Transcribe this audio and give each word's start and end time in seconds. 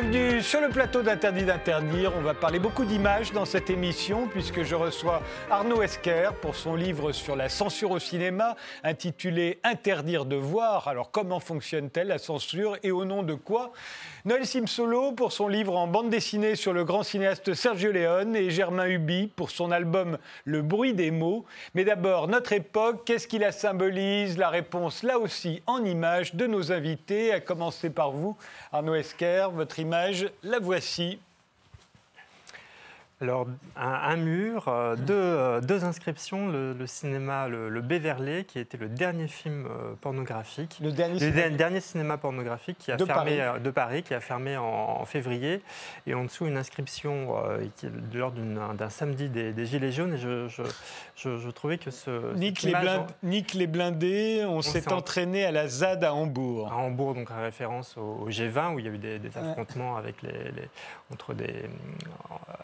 Bienvenue 0.00 0.42
sur 0.42 0.60
le 0.60 0.68
plateau 0.68 1.02
d'Interdit 1.02 1.44
d'interdire. 1.44 2.12
On 2.16 2.20
va 2.20 2.32
parler 2.32 2.60
beaucoup 2.60 2.84
d'images 2.84 3.32
dans 3.32 3.44
cette 3.44 3.68
émission 3.68 4.28
puisque 4.28 4.62
je 4.62 4.76
reçois 4.76 5.22
Arnaud 5.50 5.82
Esquer 5.82 6.30
pour 6.40 6.54
son 6.54 6.76
livre 6.76 7.10
sur 7.10 7.34
la 7.34 7.48
censure 7.48 7.90
au 7.90 7.98
cinéma 7.98 8.54
intitulé 8.84 9.58
Interdire 9.64 10.24
de 10.24 10.36
voir. 10.36 10.86
Alors 10.86 11.10
comment 11.10 11.40
fonctionne-t-elle 11.40 12.06
la 12.06 12.18
censure 12.18 12.76
et 12.84 12.92
au 12.92 13.04
nom 13.04 13.24
de 13.24 13.34
quoi? 13.34 13.72
Noël 14.24 14.46
Simsolo 14.46 15.12
pour 15.12 15.32
son 15.32 15.48
livre 15.48 15.74
en 15.76 15.88
bande 15.88 16.10
dessinée 16.10 16.54
sur 16.54 16.72
le 16.72 16.84
grand 16.84 17.02
cinéaste 17.02 17.54
Sergio 17.54 17.90
Leone 17.90 18.36
et 18.36 18.50
Germain 18.50 18.86
Huby 18.86 19.32
pour 19.34 19.50
son 19.50 19.72
album 19.72 20.18
Le 20.44 20.62
bruit 20.62 20.94
des 20.94 21.10
mots. 21.10 21.44
Mais 21.74 21.84
d'abord, 21.84 22.28
notre 22.28 22.52
époque, 22.52 23.02
qu'est-ce 23.04 23.26
qui 23.26 23.38
la 23.38 23.50
symbolise? 23.50 24.38
La 24.38 24.50
réponse 24.50 25.02
là 25.02 25.18
aussi 25.18 25.60
en 25.66 25.84
images 25.84 26.36
de 26.36 26.46
nos 26.46 26.70
invités, 26.70 27.32
à 27.32 27.40
commencer 27.40 27.90
par 27.90 28.12
vous, 28.12 28.36
Arnaud 28.70 28.94
Esquer. 28.94 29.48
Votre 29.52 29.78
image, 29.78 29.87
la 30.42 30.58
voici. 30.60 31.20
Alors, 33.20 33.48
un, 33.74 34.16
mur, 34.16 34.68
euh, 34.68 34.94
deux, 34.94 35.12
euh, 35.12 35.60
deux, 35.60 35.84
inscriptions, 35.84 36.48
le, 36.52 36.86
cinéma 36.86 37.48
le, 37.48 37.68
le, 37.68 37.80
Béverlé, 37.80 38.44
qui 38.44 38.60
était 38.60 38.78
le 38.78 38.88
dernier 38.88 39.26
film 39.26 39.66
euh, 39.66 39.94
pornographique. 40.00 40.78
Le 40.80 40.92
dernier, 40.92 41.18
cinéma... 41.18 41.48
dernier 41.50 41.80
cinéma 41.80 42.16
pornographique 42.16 42.78
qui 42.78 42.92
a 42.92 42.96
de 42.96 43.04
fermé, 43.04 43.38
Paris. 43.38 43.60
de 43.60 43.70
Paris, 43.72 44.02
qui 44.04 44.14
a 44.14 44.20
fermé 44.20 44.56
en, 44.56 45.04
février. 45.04 45.62
Et 46.06 46.14
en 46.14 46.24
dessous, 46.24 46.46
une 46.46 46.56
inscription 46.56 47.34
qui, 47.76 47.88
lors 48.14 48.30
d'un 48.30 48.90
samedi 48.90 49.28
des, 49.28 49.52
des, 49.52 49.66
Gilets 49.66 49.90
jaunes. 49.90 50.14
Et 50.14 50.18
je, 50.18 50.46
je, 50.46 50.62
je, 51.16 51.38
je 51.38 51.50
trouvais 51.50 51.78
que 51.78 51.90
ce. 51.90 52.34
Nique 52.36 52.62
les, 52.62 52.72
blind, 52.72 53.06
Nique 53.24 53.54
les, 53.54 53.66
blindés, 53.66 54.44
on, 54.46 54.58
on 54.58 54.62
s'est 54.62 54.92
entraîné 54.92 55.44
à 55.44 55.50
la 55.50 55.66
ZAD 55.66 56.04
à 56.04 56.14
Hambourg. 56.14 56.70
À 56.70 56.76
Hambourg, 56.76 57.14
donc 57.14 57.32
en 57.32 57.42
référence 57.42 57.96
au, 57.96 58.26
au 58.26 58.30
G20, 58.30 58.74
où 58.74 58.78
il 58.78 58.84
y 58.84 58.88
a 58.88 58.92
eu 58.92 58.98
des, 58.98 59.18
des 59.18 59.36
affrontements 59.36 59.94
ouais. 59.94 59.98
avec 59.98 60.22
les, 60.22 60.52
les, 60.52 60.68
entre 61.12 61.34
des, 61.34 61.64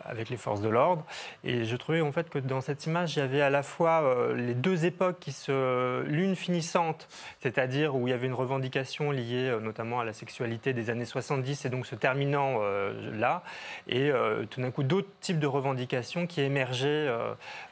avec 0.04 0.28
les 0.28 0.36
forces 0.44 0.60
de 0.60 0.68
l'ordre. 0.68 1.04
Et 1.42 1.64
je 1.64 1.76
trouvais 1.76 2.02
en 2.02 2.12
fait 2.12 2.28
que 2.28 2.38
dans 2.38 2.60
cette 2.60 2.84
image, 2.86 3.16
il 3.16 3.20
y 3.20 3.22
avait 3.22 3.40
à 3.40 3.50
la 3.50 3.62
fois 3.62 4.02
euh, 4.02 4.36
les 4.36 4.54
deux 4.54 4.84
époques 4.84 5.18
qui 5.18 5.32
se, 5.32 6.02
l'une 6.02 6.36
finissante, 6.36 7.08
c'est-à-dire 7.40 7.96
où 7.96 8.06
il 8.06 8.10
y 8.10 8.14
avait 8.14 8.26
une 8.26 8.34
revendication 8.34 9.10
liée 9.10 9.48
euh, 9.48 9.60
notamment 9.60 10.00
à 10.00 10.04
la 10.04 10.12
sexualité 10.12 10.74
des 10.74 10.90
années 10.90 11.06
70 11.06 11.64
et 11.64 11.70
donc 11.70 11.86
se 11.86 11.94
terminant 11.94 12.58
euh, 12.60 13.18
là, 13.18 13.42
et 13.88 14.10
tout 14.50 14.60
d'un 14.60 14.70
coup 14.70 14.82
d'autres 14.82 15.08
types 15.20 15.38
de 15.38 15.46
revendications 15.46 16.26
qui 16.26 16.42
émergeaient 16.42 17.08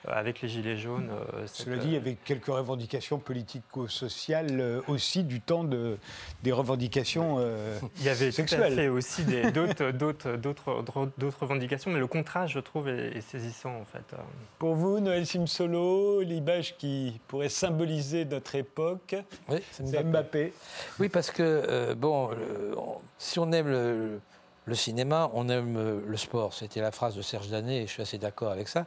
avec 0.06 0.40
les 0.40 0.48
gilets 0.48 0.76
jaunes. 0.76 1.10
Cette... 1.46 1.66
Cela 1.66 1.76
dit, 1.76 1.88
il 1.88 1.92
y 1.94 1.96
avait 1.96 2.14
quelques 2.14 2.46
revendications 2.46 3.18
politico-sociales 3.18 4.82
aussi 4.88 5.24
du 5.24 5.40
temps 5.40 5.64
de, 5.64 5.98
des 6.42 6.52
revendications 6.52 7.38
il 7.98 8.04
y 8.04 8.08
avait 8.08 8.30
sexuelles. 8.30 8.60
Tout 8.60 8.72
à 8.72 8.76
fait 8.76 8.88
aussi 8.88 9.24
d'autres 9.52 11.40
revendications, 11.40 11.90
mais 11.90 11.98
le 11.98 12.06
contraste, 12.06 12.54
je 12.54 12.61
trouve, 12.62 12.88
est, 12.88 13.16
est 13.16 13.20
saisissant 13.20 13.74
en 13.76 13.84
fait. 13.84 14.04
Pour 14.58 14.74
vous, 14.74 15.00
Noël 15.00 15.26
Simsolo, 15.26 16.22
l'image 16.22 16.76
qui 16.78 17.20
pourrait 17.28 17.48
symboliser 17.48 18.24
notre 18.24 18.54
époque, 18.54 19.14
oui, 19.48 19.58
c'est 19.70 19.84
Mbappé. 19.84 20.04
Mbappé. 20.04 20.52
Oui, 20.98 21.08
parce 21.08 21.30
que, 21.30 21.42
euh, 21.42 21.94
bon, 21.94 22.28
le, 22.30 22.74
on, 22.78 22.96
si 23.18 23.38
on 23.38 23.50
aime 23.52 23.68
le, 23.68 24.20
le, 24.64 24.74
cinéma, 24.74 25.30
on 25.34 25.48
aime 25.48 26.02
le 26.06 26.16
sport. 26.16 26.54
C'était 26.54 26.80
la 26.80 26.92
phrase 26.92 27.14
de 27.16 27.22
Serge 27.22 27.48
Danet 27.48 27.82
et 27.82 27.86
je 27.86 27.92
suis 27.92 28.02
assez 28.02 28.18
d'accord 28.18 28.50
avec 28.50 28.68
ça. 28.68 28.86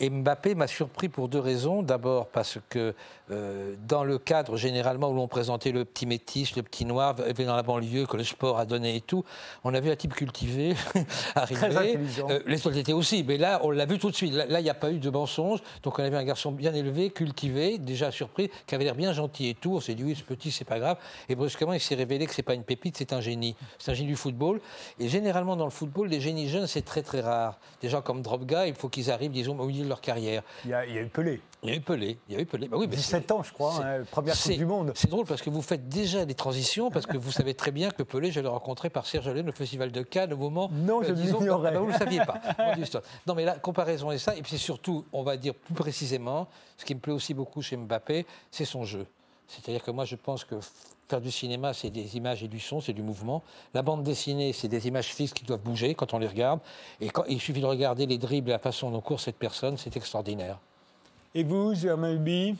Et 0.00 0.10
Mbappé 0.10 0.54
m'a 0.54 0.68
surpris 0.68 1.08
pour 1.08 1.28
deux 1.28 1.40
raisons. 1.40 1.82
D'abord 1.82 2.28
parce 2.28 2.58
que 2.68 2.94
euh, 3.30 3.74
dans 3.86 4.04
le 4.04 4.18
cadre 4.18 4.56
généralement 4.56 5.10
où 5.10 5.14
l'on 5.14 5.26
présentait 5.26 5.72
le 5.72 5.84
petit 5.84 6.06
métis, 6.06 6.54
le 6.56 6.62
petit 6.62 6.84
noir, 6.84 7.14
dans 7.14 7.56
la 7.56 7.62
banlieue, 7.62 8.06
que 8.06 8.16
le 8.16 8.24
sport 8.24 8.58
a 8.58 8.64
donné 8.64 8.96
et 8.96 9.00
tout, 9.00 9.24
on 9.64 9.74
a 9.74 9.80
vu 9.80 9.90
un 9.90 9.96
type 9.96 10.14
cultivé 10.14 10.74
arriver. 11.34 11.98
Euh, 12.30 12.40
les 12.46 12.64
autres 12.66 12.76
étaient 12.76 12.92
aussi, 12.92 13.24
mais 13.24 13.38
là 13.38 13.60
on 13.64 13.70
l'a 13.70 13.86
vu 13.86 13.98
tout 13.98 14.10
de 14.10 14.14
suite. 14.14 14.34
Là 14.34 14.60
il 14.60 14.62
n'y 14.62 14.70
a 14.70 14.74
pas 14.74 14.92
eu 14.92 14.98
de 14.98 15.10
mensonge. 15.10 15.60
Donc 15.82 15.98
on 15.98 16.04
avait 16.04 16.16
un 16.16 16.24
garçon 16.24 16.52
bien 16.52 16.72
élevé, 16.74 17.10
cultivé, 17.10 17.78
déjà 17.78 18.12
surpris, 18.12 18.50
qui 18.66 18.74
avait 18.76 18.84
l'air 18.84 18.94
bien 18.94 19.12
gentil 19.12 19.48
et 19.48 19.54
tout. 19.54 19.74
On 19.74 19.80
s'est 19.80 19.94
dit 19.94 20.04
oui 20.04 20.14
ce 20.14 20.22
petit 20.22 20.52
c'est 20.52 20.64
pas 20.64 20.78
grave. 20.78 20.98
Et 21.28 21.34
brusquement 21.34 21.72
il 21.72 21.80
s'est 21.80 21.96
révélé 21.96 22.26
que 22.26 22.34
c'est 22.34 22.42
pas 22.42 22.54
une 22.54 22.64
pépite, 22.64 22.96
c'est 22.96 23.12
un 23.12 23.20
génie. 23.20 23.56
C'est 23.78 23.90
un 23.90 23.94
génie 23.94 24.08
du 24.08 24.16
football. 24.16 24.60
Et 25.00 25.08
généralement 25.08 25.56
dans 25.56 25.64
le 25.64 25.70
football, 25.70 26.08
les 26.08 26.20
génies 26.20 26.48
jeunes 26.48 26.68
c'est 26.68 26.84
très 26.84 27.02
très 27.02 27.20
rare. 27.20 27.58
Des 27.80 27.88
gens 27.88 28.00
comme 28.00 28.22
Dropga, 28.22 28.68
il 28.68 28.74
faut 28.74 28.88
qu'ils 28.88 29.10
arrivent 29.10 29.32
disons 29.32 29.58
au 29.58 29.66
milieu 29.66 29.87
de 29.88 29.90
leur 29.90 30.00
carrière. 30.00 30.42
Il 30.64 30.70
y 30.70 30.74
a, 30.74 30.86
il 30.86 30.94
y 30.94 30.98
a 30.98 31.02
eu 31.02 31.08
Pelé. 31.08 31.40
Il 31.62 31.70
y 31.70 31.72
a 31.72 31.76
eu 31.76 31.80
Pelé. 31.80 32.18
Il 32.28 32.34
y 32.34 32.38
a 32.38 32.40
eu 32.40 32.46
Pelé. 32.46 32.68
Bah 32.68 32.76
oui, 32.78 32.86
17 32.86 33.32
ans, 33.32 33.42
je 33.42 33.52
crois, 33.52 33.84
hein, 33.84 34.04
première 34.10 34.40
Coupe 34.40 34.52
du 34.52 34.66
Monde. 34.66 34.92
C'est 34.94 35.10
drôle 35.10 35.26
parce 35.26 35.42
que 35.42 35.50
vous 35.50 35.62
faites 35.62 35.88
déjà 35.88 36.24
des 36.24 36.34
transitions, 36.34 36.90
parce 36.90 37.06
que 37.06 37.16
vous 37.16 37.32
savez 37.32 37.54
très 37.54 37.72
bien 37.72 37.90
que 37.90 38.02
Pelé, 38.02 38.30
je 38.30 38.40
l'ai 38.40 38.48
rencontré 38.48 38.90
par 38.90 39.06
Serge 39.06 39.28
Leone 39.28 39.48
au 39.48 39.52
Festival 39.52 39.90
de 39.90 40.02
Cannes 40.02 40.32
au 40.32 40.36
moment. 40.36 40.70
Non, 40.72 41.02
je 41.02 41.12
l'ignorais. 41.12 41.72
Bah, 41.72 41.80
vous 41.80 41.86
ne 41.86 41.92
le 41.92 41.98
saviez 41.98 42.20
pas. 42.20 42.40
non, 43.26 43.34
mais 43.34 43.44
la 43.44 43.58
comparaison 43.58 44.10
est 44.10 44.18
ça. 44.18 44.36
Et 44.36 44.42
puis 44.42 44.58
surtout, 44.58 45.04
on 45.12 45.22
va 45.22 45.36
dire 45.36 45.54
plus 45.54 45.74
précisément, 45.74 46.48
ce 46.76 46.84
qui 46.84 46.94
me 46.94 47.00
plaît 47.00 47.12
aussi 47.12 47.34
beaucoup 47.34 47.62
chez 47.62 47.76
Mbappé, 47.76 48.26
c'est 48.50 48.64
son 48.64 48.84
jeu. 48.84 49.06
C'est-à-dire 49.48 49.82
que 49.82 49.90
moi, 49.90 50.04
je 50.04 50.16
pense 50.16 50.44
que 50.44 50.56
faire 51.08 51.20
du 51.20 51.30
cinéma, 51.30 51.72
c'est 51.72 51.90
des 51.90 52.16
images 52.16 52.42
et 52.42 52.48
du 52.48 52.60
son, 52.60 52.80
c'est 52.80 52.92
du 52.92 53.02
mouvement. 53.02 53.42
La 53.74 53.82
bande 53.82 54.02
dessinée, 54.02 54.52
c'est 54.52 54.68
des 54.68 54.86
images 54.88 55.08
fixes 55.14 55.32
qui 55.32 55.44
doivent 55.44 55.62
bouger 55.62 55.94
quand 55.94 56.14
on 56.14 56.18
les 56.18 56.26
regarde. 56.26 56.60
Et 57.00 57.10
quand, 57.10 57.24
il 57.28 57.40
suffit 57.40 57.60
de 57.60 57.66
regarder 57.66 58.06
les 58.06 58.18
dribbles 58.18 58.50
et 58.50 58.52
la 58.52 58.58
façon 58.58 58.90
dont 58.90 59.00
court 59.00 59.20
cette 59.20 59.38
personne, 59.38 59.76
c'est 59.76 59.96
extraordinaire. 59.96 60.58
Et 61.34 61.42
vous, 61.42 61.74
Germain 61.74 62.12
Huby? 62.12 62.56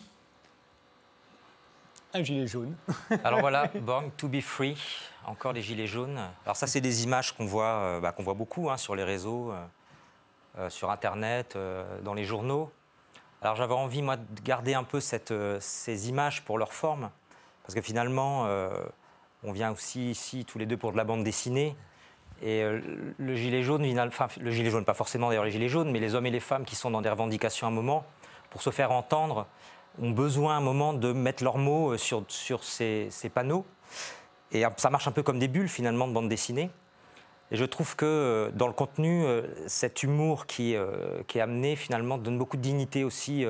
Un 2.15 2.23
gilet 2.23 2.47
jaune. 2.47 2.75
Alors 3.25 3.41
voilà, 3.41 3.71
Born 3.83 4.11
to 4.17 4.29
be 4.29 4.41
free, 4.41 4.77
encore 5.27 5.53
les 5.53 5.63
gilets 5.63 5.87
jaunes. 5.87 6.19
Alors 6.45 6.57
ça, 6.57 6.67
c'est 6.67 6.81
des 6.81 7.05
images 7.05 7.33
qu'on 7.33 7.45
voit, 7.45 7.65
euh, 7.65 8.01
bah, 8.01 8.13
qu'on 8.13 8.23
voit 8.23 8.35
beaucoup 8.35 8.71
hein, 8.71 8.79
sur 8.79 8.97
les 8.97 9.05
réseaux, 9.05 9.53
euh, 10.59 10.71
sur 10.71 10.91
Internet, 10.91 11.55
euh, 11.57 12.01
dans 12.01 12.15
les 12.15 12.25
journaux. 12.25 12.71
Alors 13.41 13.55
j'avais 13.55 13.75
envie, 13.75 14.03
moi, 14.03 14.17
de 14.17 14.41
garder 14.43 14.75
un 14.75 14.83
peu 14.83 14.99
cette, 14.99 15.31
euh, 15.31 15.59
ces 15.61 16.09
images 16.09 16.43
pour 16.45 16.59
leur 16.59 16.73
forme, 16.73 17.11
parce 17.69 17.75
que 17.75 17.83
finalement, 17.83 18.47
euh, 18.47 18.71
on 19.45 19.53
vient 19.53 19.71
aussi 19.71 20.11
ici 20.11 20.47
tous 20.47 20.57
les 20.59 20.65
deux 20.65 20.79
pour 20.79 20.91
de 20.91 20.97
la 20.97 21.05
bande 21.05 21.23
dessinée. 21.23 21.77
Et 22.41 22.63
euh, 22.63 22.81
le 23.19 23.35
gilet 23.35 23.63
jaune, 23.63 23.85
enfin 24.01 24.29
le 24.41 24.51
gilet 24.51 24.71
jaune, 24.71 24.87
pas 24.87 24.95
forcément 24.95 25.29
d'ailleurs 25.29 25.45
les 25.45 25.51
gilets 25.51 25.69
jaunes, 25.69 25.91
mais 25.91 26.01
les 26.01 26.15
hommes 26.15 26.25
et 26.25 26.31
les 26.31 26.41
femmes 26.41 26.65
qui 26.65 26.77
sont 26.77 26.91
dans 26.91 27.03
des 27.03 27.11
revendications 27.11 27.67
à 27.67 27.71
un 27.71 27.73
moment, 27.75 28.07
pour 28.49 28.63
se 28.63 28.71
faire 28.71 28.91
entendre, 28.91 29.47
ont 30.01 30.13
besoin 30.13 30.55
à 30.55 30.57
un 30.57 30.63
moment 30.63 30.95
de 30.95 31.13
mettre 31.13 31.45
leurs 31.45 31.59
mots 31.59 31.99
sur, 31.99 32.25
sur 32.29 32.65
ces, 32.65 33.11
panneaux. 33.35 33.67
Et 34.51 34.65
ça 34.79 34.89
marche 34.89 35.07
un 35.07 35.13
peu 35.13 35.23
comme 35.23 35.39
des 35.39 35.49
bulles 35.49 35.69
finalement 35.69 36.09
de 36.09 36.15
bande 36.15 36.31
dessinée. 36.31 36.71
Et 37.51 37.57
je 37.57 37.67
trouve 37.67 37.97
que 37.97 38.51
dans 38.55 38.67
le 38.67 38.73
contenu, 38.73 39.27
cet 39.67 40.03
humour 40.03 40.47
qui 40.47 40.73
est 40.73 41.41
amené 41.41 41.77
finalement 41.77 42.17
donne 42.17 42.39
beaucoup 42.39 42.57
de 42.57 42.63
dignité 42.63 43.05
aussi 43.05 43.45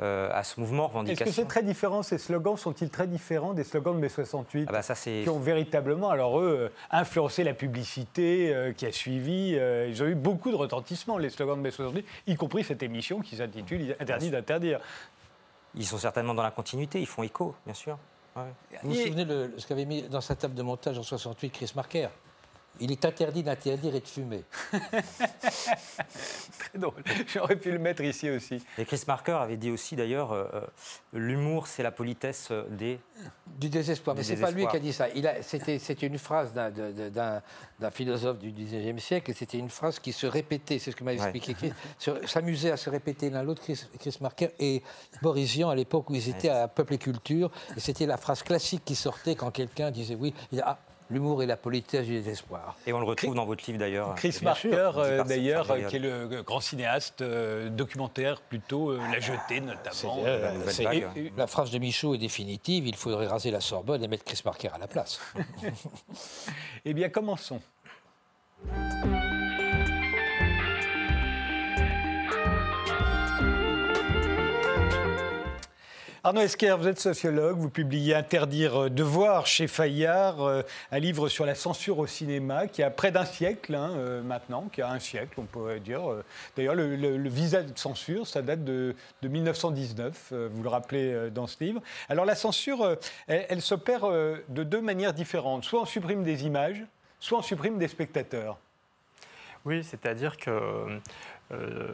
à 0.00 0.42
ce 0.42 0.60
mouvement 0.60 0.88
revendication. 0.88 1.26
Est-ce 1.26 1.36
que 1.36 1.42
c'est 1.42 1.48
très 1.48 1.62
différent 1.62 2.02
Ces 2.02 2.18
slogans 2.18 2.56
sont-ils 2.56 2.90
très 2.90 3.06
différents 3.06 3.52
des 3.52 3.64
slogans 3.64 3.94
de 3.94 4.00
mai 4.00 4.08
68 4.08 4.66
ah 4.68 4.72
bah 4.72 4.82
ça, 4.82 4.94
qui 4.94 5.28
ont 5.28 5.38
véritablement, 5.38 6.10
alors 6.10 6.40
eux, 6.40 6.72
influencé 6.90 7.44
la 7.44 7.54
publicité 7.54 8.54
euh, 8.54 8.72
qui 8.72 8.86
a 8.86 8.92
suivi 8.92 9.50
Ils 9.88 10.02
ont 10.02 10.06
eu 10.06 10.14
beaucoup 10.14 10.50
de 10.50 10.56
retentissement, 10.56 11.18
les 11.18 11.30
slogans 11.30 11.56
de 11.56 11.62
mai 11.62 11.70
68, 11.70 12.06
y 12.26 12.36
compris 12.36 12.64
cette 12.64 12.82
émission 12.82 13.20
qui 13.20 13.36
s'intitule 13.36 13.96
Interdit 14.00 14.30
d'interdire. 14.30 14.80
Ils 15.74 15.86
sont 15.86 15.98
certainement 15.98 16.34
dans 16.34 16.42
la 16.42 16.50
continuité, 16.50 17.00
ils 17.00 17.06
font 17.06 17.22
écho, 17.22 17.54
bien 17.64 17.74
sûr. 17.74 17.98
Ouais. 18.36 18.42
Vous 18.82 18.90
vous 18.90 18.96
souvenez 18.96 19.24
de 19.24 19.52
ce 19.56 19.66
qu'avait 19.66 19.84
mis 19.84 20.02
dans 20.02 20.20
sa 20.20 20.36
table 20.36 20.54
de 20.54 20.62
montage 20.62 20.98
en 20.98 21.02
68 21.02 21.50
Chris 21.50 21.72
Marker? 21.74 22.08
Il 22.78 22.92
est 22.92 23.04
interdit 23.04 23.42
d'interdire 23.42 23.94
et 23.94 24.00
de 24.00 24.06
fumer. 24.06 24.44
Très 26.58 26.78
drôle. 26.78 27.02
J'aurais 27.26 27.56
pu 27.56 27.72
le 27.72 27.78
mettre 27.78 28.02
ici 28.02 28.30
aussi. 28.30 28.62
Et 28.78 28.84
Chris 28.84 29.02
Marker 29.06 29.32
avait 29.32 29.56
dit 29.56 29.70
aussi 29.70 29.96
d'ailleurs 29.96 30.32
euh, 30.32 30.46
l'humour, 31.12 31.66
c'est 31.66 31.82
la 31.82 31.90
politesse 31.90 32.52
des. 32.70 33.00
Du 33.46 33.68
désespoir. 33.68 34.16
Mais 34.16 34.22
ce 34.22 34.32
n'est 34.32 34.40
pas 34.40 34.50
lui 34.50 34.66
qui 34.66 34.76
a 34.76 34.78
dit 34.78 34.92
ça. 34.92 35.08
C'était 35.42 36.06
une 36.06 36.18
phrase 36.18 36.52
d'un 36.54 37.42
philosophe 37.90 38.38
du 38.38 38.50
XIXe 38.52 39.02
siècle 39.02 39.30
et 39.30 39.34
c'était 39.34 39.58
une 39.58 39.68
phrase 39.68 39.98
qui 39.98 40.12
se 40.12 40.26
répétait. 40.26 40.78
C'est 40.78 40.92
ce 40.92 40.96
que 40.96 41.04
m'a 41.04 41.12
expliqué 41.12 41.54
ouais. 41.60 41.72
Chris. 41.98 42.12
S'amusait 42.26 42.70
à 42.70 42.76
se 42.76 42.88
répéter 42.88 43.28
l'un 43.30 43.42
l'autre, 43.42 43.62
Chris, 43.62 43.84
Chris, 43.98 44.16
Marker 44.20 44.50
et 44.58 44.82
Boris 45.20 45.50
Vian 45.52 45.68
à 45.68 45.74
l'époque 45.74 46.08
où 46.08 46.14
ils 46.14 46.28
étaient 46.28 46.48
ouais. 46.48 46.56
à 46.56 46.68
Peuple 46.68 46.94
et 46.94 46.98
Culture. 46.98 47.50
Et 47.76 47.80
c'était 47.80 48.06
la 48.06 48.16
phrase 48.16 48.42
classique 48.42 48.84
qui 48.84 48.94
sortait 48.94 49.34
quand 49.34 49.50
quelqu'un 49.50 49.90
disait 49.90 50.14
oui. 50.14 50.32
Il 50.52 50.56
disait, 50.56 50.62
ah, 50.64 50.78
L'humour 51.10 51.42
et 51.42 51.46
la 51.46 51.56
politesse 51.56 52.06
du 52.06 52.12
désespoir. 52.12 52.76
Et 52.86 52.92
on 52.92 53.00
le 53.00 53.04
retrouve 53.04 53.30
Chris, 53.30 53.36
dans 53.36 53.44
votre 53.44 53.64
livre 53.66 53.78
d'ailleurs. 53.78 54.14
Chris 54.14 54.38
Marker, 54.42 54.92
euh, 54.96 55.24
d'ailleurs, 55.24 55.66
qui 55.88 55.96
est 55.96 56.00
le 56.00 56.42
grand 56.42 56.60
cinéaste 56.60 57.22
euh, 57.22 57.68
documentaire, 57.68 58.40
plutôt 58.40 58.90
euh, 58.90 59.00
La 59.10 59.20
Jetée 59.20 59.60
notamment. 59.60 60.22
Euh, 60.24 60.52
la, 60.82 60.94
et, 60.94 61.06
et, 61.16 61.32
la 61.36 61.46
phrase 61.46 61.70
de 61.70 61.78
Michaud 61.78 62.14
est 62.14 62.18
définitive 62.18 62.86
il 62.86 62.96
faudrait 62.96 63.26
raser 63.26 63.50
la 63.50 63.60
Sorbonne 63.60 64.02
et 64.02 64.08
mettre 64.08 64.24
Chris 64.24 64.40
Marker 64.44 64.68
à 64.72 64.78
la 64.78 64.86
place. 64.86 65.20
eh 66.84 66.94
bien, 66.94 67.08
commençons. 67.08 67.60
Arnaud 76.22 76.42
Esquer, 76.42 76.76
vous 76.78 76.86
êtes 76.86 77.00
sociologue, 77.00 77.56
vous 77.56 77.70
publiez 77.70 78.14
Interdire 78.14 78.90
de 78.90 79.02
voir 79.02 79.46
chez 79.46 79.66
Fayard, 79.66 80.42
euh, 80.42 80.60
un 80.92 80.98
livre 80.98 81.30
sur 81.30 81.46
la 81.46 81.54
censure 81.54 81.98
au 81.98 82.06
cinéma 82.06 82.66
qui 82.66 82.82
a 82.82 82.90
près 82.90 83.10
d'un 83.10 83.24
siècle 83.24 83.74
hein, 83.74 83.92
euh, 83.96 84.22
maintenant, 84.22 84.68
qui 84.70 84.82
a 84.82 84.90
un 84.90 84.98
siècle, 84.98 85.32
on 85.38 85.44
pourrait 85.44 85.80
dire. 85.80 86.02
D'ailleurs, 86.58 86.74
le, 86.74 87.28
visa 87.30 87.62
de 87.62 87.72
censure, 87.78 88.26
ça 88.26 88.42
date 88.42 88.64
de, 88.64 88.94
1919, 89.22 90.34
vous 90.50 90.62
le 90.62 90.68
rappelez 90.68 91.30
dans 91.30 91.46
ce 91.46 91.56
livre. 91.64 91.80
Alors 92.10 92.26
la 92.26 92.34
censure, 92.34 92.98
elle 93.26 93.62
s'opère 93.62 94.06
de 94.06 94.62
deux 94.62 94.82
manières 94.82 95.14
différentes. 95.14 95.64
Soit 95.64 95.80
on 95.80 95.86
supprime 95.86 96.22
des 96.22 96.44
images, 96.44 96.84
soit 97.18 97.38
on 97.38 97.42
supprime 97.42 97.78
des 97.78 97.88
spectateurs. 97.88 98.58
Oui, 99.64 99.84
c'est-à-dire 99.84 100.36
que 100.36 101.00
euh, 101.52 101.88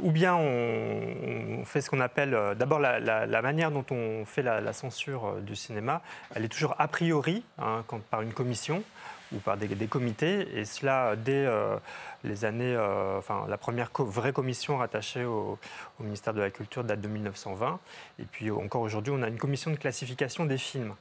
ou 0.00 0.10
bien 0.10 0.34
on, 0.34 1.64
fait 1.66 1.82
ce 1.82 1.90
qu'on 1.90 2.00
appelle 2.00 2.34
euh, 2.34 2.54
d'abord 2.54 2.78
la, 2.78 3.42
manière 3.42 3.70
dont 3.70 3.84
on 3.90 4.24
fait 4.24 4.42
la, 4.42 4.72
censure 4.72 5.26
euh, 5.26 5.40
du 5.40 5.54
cinéma, 5.54 6.00
elle 6.34 6.44
est 6.44 6.48
toujours 6.48 6.74
a 6.78 6.88
priori 6.88 7.44
hein, 7.58 7.84
par 8.10 8.22
une 8.22 8.32
commission 8.32 8.82
ou 9.32 9.38
par 9.38 9.56
des, 9.56 9.68
comités, 9.86 10.58
et 10.58 10.64
cela 10.64 11.14
dès 11.16 11.46
les 12.24 12.44
années, 12.44 12.74
euh, 12.74 13.18
enfin 13.18 13.46
la 13.48 13.58
première 13.58 13.90
vraie 13.98 14.32
commission 14.32 14.78
rattachée 14.78 15.24
au, 15.24 15.58
ministère 16.00 16.34
de 16.34 16.40
la 16.40 16.50
Culture 16.50 16.82
date 16.82 17.00
de 17.00 17.08
1920. 17.08 17.78
Et 18.18 18.24
puis 18.24 18.50
encore 18.50 18.82
aujourd'hui, 18.82 19.12
on 19.16 19.22
a 19.22 19.28
une 19.28 19.38
commission 19.38 19.70
de 19.70 19.76
classification 19.76 20.44
des 20.46 20.58
films. 20.58 20.94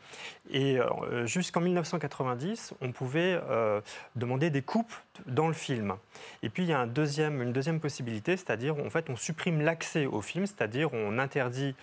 Et 0.51 0.79
euh, 0.79 1.25
jusqu'en 1.25 1.61
1990, 1.61 2.73
on 2.81 2.91
pouvait 2.91 3.39
euh, 3.49 3.81
demander 4.15 4.49
des 4.49 4.61
coupes 4.61 4.93
dans 5.25 5.47
le 5.47 5.53
film. 5.53 5.95
Et 6.43 6.49
puis 6.49 6.63
il 6.63 6.69
y 6.69 6.73
a 6.73 6.79
une 6.79 6.91
deuxième 6.91 7.79
possibilité, 7.79 8.37
c'est-à-dire 8.37 8.77
en 8.77 8.89
fait 8.89 9.09
on 9.09 9.15
supprime 9.15 9.61
l'accès 9.61 10.05
au 10.05 10.21
film, 10.21 10.45
c'est-à-dire 10.45 10.93
on 10.93 11.17
interdit 11.17 11.75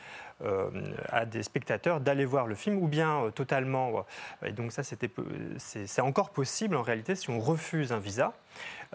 à 1.10 1.26
des 1.26 1.42
spectateurs 1.42 2.00
d'aller 2.00 2.24
voir 2.24 2.46
le 2.46 2.54
film 2.54 2.78
ou 2.78 2.88
bien 2.88 3.30
totalement. 3.34 4.06
et 4.42 4.52
donc 4.52 4.72
ça, 4.72 4.82
c'est 4.82 6.00
encore 6.00 6.30
possible 6.30 6.76
en 6.76 6.82
réalité 6.82 7.14
si 7.14 7.28
on 7.28 7.38
refuse 7.38 7.92
un 7.92 7.98
visa. 7.98 8.32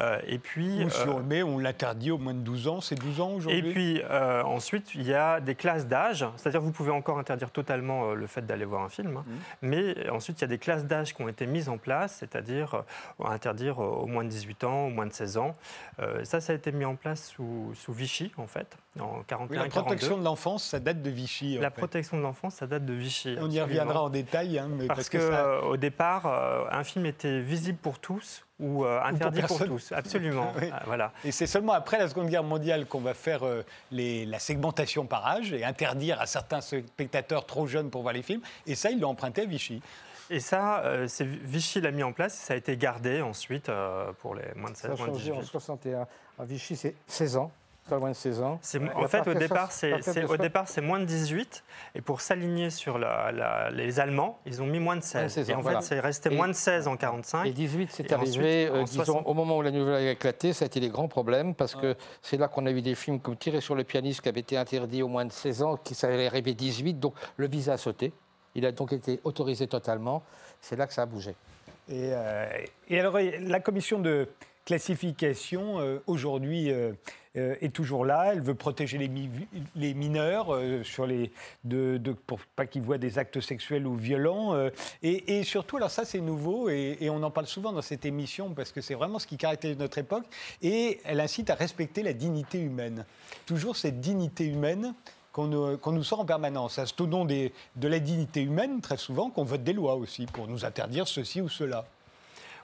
Euh, 0.01 0.19
et 0.27 0.39
puis, 0.39 0.83
Ou 0.83 0.89
si 0.89 1.07
on 1.07 1.19
le 1.19 1.23
met, 1.23 1.41
on 1.41 1.57
l'interdit 1.57 2.11
au 2.11 2.17
moins 2.17 2.33
de 2.33 2.39
12 2.39 2.67
ans, 2.67 2.81
c'est 2.81 2.95
12 2.95 3.21
ans 3.21 3.31
aujourd'hui 3.31 3.69
Et 3.69 3.71
puis 3.71 4.01
euh, 4.03 4.43
ensuite, 4.43 4.93
il 4.93 5.03
y 5.03 5.13
a 5.13 5.39
des 5.39 5.55
classes 5.55 5.87
d'âge, 5.87 6.25
c'est-à-dire 6.35 6.59
vous 6.59 6.73
pouvez 6.73 6.91
encore 6.91 7.17
interdire 7.17 7.49
totalement 7.49 8.09
euh, 8.09 8.13
le 8.13 8.27
fait 8.27 8.45
d'aller 8.45 8.65
voir 8.65 8.83
un 8.83 8.89
film, 8.89 9.17
hein. 9.17 9.25
mmh. 9.25 9.33
mais 9.61 10.09
ensuite 10.09 10.39
il 10.39 10.41
y 10.41 10.45
a 10.45 10.49
des 10.49 10.57
classes 10.57 10.85
d'âge 10.85 11.13
qui 11.13 11.21
ont 11.21 11.29
été 11.29 11.47
mises 11.47 11.69
en 11.69 11.77
place, 11.77 12.17
c'est-à-dire 12.19 12.83
interdire 13.23 13.79
au 13.79 14.05
moins 14.05 14.25
de 14.25 14.29
18 14.29 14.63
ans, 14.65 14.87
au 14.87 14.89
moins 14.89 15.05
de 15.05 15.13
16 15.13 15.37
ans. 15.37 15.55
ça, 16.23 16.41
ça 16.41 16.51
a 16.51 16.55
été 16.55 16.71
mis 16.71 16.85
en 16.85 16.95
place 16.95 17.29
sous, 17.29 17.71
sous 17.75 17.93
Vichy, 17.93 18.33
en 18.37 18.47
fait, 18.47 18.77
en 18.99 19.23
41 19.23 19.63
La 19.63 19.69
protection 19.69 20.17
de 20.17 20.23
l'enfance, 20.23 20.65
ça 20.65 20.79
date 20.79 21.01
de 21.01 21.09
Vichy. 21.09 21.57
La 21.57 21.71
protection 21.71 22.17
de 22.17 22.21
l'enfance, 22.21 22.55
ça 22.55 22.67
date 22.67 22.85
de 22.85 22.93
Vichy. 22.93 23.37
On 23.39 23.49
y 23.49 23.61
reviendra 23.61 24.03
en 24.03 24.09
détail. 24.09 24.59
Hein, 24.59 24.69
mais 24.69 24.87
parce, 24.87 25.09
que, 25.09 25.63
au 25.63 25.77
départ, 25.77 26.25
un 26.71 26.83
film 26.83 27.05
était 27.05 27.39
visible 27.39 27.77
pour 27.77 27.99
tous 27.99 28.45
ou 28.59 28.85
interdit 28.85 29.41
pour, 29.41 29.63
tous. 29.65 29.91
Absolument. 29.91 30.53
Ah, 30.71 30.83
voilà. 30.85 31.11
Et 31.23 31.31
c'est 31.31 31.47
seulement 31.47 31.73
après 31.73 31.97
la 31.99 32.07
Seconde 32.07 32.29
Guerre 32.29 32.43
mondiale 32.43 32.85
qu'on 32.85 33.01
va 33.01 33.13
faire 33.13 33.45
euh, 33.45 33.63
la 33.91 34.39
segmentation 34.39 35.05
par 35.05 35.27
âge 35.27 35.53
et 35.53 35.63
interdire 35.63 36.19
à 36.19 36.25
certains 36.25 36.61
spectateurs 36.61 37.45
trop 37.45 37.67
jeunes 37.67 37.89
pour 37.89 38.01
voir 38.01 38.13
les 38.13 38.23
films. 38.23 38.41
Et 38.65 38.75
ça, 38.75 38.91
ils 38.91 38.99
l'ont 38.99 39.09
emprunté 39.09 39.43
à 39.43 39.45
Vichy. 39.45 39.81
Et 40.29 40.39
ça, 40.39 40.79
euh, 40.85 41.07
Vichy 41.19 41.81
l'a 41.81 41.91
mis 41.91 42.03
en 42.03 42.11
place, 42.11 42.41
et 42.41 42.45
ça 42.45 42.53
a 42.53 42.57
été 42.57 42.77
gardé 42.77 43.21
ensuite 43.21 43.69
euh, 43.69 44.11
pour 44.21 44.35
les 44.35 44.45
moins 44.55 44.71
de 44.71 44.77
16 44.77 44.91
ans. 44.91 44.97
Ça 44.97 45.03
a 45.03 45.05
changé 45.05 45.31
en 45.31 45.43
61. 45.43 46.07
À 46.39 46.45
Vichy, 46.45 46.75
c'est 46.75 46.95
16 47.07 47.37
ans 47.37 47.51
pas 47.87 47.97
loin 47.97 48.09
de 48.09 48.15
16 48.15 48.41
ans. 48.41 48.59
En 48.95 49.07
fait, 49.07 49.27
au 49.27 49.33
départ, 49.33 49.71
c'est, 49.71 50.23
au 50.25 50.37
départ, 50.37 50.67
c'est 50.67 50.81
moins 50.81 50.99
de 50.99 51.05
18. 51.05 51.63
Et 51.93 52.01
pour 52.01 52.21
s'aligner 52.21 52.69
sur 52.69 52.97
les 52.97 53.99
Allemands, 53.99 54.39
ils 54.45 54.61
ont 54.61 54.65
mis 54.65 54.79
moins 54.79 54.95
de 54.95 55.03
16. 55.03 55.49
et 55.49 55.53
en 55.53 55.61
fait, 55.61 55.81
c'est 55.81 55.99
resté 55.99 56.29
moins 56.29 56.47
de 56.47 56.53
16 56.53 56.87
en 56.87 56.97
45. 56.97 57.45
Et 57.45 57.51
18, 57.51 57.89
c'est 57.91 58.11
arrivé, 58.11 58.67
euh, 58.67 58.83
disons, 58.83 59.21
au 59.25 59.33
moment 59.33 59.57
où 59.57 59.61
la 59.61 59.71
nouvelle 59.71 59.95
a 59.95 60.11
éclaté, 60.11 60.53
ça 60.53 60.65
a 60.65 60.67
été 60.67 60.79
les 60.79 60.89
grands 60.89 61.07
problèmes, 61.07 61.53
parce 61.53 61.75
que 61.75 61.95
c'est 62.21 62.37
là 62.37 62.47
qu'on 62.47 62.65
a 62.65 62.71
vu 62.71 62.81
des 62.81 62.95
films 62.95 63.19
comme 63.19 63.37
Tirer 63.37 63.61
sur 63.61 63.75
le 63.75 63.83
pianiste, 63.83 64.21
qui 64.21 64.29
avait 64.29 64.39
été 64.39 64.57
interdit 64.57 65.03
au 65.03 65.07
moins 65.07 65.25
de 65.25 65.31
16 65.31 65.61
ans, 65.61 65.77
qui 65.77 65.93
s'allait 65.93 66.27
arriver 66.27 66.53
18. 66.53 66.99
Donc, 66.99 67.13
le 67.37 67.47
visa 67.47 67.73
a 67.73 67.77
sauté. 67.77 68.13
Il 68.55 68.65
a 68.65 68.71
donc 68.71 68.93
été 68.93 69.19
autorisé 69.23 69.67
totalement. 69.67 70.23
C'est 70.61 70.75
là 70.75 70.87
que 70.87 70.93
ça 70.93 71.03
a 71.03 71.05
bougé. 71.05 71.35
Et, 71.87 72.09
euh, 72.13 72.47
et 72.87 72.99
alors, 72.99 73.19
la 73.41 73.59
commission 73.59 73.99
de 73.99 74.27
classification, 74.65 75.79
euh, 75.79 75.99
aujourd'hui, 76.07 76.71
euh, 77.35 77.45
euh, 77.45 77.55
est 77.61 77.73
toujours 77.73 78.05
là. 78.05 78.31
Elle 78.33 78.41
veut 78.41 78.55
protéger 78.55 78.97
les, 78.97 79.93
mineurs 79.93 80.57
sur 80.83 81.05
les, 81.05 81.31
de, 81.63 81.99
pour 82.25 82.39
pas 82.55 82.65
qu'ils 82.65 82.81
voient 82.81 82.97
des 82.97 83.19
actes 83.19 83.39
sexuels 83.39 83.85
ou 83.85 83.95
violents. 83.95 84.55
Et, 85.03 85.43
surtout, 85.43 85.77
alors 85.77 85.91
ça, 85.91 86.05
c'est 86.05 86.21
nouveau, 86.21 86.69
et, 86.69 87.09
on 87.09 87.21
en 87.23 87.31
parle 87.31 87.47
souvent 87.47 87.71
dans 87.71 87.81
cette 87.81 88.05
émission, 88.05 88.53
parce 88.53 88.71
que 88.71 88.81
c'est 88.81 88.95
vraiment 88.95 89.19
ce 89.19 89.27
qui 89.27 89.37
caractérise 89.37 89.77
notre 89.77 89.97
époque. 89.97 90.25
Et 90.61 90.99
elle 91.05 91.19
incite 91.19 91.49
à 91.49 91.55
respecter 91.55 92.03
la 92.03 92.13
dignité 92.13 92.59
humaine. 92.59 93.05
Toujours 93.45 93.75
cette 93.75 93.99
dignité 93.99 94.45
humaine 94.45 94.93
qu'on 95.31 95.47
nous, 95.47 96.03
sort 96.03 96.21
en 96.21 96.25
permanence. 96.25 96.79
C'est 96.83 97.01
au 97.01 97.07
nom 97.07 97.25
de 97.25 97.51
la 97.87 97.99
dignité 97.99 98.41
humaine, 98.41 98.81
très 98.81 98.97
souvent, 98.97 99.29
qu'on 99.29 99.43
vote 99.43 99.63
des 99.63 99.73
lois 99.73 99.95
aussi, 99.95 100.25
pour 100.25 100.47
nous 100.47 100.63
interdire 100.63 101.07
ceci 101.07 101.41
ou 101.41 101.49
cela. 101.49 101.85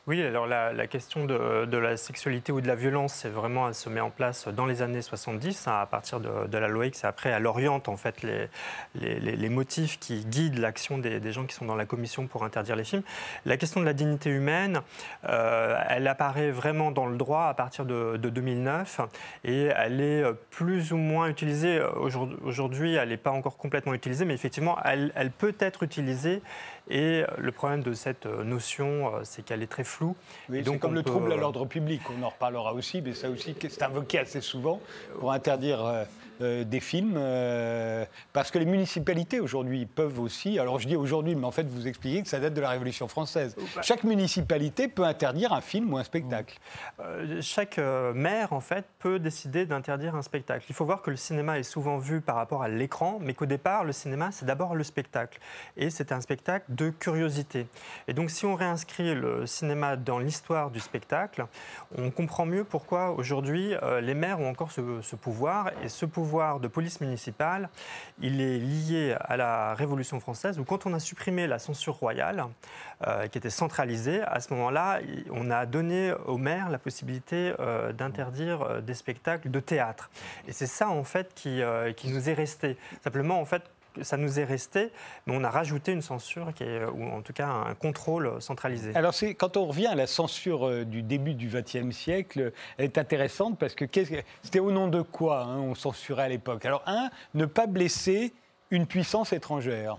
Oui, 0.07 0.19
alors 0.23 0.47
la, 0.47 0.87
question 0.87 1.25
de, 1.25 1.77
la 1.77 1.95
sexualité 1.95 2.51
ou 2.51 2.59
de 2.59 2.67
la 2.67 2.73
violence, 2.73 3.13
c'est 3.13 3.29
vraiment, 3.29 3.67
elle 3.67 3.75
se 3.75 3.87
met 3.87 3.99
en 3.99 4.09
place 4.09 4.47
dans 4.47 4.65
les 4.65 4.81
années 4.81 5.03
70, 5.03 5.67
hein, 5.67 5.77
à 5.79 5.85
partir 5.85 6.19
de, 6.19 6.57
la 6.57 6.67
loi 6.67 6.87
X. 6.87 7.05
Après, 7.05 7.29
elle 7.29 7.45
oriente 7.45 7.87
en 7.87 7.97
fait 7.97 8.23
les, 8.23 8.49
les, 8.95 9.49
motifs 9.49 9.99
qui 9.99 10.25
guident 10.25 10.57
l'action 10.57 10.97
des, 10.97 11.31
gens 11.31 11.45
qui 11.45 11.53
sont 11.53 11.65
dans 11.65 11.75
la 11.75 11.85
commission 11.85 12.25
pour 12.25 12.43
interdire 12.43 12.75
les 12.75 12.83
films. 12.83 13.03
La 13.45 13.57
question 13.57 13.79
de 13.79 13.85
la 13.85 13.93
dignité 13.93 14.31
humaine, 14.31 14.81
euh, 15.29 15.79
elle 15.87 16.07
apparaît 16.07 16.49
vraiment 16.49 16.89
dans 16.89 17.05
le 17.05 17.15
droit 17.15 17.43
à 17.43 17.53
partir 17.53 17.85
de, 17.85 18.17
2009 18.17 19.01
et 19.43 19.65
elle 19.65 20.01
est 20.01 20.23
plus 20.49 20.93
ou 20.93 20.97
moins 20.97 21.27
utilisée. 21.27 21.79
Aujourd'hui, 22.43 22.95
elle 22.95 23.09
n'est 23.09 23.17
pas 23.17 23.31
encore 23.31 23.55
complètement 23.55 23.93
utilisée, 23.93 24.25
mais 24.25 24.33
effectivement, 24.33 24.79
elle, 24.83 25.11
elle 25.15 25.29
peut 25.29 25.55
être 25.59 25.83
utilisée 25.83 26.41
et 26.89 27.23
le 27.37 27.51
problème 27.51 27.83
de 27.83 27.93
cette 27.93 28.25
notion, 28.25 29.15
euh, 29.15 29.19
c'est 29.23 29.43
qu'elle 29.43 29.63
est 29.63 29.71
très 29.71 29.83
floue. 29.83 30.15
Oui, 30.49 30.61
donc 30.61 30.79
comme 30.79 30.93
le 30.93 31.03
trouble 31.03 31.31
à 31.31 31.37
l'ordre 31.37 31.65
public, 31.65 32.01
on 32.09 32.23
en 32.23 32.29
reparlera 32.29 32.73
aussi, 32.73 33.01
mais 33.01 33.13
ça 33.13 33.29
aussi, 33.29 33.55
c'est 33.61 33.83
invoqué 33.83 34.19
assez 34.19 34.41
souvent 34.41 34.81
pour 35.19 35.31
interdire 35.31 36.05
euh, 36.41 36.63
des 36.63 36.79
films, 36.79 37.15
euh, 37.17 38.05
parce 38.33 38.49
que 38.49 38.57
les 38.57 38.65
municipalités 38.65 39.39
aujourd'hui 39.39 39.85
peuvent 39.85 40.19
aussi, 40.19 40.57
alors 40.57 40.79
je 40.79 40.87
dis 40.87 40.95
aujourd'hui, 40.95 41.35
mais 41.35 41.45
en 41.45 41.51
fait 41.51 41.67
vous 41.67 41.87
expliquez 41.87 42.23
que 42.23 42.29
ça 42.29 42.39
date 42.39 42.53
de 42.53 42.61
la 42.61 42.69
Révolution 42.69 43.07
française. 43.07 43.55
Chaque 43.81 44.03
municipalité 44.03 44.87
peut 44.87 45.03
interdire 45.03 45.53
un 45.53 45.61
film 45.61 45.93
ou 45.93 45.97
un 45.97 46.03
spectacle. 46.03 46.57
Euh, 46.99 47.41
chaque 47.41 47.77
maire 47.77 48.53
en 48.53 48.59
fait 48.59 48.85
peut 48.99 49.19
décider 49.19 49.65
d'interdire 49.65 50.15
un 50.15 50.21
spectacle. 50.21 50.65
Il 50.69 50.75
faut 50.75 50.85
voir 50.85 51.01
que 51.01 51.11
le 51.11 51.17
cinéma 51.17 51.59
est 51.59 51.63
souvent 51.63 51.97
vu 51.97 52.21
par 52.21 52.37
rapport 52.37 52.63
à 52.63 52.69
l'écran, 52.69 53.19
mais 53.21 53.33
qu'au 53.33 53.45
départ 53.45 53.83
le 53.83 53.91
cinéma 53.91 54.29
c'est 54.31 54.45
d'abord 54.45 54.75
le 54.75 54.83
spectacle, 54.83 55.39
et 55.77 55.89
c'est 55.89 56.11
un 56.11 56.21
spectacle 56.21 56.65
de 56.69 56.89
curiosité. 56.89 57.67
Et 58.07 58.13
donc 58.13 58.31
si 58.31 58.45
on 58.45 58.55
réinscrit 58.55 59.13
le 59.13 59.45
cinéma 59.45 59.95
dans 59.95 60.17
l'histoire 60.17 60.71
du 60.71 60.79
spectacle, 60.79 61.45
on 61.97 62.09
comprend 62.09 62.45
mieux 62.45 62.63
pourquoi 62.63 63.11
aujourd'hui 63.11 63.73
les 64.01 64.13
maires 64.13 64.39
ont 64.39 64.49
encore 64.49 64.71
ce, 64.71 65.01
ce 65.01 65.15
pouvoir 65.15 65.71
et 65.83 65.89
ce 65.89 66.05
pouvoir 66.05 66.30
de 66.31 66.67
police 66.67 67.01
municipale, 67.01 67.69
il 68.21 68.39
est 68.39 68.57
lié 68.57 69.15
à 69.19 69.37
la 69.37 69.73
Révolution 69.75 70.19
française, 70.19 70.59
où 70.59 70.63
quand 70.63 70.85
on 70.85 70.93
a 70.93 70.99
supprimé 70.99 71.47
la 71.47 71.59
censure 71.59 71.95
royale, 71.95 72.45
euh, 73.07 73.27
qui 73.27 73.37
était 73.37 73.49
centralisée, 73.49 74.21
à 74.21 74.39
ce 74.39 74.53
moment-là, 74.53 74.99
on 75.31 75.51
a 75.51 75.65
donné 75.65 76.13
aux 76.25 76.37
maires 76.37 76.69
la 76.69 76.77
possibilité 76.77 77.53
euh, 77.59 77.91
d'interdire 77.91 78.61
euh, 78.61 78.81
des 78.81 78.93
spectacles 78.93 79.49
de 79.49 79.59
théâtre. 79.59 80.09
Et 80.47 80.53
c'est 80.53 80.67
ça, 80.67 80.89
en 80.89 81.03
fait, 81.03 81.33
qui, 81.33 81.61
qui 81.97 82.09
nous 82.09 82.29
est 82.29 82.33
resté. 82.33 82.77
Simplement, 83.03 83.39
en 83.39 83.45
fait, 83.45 83.63
ça 84.01 84.17
nous 84.17 84.39
est 84.39 84.43
resté, 84.43 84.91
mais 85.25 85.35
on 85.35 85.43
a 85.43 85.49
rajouté 85.49 85.91
une 85.91 86.01
censure, 86.01 86.51
est, 86.59 86.83
ou 86.85 87.03
en 87.03 87.21
tout 87.21 87.33
cas 87.33 87.47
un 87.47 87.75
contrôle 87.75 88.41
centralisé. 88.41 88.95
Alors 88.95 89.13
quand 89.37 89.57
on 89.57 89.65
revient 89.65 89.87
à 89.87 89.95
la 89.95 90.07
censure 90.07 90.67
euh, 90.67 90.85
du 90.85 91.03
début 91.03 91.33
du 91.33 91.47
XXe 91.47 91.95
siècle, 91.95 92.53
elle 92.77 92.85
est 92.85 92.97
intéressante 92.97 93.57
parce 93.59 93.75
que 93.75 93.85
c'était 94.43 94.59
au 94.59 94.71
nom 94.71 94.87
de 94.87 95.01
quoi 95.01 95.43
hein, 95.43 95.59
on 95.59 95.75
censurait 95.75 96.23
à 96.23 96.29
l'époque? 96.29 96.65
Alors 96.65 96.83
un, 96.85 97.09
ne 97.33 97.45
pas 97.45 97.67
blesser 97.67 98.33
une 98.69 98.87
puissance 98.87 99.33
étrangère. 99.33 99.97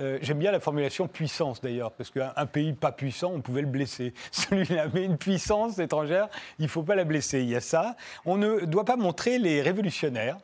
Euh, 0.00 0.18
j'aime 0.22 0.38
bien 0.38 0.50
la 0.50 0.60
formulation 0.60 1.08
puissance 1.08 1.60
d'ailleurs, 1.60 1.92
parce 1.92 2.10
qu'un 2.10 2.46
pays 2.46 2.72
pas 2.72 2.92
puissant, 2.92 3.32
on 3.34 3.42
pouvait 3.42 3.60
le 3.60 3.66
blesser. 3.66 4.14
Celui-là, 4.30 4.86
mais 4.94 5.04
une 5.04 5.18
puissance 5.18 5.78
étrangère, 5.78 6.28
il 6.58 6.64
ne 6.64 6.68
faut 6.68 6.82
pas 6.82 6.94
la 6.94 7.04
blesser. 7.04 7.40
Il 7.40 7.50
y 7.50 7.56
a 7.56 7.60
ça. 7.60 7.96
On 8.24 8.38
ne 8.38 8.60
doit 8.60 8.84
pas 8.84 8.96
montrer 8.96 9.38
les 9.38 9.60
révolutionnaires 9.60 10.38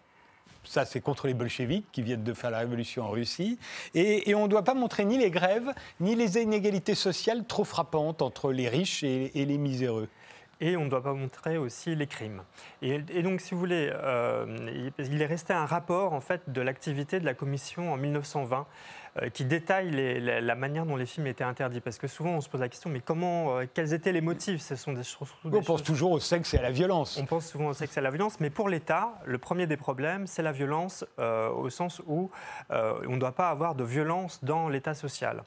ça 0.66 0.84
c'est 0.84 1.00
contre 1.00 1.26
les 1.26 1.34
bolcheviks 1.34 1.86
qui 1.92 2.02
viennent 2.02 2.24
de 2.24 2.32
faire 2.32 2.50
la 2.50 2.58
révolution 2.58 3.04
en 3.04 3.10
Russie. 3.10 3.58
Et, 3.94 4.34
on 4.34 4.44
ne 4.44 4.48
doit 4.48 4.64
pas 4.64 4.74
montrer 4.74 5.04
ni 5.04 5.18
les 5.18 5.30
grèves, 5.30 5.72
ni 6.00 6.14
les 6.14 6.38
inégalités 6.38 6.94
sociales 6.94 7.44
trop 7.46 7.64
frappantes 7.64 8.22
entre 8.22 8.52
les 8.52 8.68
riches 8.68 9.02
et, 9.02 9.30
les 9.34 9.58
miséreux. 9.58 10.08
et 10.60 10.76
on 10.76 10.84
ne 10.84 10.90
doit 10.90 11.02
pas 11.02 11.14
montrer 11.14 11.56
aussi 11.56 11.94
les 11.94 12.06
crimes. 12.06 12.42
Et, 12.82 12.98
donc, 13.22 13.40
si 13.40 13.54
vous 13.54 13.60
voulez, 13.60 13.90
il 14.98 15.22
est 15.22 15.26
resté 15.26 15.52
un 15.52 15.66
rapport 15.66 16.12
en 16.12 16.20
fait 16.20 16.42
de 16.48 16.60
l'activité 16.60 17.20
de 17.20 17.24
la 17.24 17.34
commission 17.34 17.92
en 17.92 17.96
1920 17.96 18.58
euh, 18.58 19.05
qui 19.32 19.44
détaille 19.44 19.90
la, 20.20 20.54
manière 20.54 20.86
dont 20.86 20.96
les 20.96 21.06
films 21.06 21.26
étaient 21.26 21.44
interdits. 21.44 21.80
Parce 21.80 21.98
que 21.98 22.06
souvent, 22.06 22.30
on 22.30 22.40
se 22.40 22.48
pose 22.48 22.60
la 22.60 22.68
question, 22.68 22.90
mais 22.90 23.00
comment, 23.00 23.58
euh, 23.58 23.64
quels 23.72 23.92
étaient 23.92 24.12
les 24.12 24.20
motifs? 24.20 24.60
Ce 24.60 24.76
sont 24.76 24.92
des, 24.92 25.02
On 25.44 25.62
pense 25.62 25.82
toujours 25.82 26.12
au 26.12 26.20
sexe 26.20 26.54
et 26.54 26.58
à 26.58 26.62
la 26.62 26.70
violence. 26.70 27.18
On 27.20 27.26
pense 27.26 27.46
souvent 27.46 27.68
au 27.68 27.74
sexe 27.74 27.96
et 27.96 28.00
à 28.00 28.02
la 28.02 28.10
violence, 28.10 28.40
mais 28.40 28.50
pour 28.50 28.68
l'État, 28.68 29.14
le 29.24 29.38
premier 29.38 29.66
des 29.66 29.76
problèmes, 29.76 30.26
c'est 30.26 30.42
la 30.42 30.52
violence 30.52 31.04
euh, 31.18 31.48
au 31.50 31.70
sens 31.70 32.02
où 32.06 32.30
on 32.70 33.12
ne 33.12 33.18
doit 33.18 33.32
pas 33.32 33.50
avoir 33.50 33.74
de 33.74 33.84
violence 33.84 34.42
dans 34.42 34.68
l'État 34.68 34.94
social. 34.94 35.42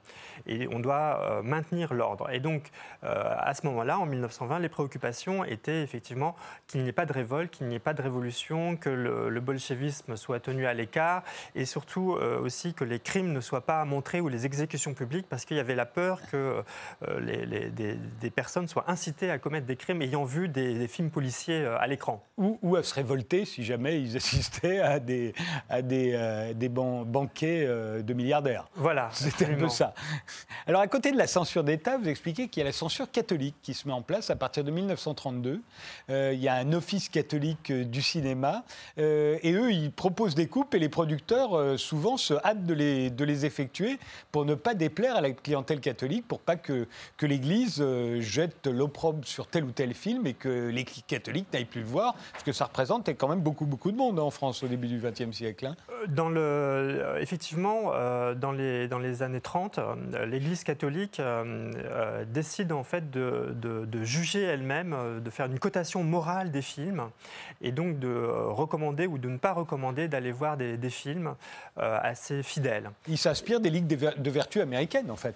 Et 0.48 0.68
on 0.72 0.80
doit 0.80 1.42
maintenir 1.44 1.94
l'ordre. 1.94 2.30
Et 2.32 2.40
donc, 2.40 2.70
à 3.02 3.54
ce 3.54 3.66
moment-là, 3.68 4.00
en 4.00 4.06
1920, 4.06 4.60
les 4.60 4.70
préoccupations 4.70 5.44
étaient 5.44 5.82
effectivement 5.82 6.36
qu'il 6.68 6.82
n'y 6.82 6.90
ait 6.90 6.94
pas 6.94 7.06
de 7.06 7.14
révolte, 7.14 7.52
qu'il 7.52 7.68
n'y 7.68 7.76
ait 7.76 7.80
pas 7.80 7.94
de 7.94 8.02
révolution, 8.02 8.78
que 8.78 8.90
le, 8.90 9.30
le 9.30 9.40
bolchevisme 9.40 10.16
soit 10.16 10.40
tenu 10.40 10.66
à 10.66 10.74
l'écart, 10.74 11.24
et 11.56 11.66
surtout 11.66 12.18
aussi 12.42 12.74
que 12.74 12.84
les 12.84 13.00
crimes 13.00 13.34
ne 13.34 13.42
soient 13.42 13.59
pas 13.62 13.82
à 13.82 13.86
montrer 13.86 14.22
ou 14.22 14.28
les 14.28 14.46
exécutions 14.46 14.94
publiques 14.94 15.28
parce 15.30 15.46
qu'il 15.46 15.58
y 15.58 15.60
avait 15.60 15.76
la 15.76 15.86
peur 15.86 16.20
que 16.32 16.64
euh, 17.08 17.20
les, 17.20 17.70
des, 17.70 18.30
personnes 18.30 18.68
soient 18.68 18.86
incitées 18.88 19.32
à 19.32 19.38
commettre 19.38 19.66
des 19.66 19.76
crimes 19.76 20.02
ayant 20.02 20.24
vu 20.24 20.48
des, 20.48 20.88
films 20.88 21.10
policiers 21.10 21.62
euh, 21.62 21.80
à 21.80 21.88
l'écran. 21.88 22.24
Ou, 22.38 22.76
à 22.76 22.84
se 22.84 22.94
révolter 22.94 23.46
si 23.46 23.64
jamais 23.64 24.02
ils 24.02 24.16
assistaient 24.16 24.80
à 24.80 25.00
des, 25.00 25.34
à 25.70 25.82
des, 25.82 26.12
euh, 26.14 26.54
des 26.54 26.70
banquets 26.70 27.68
de 27.68 28.14
milliardaires. 28.14 28.68
Voilà. 28.76 29.10
C'était 29.14 29.46
un 29.46 29.56
peu 29.56 29.70
ça. 29.70 29.94
Alors 30.68 30.82
à 30.82 30.88
côté 30.88 31.12
de 31.12 31.18
la 31.18 31.28
censure 31.28 31.64
d'État, 31.64 31.98
vous 31.98 32.08
expliquez 32.08 32.48
qu'il 32.48 32.62
y 32.62 32.64
a 32.64 32.66
la 32.66 32.74
censure 32.74 33.12
catholique 33.12 33.56
qui 33.62 33.74
se 33.74 33.88
met 33.88 33.94
en 33.94 34.02
place 34.02 34.30
à 34.30 34.36
partir 34.36 34.64
de 34.64 34.72
1932. 34.72 35.62
il 36.10 36.40
y 36.40 36.48
a 36.48 36.56
un 36.56 36.74
office 36.74 37.10
catholique 37.10 37.72
du 37.72 38.02
cinéma 38.02 38.64
et 38.98 39.54
eux, 39.54 39.72
ils 39.72 39.92
proposent 39.92 40.36
des 40.36 40.48
coupes 40.48 40.74
et 40.74 40.80
les 40.80 40.90
producteurs 40.90 41.80
souvent 41.80 42.18
se 42.18 42.34
hâtent 42.44 42.66
de 42.66 42.74
les, 42.74 43.10
de 43.10 43.24
les 43.24 43.46
effectuer 43.50 44.00
pour 44.32 44.46
ne 44.46 44.56
pas 44.56 44.74
déplaire 44.74 45.16
à 45.16 45.22
la 45.22 45.32
clientèle 45.32 45.80
catholique, 45.80 46.28
pour 46.28 46.40
pas 46.40 46.56
que, 46.56 46.88
que 47.18 47.26
l'Église 47.26 47.80
euh, 47.82 48.22
jette 48.22 48.68
l'opprobre 48.68 49.26
sur 49.26 49.48
tel 49.48 49.64
ou 49.64 49.72
tel 49.72 49.94
film 49.94 50.28
et 50.28 50.34
que 50.34 50.70
les 50.70 50.86
catholiques 50.86 51.52
n'aillent 51.52 51.66
plus 51.66 51.82
le 51.82 51.88
voir, 51.88 52.16
parce 52.32 52.44
que 52.44 52.52
ça 52.52 52.66
représente 52.66 53.10
quand 53.18 53.28
même 53.28 53.42
beaucoup, 53.42 53.66
beaucoup 53.66 53.92
de 53.92 53.98
monde 53.98 54.20
en 54.20 54.30
France 54.30 54.64
au 54.64 54.68
début 54.68 54.88
du 54.88 55.00
XXe 55.00 55.36
siècle. 55.36 55.66
Hein. 55.66 55.76
Euh, 55.90 56.06
dans 56.08 56.30
le, 56.30 56.40
euh, 56.40 57.20
effectivement, 57.20 57.92
dans, 58.36 58.52
les, 58.52 58.88
dans 58.88 59.00
les 59.00 59.24
années 59.24 59.42
30, 59.42 59.80
l'Église 60.28 60.64
catholique 60.64 61.22
décide 62.28 62.72
en 62.72 62.84
fait 62.84 63.10
de, 63.10 63.56
de, 63.56 64.04
juger 64.04 64.44
elle-même, 64.44 65.22
de 65.24 65.30
faire 65.30 65.48
une 65.48 65.60
cotation 65.60 66.04
morale 66.04 66.52
des 66.52 66.62
films 66.62 67.10
et 67.62 67.72
donc 67.72 68.00
de 68.00 68.10
recommander 68.10 69.08
ou 69.08 69.18
de 69.18 69.28
ne 69.28 69.38
pas 69.38 69.54
recommander 69.54 70.08
d'aller 70.08 70.32
voir 70.32 70.58
des, 70.58 70.78
des 70.78 70.90
films 70.90 71.36
assez 71.78 72.44
fidèles. 72.44 72.92
Il 73.08 73.18
s'inspire 73.40 73.60
des 73.60 73.70
ligues 73.70 73.88
de 73.88 74.30
vertu 74.30 74.62
américaines, 74.62 75.10
en 75.10 75.16
fait. 75.16 75.36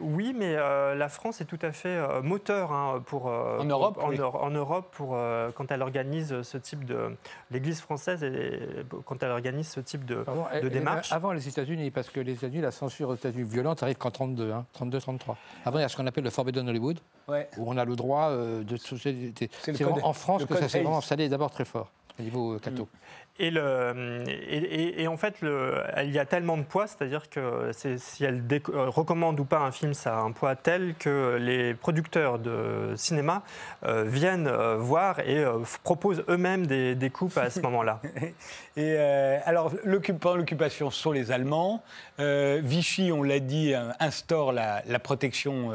oui, 0.00 0.34
mais 0.36 0.56
euh, 0.56 0.94
la 0.94 1.08
France 1.08 1.40
est 1.40 1.44
tout 1.44 1.58
à 1.60 1.72
fait 1.72 1.88
euh, 1.88 2.22
moteur 2.22 2.72
hein, 2.72 3.02
pour, 3.06 3.28
euh, 3.28 3.58
en, 3.58 3.64
Europe, 3.64 3.98
en, 4.00 4.50
Europe 4.50 4.88
pour, 4.92 5.18
quand 5.54 5.70
elle 5.70 5.82
organise 5.82 6.42
ce 6.42 6.58
type 6.58 6.84
de... 6.84 7.16
L'Église 7.50 7.80
française, 7.80 8.24
et, 8.24 8.60
quand 9.04 9.22
elle 9.22 9.30
organise 9.30 9.68
ce 9.68 9.80
type 9.80 10.04
de, 10.04 10.24
de 10.62 10.68
démarche. 10.68 11.12
Avant 11.12 11.32
les 11.32 11.46
États-Unis, 11.46 11.90
parce 11.90 12.08
que 12.08 12.20
les 12.20 12.32
États-Unis, 12.32 12.62
la 12.62 12.70
censure 12.70 13.10
aux 13.10 13.14
États-Unis 13.14 13.48
violente 13.48 13.82
arrive 13.82 13.96
qu'en 13.96 14.10
32, 14.10 14.52
hein, 14.52 14.64
32-33. 14.78 15.36
Avant, 15.64 15.78
il 15.78 15.82
y 15.82 15.84
a 15.84 15.88
ce 15.88 15.96
qu'on 15.96 16.06
appelle 16.06 16.24
le 16.24 16.30
Forbidden 16.30 16.68
Hollywood, 16.68 16.98
où 17.28 17.34
on 17.58 17.76
a 17.76 17.84
le 17.84 17.96
droit 17.96 18.30
de... 18.30 18.76
C'est 18.76 19.84
en 19.84 20.12
France 20.12 20.46
que 20.46 20.56
ça 20.56 20.68
s'est 20.68 20.82
vraiment 20.82 20.98
installé 20.98 21.28
d'abord 21.28 21.50
très 21.50 21.64
fort 21.64 21.90
au 22.18 22.22
niveau 22.22 22.58
catho. 22.58 22.88
Et, 23.38 23.50
le, 23.50 24.24
et, 24.28 25.08
en 25.08 25.16
fait, 25.16 25.40
le, 25.40 25.82
il 26.04 26.10
y 26.10 26.18
a 26.18 26.26
tellement 26.26 26.58
de 26.58 26.62
poids, 26.62 26.86
c'est-à-dire 26.86 27.30
que 27.30 27.70
si 27.72 28.24
elle 28.24 28.44
euh, 28.52 28.90
recommande 28.90 29.40
ou 29.40 29.44
pas 29.46 29.60
un 29.60 29.72
film, 29.72 29.94
ça 29.94 30.18
a 30.18 30.20
un 30.20 30.32
poids 30.32 30.54
tel 30.54 30.94
que 30.98 31.38
les 31.40 31.72
producteurs 31.72 32.38
de 32.38 32.92
cinéma 32.94 33.42
euh, 33.84 34.04
viennent 34.06 34.48
euh, 34.48 34.76
voir 34.76 35.20
et 35.20 35.44
proposent 35.82 36.22
eux-mêmes 36.28 36.66
des, 36.66 36.94
des, 36.94 37.08
coupes 37.08 37.38
à 37.38 37.48
ce 37.48 37.60
moment-là. 37.62 38.02
et 38.76 38.96
alors, 38.98 39.72
l'occupation 39.84 40.90
sont 40.90 41.12
les 41.12 41.32
Allemands. 41.32 41.82
Vichy, 42.18 43.12
on 43.12 43.22
l'a 43.22 43.40
dit, 43.40 43.72
instaure 43.98 44.52
la, 44.52 44.82
la 44.86 44.98
protection 44.98 45.70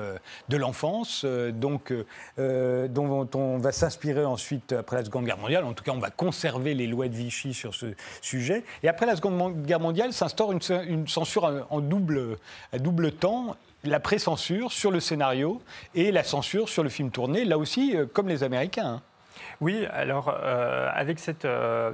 de 0.48 0.58
l'enfance, 0.58 1.26
donc 1.26 1.92
dont 2.38 3.30
on 3.34 3.58
va 3.58 3.72
s'inspirer 3.72 4.26
ensuite 4.26 4.74
après 4.74 4.98
la 4.98 5.06
Seconde 5.06 5.26
Guerre 5.26 5.38
mondiale. 5.38 5.66
En 5.66 5.74
tout 5.74 5.84
cas, 5.84 5.92
on 5.92 6.00
va 6.00 6.12
conserver 6.12 6.74
les 6.74 6.88
lois 6.88 7.08
de 7.08 7.16
Vichy 7.16 7.47
sur 7.54 7.76
ce 7.76 7.88
sujet. 8.22 8.64
Et 8.84 8.88
après 8.88 9.06
la 9.06 9.16
Seconde 9.16 9.64
Guerre 9.66 9.80
mondiale, 9.80 10.14
s'instaure 10.14 10.52
une, 10.52 11.08
censure 11.08 11.66
en 11.70 11.80
double, 11.80 12.38
à 12.74 12.80
double 12.80 13.12
temps 13.12 13.56
la 13.84 14.00
pré-censure 14.00 14.72
sur 14.72 14.92
le 14.92 15.00
scénario 15.00 15.62
et 15.96 16.12
la 16.12 16.24
censure 16.24 16.70
sur 16.70 16.84
le 16.84 16.90
film 16.90 17.12
tourné, 17.12 17.46
là 17.46 17.58
aussi, 17.58 17.96
euh, 17.96 18.06
comme 18.06 18.28
les 18.28 18.44
Américains. 18.44 18.96
Hein. 18.96 19.02
Oui, 19.62 19.86
alors 19.92 20.36
euh, 20.44 20.90
avec 20.94 21.20
cette, 21.20 21.46
euh, 21.46 21.92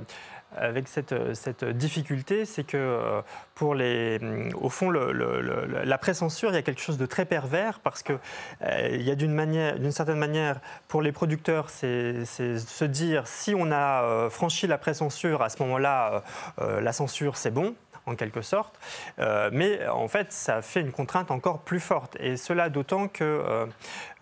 avec 0.58 0.88
cette, 0.88 1.34
cette 1.34 1.64
difficulté, 1.66 2.46
c'est 2.46 2.64
que 2.64 2.78
euh, 2.78 3.22
pour 3.56 3.76
les, 3.76 4.20
au 4.56 4.70
fond, 4.70 4.92
la 4.92 5.98
pré-censure, 5.98 6.50
il 6.50 6.56
y 6.56 6.58
a 6.58 6.62
quelque 6.62 6.82
chose 6.82 6.98
de 6.98 7.06
très 7.06 7.26
pervers 7.26 7.80
parce 7.80 8.04
que 8.04 8.14
euh, 8.62 8.90
il 8.92 9.02
y 9.02 9.12
a 9.12 9.16
d'une 9.16 9.34
manière, 9.34 9.80
d'une 9.80 9.92
certaine 9.92 10.18
manière, 10.18 10.60
pour 10.88 11.02
les 11.02 11.12
producteurs, 11.12 11.70
c'est 11.70 12.26
se 12.26 12.86
dire 12.86 13.28
si 13.28 13.54
on 13.56 13.72
a 13.72 14.04
euh, 14.04 14.30
franchi 14.30 14.68
la 14.68 14.78
pré-censure, 14.78 15.42
à 15.42 15.50
ce 15.50 15.62
moment-là, 15.64 16.24
la 16.60 16.94
censure, 16.94 17.38
c'est 17.38 17.52
bon 17.52 17.76
en 18.06 18.16
quelque 18.16 18.42
sorte. 18.42 18.76
Euh, 19.20 19.50
mais 19.52 19.88
en 19.88 20.08
fait, 20.08 20.32
ça 20.32 20.62
fait 20.62 20.82
une 20.82 20.92
contrainte 20.92 21.32
encore 21.32 21.60
plus 21.60 21.80
forte. 21.80 22.18
Et 22.20 22.38
cela 22.38 22.70
d'autant 22.70 23.08
qu'il 23.08 23.26
euh, 23.26 23.66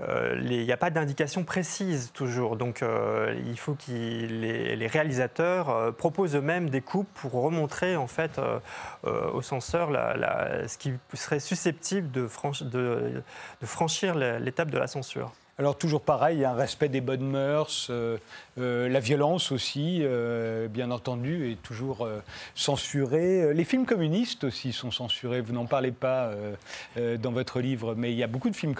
euh, 0.01 0.41
n'y 0.41 0.71
a 0.71 0.77
pas 0.77 0.89
d'indication 0.89 1.43
précise 1.43 2.11
toujours. 2.13 2.57
Donc 2.57 2.83
il 3.45 3.57
faut 3.57 3.73
que 3.73 3.91
les, 3.91 4.87
réalisateurs 4.87 5.95
proposent 5.95 6.35
eux-mêmes 6.35 6.69
des 6.69 6.81
coupes 6.81 7.07
pour 7.13 7.31
remontrer 7.33 7.95
en 7.95 8.07
fait 8.07 8.41
aux 9.03 9.41
censeurs 9.41 9.89
la, 9.89 10.67
ce 10.67 10.77
qui 10.77 10.93
serait 11.13 11.39
susceptible 11.39 12.11
de 12.11 12.27
franchir 13.61 14.15
l'étape 14.15 14.69
de 14.69 14.77
la 14.77 14.87
censure. 14.87 15.31
Alors 15.61 15.77
toujours 15.77 16.01
pareil, 16.01 16.37
il 16.37 16.41
y 16.41 16.43
a 16.43 16.49
un 16.49 16.55
respect 16.55 16.89
des 16.89 17.01
bonnes 17.01 17.29
mœurs, 17.29 17.89
euh, 17.91 18.17
euh, 18.57 18.89
la 18.89 18.99
violence 18.99 19.51
aussi, 19.51 19.99
euh, 20.01 20.67
bien 20.67 20.89
entendu, 20.89 21.51
est 21.51 21.61
toujours 21.61 22.09
censurée. 22.55 23.53
Les 23.53 23.63
films 23.63 23.85
communistes 23.85 24.43
aussi 24.43 24.73
sont 24.73 24.89
censurés. 24.89 25.39
Vous 25.39 25.53
n'en 25.53 25.67
parlez 25.67 25.91
pas 25.91 26.31
dans 26.97 27.31
votre 27.31 27.59
livre, 27.59 27.93
mais 27.93 28.11
il 28.11 28.17
y 28.17 28.23
a 28.23 28.27
beaucoup 28.27 28.49
de 28.49 28.55
films 28.55 28.73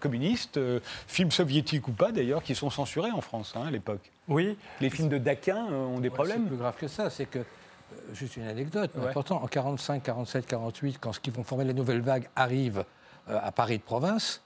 communistes, 0.00 0.58
films 1.06 1.30
soviétiques 1.30 1.86
ou 1.86 1.92
pas 1.92 2.10
d'ailleurs, 2.10 2.42
qui 2.42 2.56
sont 2.56 2.70
censurés 2.70 3.12
en 3.12 3.20
France 3.20 3.54
hein, 3.54 3.66
à 3.68 3.70
l'époque. 3.70 4.10
Oui. 4.26 4.58
Les 4.80 4.90
films 4.90 5.10
de 5.10 5.18
Daquin 5.18 5.64
ont 5.66 6.00
des 6.00 6.10
problèmes. 6.10 6.42
C'est 6.42 6.48
plus 6.48 6.56
grave 6.56 6.74
que 6.76 6.88
ça, 6.88 7.08
c'est 7.08 7.26
que 7.26 7.44
juste 8.14 8.36
une 8.36 8.48
anecdote, 8.48 8.90
pourtant 9.12 9.44
en 9.44 9.46
45, 9.46 10.02
47, 10.02 10.44
48, 10.44 10.98
quand 11.00 11.12
ce 11.12 11.20
qui 11.20 11.30
vont 11.30 11.44
former 11.44 11.66
les 11.66 11.74
nouvelles 11.74 12.02
vagues 12.02 12.28
arrive 12.34 12.84
à 13.28 13.52
Paris 13.52 13.78
de 13.78 13.84
province, 13.84 14.42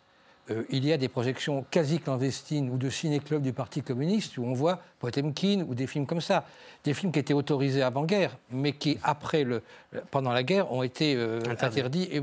euh, 0.50 0.64
il 0.68 0.84
y 0.84 0.92
a 0.92 0.98
des 0.98 1.08
projections 1.08 1.64
quasi 1.70 2.00
clandestines 2.00 2.68
ou 2.68 2.76
de 2.76 2.90
ciné-clubs 2.90 3.42
du 3.42 3.52
Parti 3.52 3.82
communiste 3.82 4.36
où 4.36 4.44
on 4.44 4.52
voit 4.52 4.80
Potemkin 4.98 5.64
ou 5.66 5.74
des 5.74 5.86
films 5.86 6.06
comme 6.06 6.20
ça. 6.20 6.44
Des 6.84 6.92
films 6.92 7.12
qui 7.12 7.18
étaient 7.18 7.34
autorisés 7.34 7.82
avant-guerre, 7.82 8.36
mais 8.50 8.72
qui, 8.72 8.98
après 9.02 9.44
le, 9.44 9.62
pendant 10.10 10.32
la 10.32 10.42
guerre, 10.42 10.70
ont 10.70 10.82
été 10.82 11.14
euh, 11.16 11.40
interdits. 11.60 12.08
Et, 12.12 12.22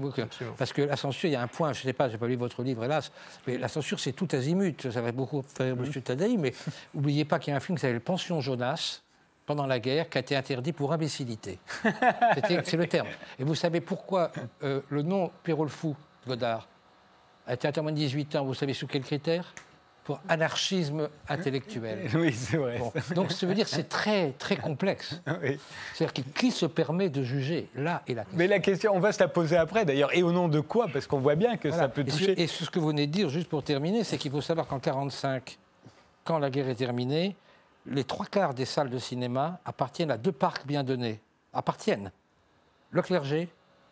parce 0.57 0.71
que 0.71 0.83
la 0.83 0.97
censure, 0.97 1.29
il 1.29 1.33
y 1.33 1.35
a 1.35 1.41
un 1.41 1.47
point, 1.47 1.73
je 1.73 1.79
ne 1.79 1.83
sais 1.83 1.93
pas, 1.93 2.09
je 2.09 2.13
n'ai 2.13 2.19
pas 2.19 2.27
lu 2.27 2.35
votre 2.35 2.61
livre, 2.61 2.83
hélas, 2.83 3.11
mais 3.47 3.57
la 3.57 3.67
censure, 3.67 3.99
c'est 3.99 4.13
tout 4.13 4.27
azimut. 4.33 4.91
Ça 4.91 5.01
va 5.01 5.11
beaucoup 5.11 5.41
faire 5.41 5.73
M. 5.73 5.85
Tadei, 6.03 6.37
mais 6.37 6.53
n'oubliez 6.93 7.25
pas 7.25 7.39
qu'il 7.39 7.51
y 7.51 7.53
a 7.53 7.57
un 7.57 7.59
film 7.59 7.77
qui 7.77 7.81
s'appelle 7.81 8.01
Pension 8.01 8.39
Jonas, 8.39 9.01
pendant 9.47 9.65
la 9.65 9.79
guerre 9.79 10.09
qui 10.09 10.17
a 10.17 10.21
été 10.21 10.35
interdit 10.35 10.71
pour 10.73 10.93
imbécilité. 10.93 11.59
c'est 11.83 12.77
le 12.77 12.87
terme. 12.87 13.07
Et 13.39 13.43
vous 13.43 13.55
savez 13.55 13.81
pourquoi 13.81 14.31
euh, 14.63 14.81
le 14.89 15.01
nom 15.01 15.31
Pérol 15.43 15.69
Fou, 15.69 15.95
Godard, 16.27 16.67
a 17.47 17.53
été 17.53 17.67
interdit 17.67 17.91
de 17.91 17.97
18 17.97 18.35
ans, 18.37 18.45
vous 18.45 18.53
savez 18.53 18.73
sous 18.73 18.87
quels 18.87 19.03
critères 19.03 19.53
pour 20.03 20.19
anarchisme 20.27 21.09
intellectuel. 21.29 22.09
Oui, 22.15 22.33
c'est 22.33 22.57
vrai. 22.57 22.81
donc, 23.13 23.31
ça 23.31 23.45
veut 23.45 23.53
dire 23.53 23.65
que 23.65 23.71
c'est 23.71 23.87
très, 23.87 24.31
très 24.31 24.57
complexe. 24.57 25.21
C'est-à-dire 25.93 26.23
qui 26.33 26.51
se 26.51 26.65
permet 26.65 27.09
de 27.09 27.23
juger 27.23 27.69
Là 27.75 28.01
et 28.07 28.15
là? 28.15 28.25
Mais 28.33 28.47
la 28.47 28.59
question, 28.59 28.93
on 28.95 28.99
va 28.99 29.11
se 29.11 29.19
la 29.19 29.27
poser 29.27 29.57
après 29.57 29.85
d'ailleurs. 29.85 30.15
Et 30.15 30.23
au 30.23 30.31
nom 30.31 30.47
de 30.47 30.59
quoi? 30.59 30.87
Parce 30.91 31.07
qu'on 31.07 31.19
voit 31.19 31.35
bien 31.35 31.57
que 31.57 31.71
ça 31.71 31.87
peut 31.87 32.03
toucher. 32.03 32.41
Et, 32.41 32.47
ce, 32.47 32.69
que 32.69 32.79
vous 32.79 32.87
venez 32.87 33.07
de 33.07 33.11
dire, 33.11 33.29
juste 33.29 33.47
pour 33.47 33.63
terminer, 33.63 34.03
c'est 34.03 34.17
qu'il 34.17 34.31
faut 34.31 34.41
savoir 34.41 34.67
qu'en 34.67 34.77
1945, 34.77 35.57
quand 36.23 36.39
la 36.39 36.49
guerre 36.49 36.69
est 36.69 36.75
terminée, 36.75 37.35
les 37.85 38.03
trois 38.03 38.25
quarts 38.25 38.53
des 38.53 38.65
salles 38.65 38.89
de 38.89 38.99
cinéma 38.99 39.59
appartiennent 39.65 40.11
à 40.11 40.17
deux 40.17 40.31
parcs 40.31 40.65
bien 40.65 40.83
donnés. 40.83 41.19
Appartiennent. 41.53 42.11
Le 42.91 43.01
clergé 43.01 43.49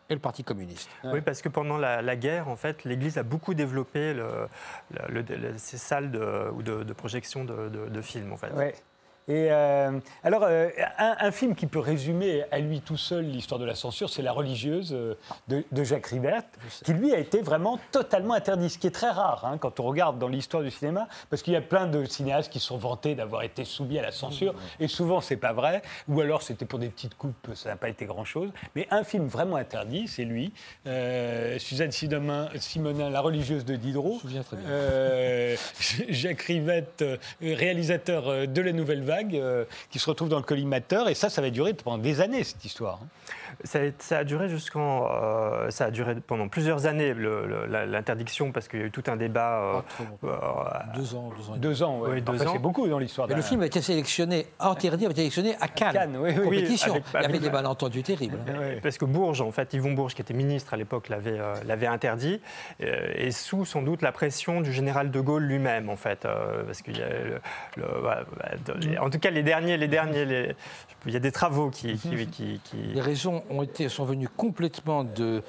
et 0.10 0.14
le 0.14 0.20
Parti 0.20 0.44
communiste. 0.44 0.90
Oui, 1.04 1.22
parce 1.22 1.42
que 1.42 1.50
pendant 1.50 1.78
la, 1.78 2.16
guerre, 2.16 2.48
en 2.48 2.56
fait, 2.56 2.84
l'Église 2.84 3.18
a 3.18 3.24
beaucoup 3.24 3.54
développé 3.54 4.14
le, 4.14 5.24
ces 5.58 5.78
salles 5.78 6.12
de, 6.12 6.52
de, 6.62 6.94
projection 6.94 7.46
de, 7.46 8.02
films, 8.02 8.34
en 8.34 8.38
fait. 8.38 8.52
Et 9.30 9.50
euh, 9.52 9.92
alors, 10.24 10.42
euh, 10.44 10.70
un, 10.98 11.32
film 11.32 11.54
qui 11.54 11.68
peut 11.68 11.80
résumer 11.80 12.46
à 12.52 12.58
lui 12.58 12.82
tout 12.82 12.98
seul 12.98 13.26
l'histoire 13.26 13.60
de 13.60 13.66
la 13.66 13.76
censure, 13.76 14.10
c'est 14.10 14.24
La 14.24 14.32
religieuse 14.32 14.92
euh, 14.92 15.14
de, 15.48 15.84
Jacques 15.84 16.08
Rivert, 16.08 16.42
qui 16.84 16.94
lui 16.94 17.14
a 17.14 17.20
été 17.20 17.42
vraiment 17.42 17.80
totalement 17.92 18.34
interdit, 18.34 18.72
ce 18.72 18.80
qui 18.80 18.88
est 18.88 18.92
très 18.92 19.12
rare 19.12 19.46
hein, 19.46 19.60
quand 19.60 19.80
on 19.80 19.84
regarde 19.84 20.18
dans 20.18 20.28
l'histoire 20.28 20.64
du 20.64 20.72
cinéma, 20.72 21.08
parce 21.30 21.44
qu'il 21.44 21.54
y 21.54 21.56
a 21.56 21.62
plein 21.62 21.86
de 21.86 22.06
cinéastes 22.06 22.52
qui 22.52 22.60
sont 22.60 22.80
vantés 22.80 23.14
d'avoir 23.14 23.44
été 23.44 23.66
soumis 23.66 24.00
à 24.00 24.02
la 24.02 24.12
censure, 24.12 24.56
et 24.80 24.88
souvent 24.88 25.22
c'est 25.22 25.38
pas 25.38 25.54
vrai, 25.54 25.84
ou 26.08 26.20
alors 26.22 26.42
c'était 26.42 26.66
pour 26.66 26.80
des 26.80 26.90
petites 26.90 27.14
coupes, 27.14 27.50
ça 27.54 27.70
n'a 27.70 27.76
pas 27.76 27.90
été 27.90 28.06
grand-chose. 28.06 28.50
Mais 28.76 28.88
un 28.90 29.04
film 29.04 29.28
vraiment 29.28 29.58
interdit, 29.58 30.08
c'est 30.08 30.26
lui, 30.26 30.54
Suzanne 31.60 31.92
Simonin, 31.92 32.50
La 33.12 33.22
religieuse 33.22 33.64
de 33.64 33.76
Diderot, 33.76 34.22
Jacques 36.10 36.42
Rivette, 36.42 37.04
réalisateur 37.42 38.48
de 38.48 38.62
La 38.62 38.72
Nouvelle 38.72 39.04
Vague, 39.04 39.19
euh, 39.34 39.66
qui 39.90 40.00
se 40.00 40.10
retrouve 40.10 40.30
dans 40.30 40.38
le 40.38 40.44
collimateur. 40.44 41.10
Et 41.10 41.16
ça, 41.16 41.30
ça 41.30 41.42
va 41.42 41.50
durer 41.50 41.74
pendant 41.74 41.98
des 41.98 42.22
années, 42.22 42.44
cette 42.44 42.64
histoire. 42.64 43.00
Ça, 43.64 44.18
a 44.18 44.24
duré 44.24 44.50
jusqu'en, 44.50 45.08
euh, 45.12 45.70
ça 45.70 45.86
a 45.86 45.92
duré 45.92 46.16
pendant 46.16 46.48
plusieurs 46.48 46.86
années 46.86 47.14
l'interdiction 47.14 48.52
parce 48.52 48.68
qu'il 48.68 48.80
y 48.80 48.84
a 48.84 48.86
eu 48.86 48.92
tout 48.92 49.04
un 49.08 49.16
débat. 49.16 49.84
Euh, 50.24 50.28
deux 50.96 51.16
ans, 51.16 51.32
deux 51.38 51.50
ans. 51.50 51.58
Deux 51.58 51.84
ans, 51.84 52.02
oui. 52.02 52.24
C'est 52.38 52.60
beaucoup 52.60 52.88
dans 52.88 53.00
l'histoire. 53.00 53.28
Mais 53.28 53.36
le 53.36 53.42
film 53.42 53.62
a 53.62 53.66
été 53.66 53.82
sélectionné, 53.82 54.48
interdit, 54.60 55.06
a 55.06 55.10
été 55.10 55.22
sélectionné 55.22 55.56
à 55.60 55.68
Cannes. 55.68 55.94
Cannes 55.94 56.18
oui, 56.20 56.32
oui. 56.38 56.44
Compétition. 56.44 57.02
il 57.14 57.22
y 57.22 57.26
avait 57.26 57.40
des 57.40 57.50
malentendus 57.50 58.04
terribles. 58.04 58.38
Parce 58.82 58.98
que 58.98 59.06
Bourges, 59.06 59.42
en 59.42 59.52
fait, 59.52 59.74
Yvon 59.74 59.94
Bourges, 59.94 60.14
qui 60.14 60.22
était 60.22 60.34
ministre 60.34 60.74
à 60.74 60.78
l'époque, 60.78 61.10
l'avait, 61.10 61.40
l'avait 61.66 61.88
interdit, 61.88 62.42
et 62.80 63.32
sous 63.32 63.66
sans 63.66 63.82
doute 63.82 64.02
la 64.02 64.12
pression 64.12 64.62
du 64.62 64.72
général 64.72 65.12
de 65.12 65.20
Gaulle 65.20 65.44
lui-même, 65.44 65.90
en 65.90 65.96
fait, 65.96 66.28
parce 66.66 66.82
qu'il 66.82 66.98
y 66.98 67.02
a 67.02 67.08
le, 67.78 69.00
en 69.00 69.10
tout 69.10 69.20
cas, 69.20 69.30
les 69.30 69.44
derniers, 69.44 69.78
les 69.78 69.88
derniers, 69.88 70.26
les... 70.26 70.56
il 71.06 71.14
y 71.14 71.18
a 71.18 71.20
des 71.20 71.32
travaux 71.32 71.70
qui, 71.70 71.98
qui, 71.98 72.60
Les 72.94 73.02
raisons 73.02 73.39
sont 73.90 74.06
venues 74.06 74.30
complètement 74.30 75.04
de. 75.04 75.44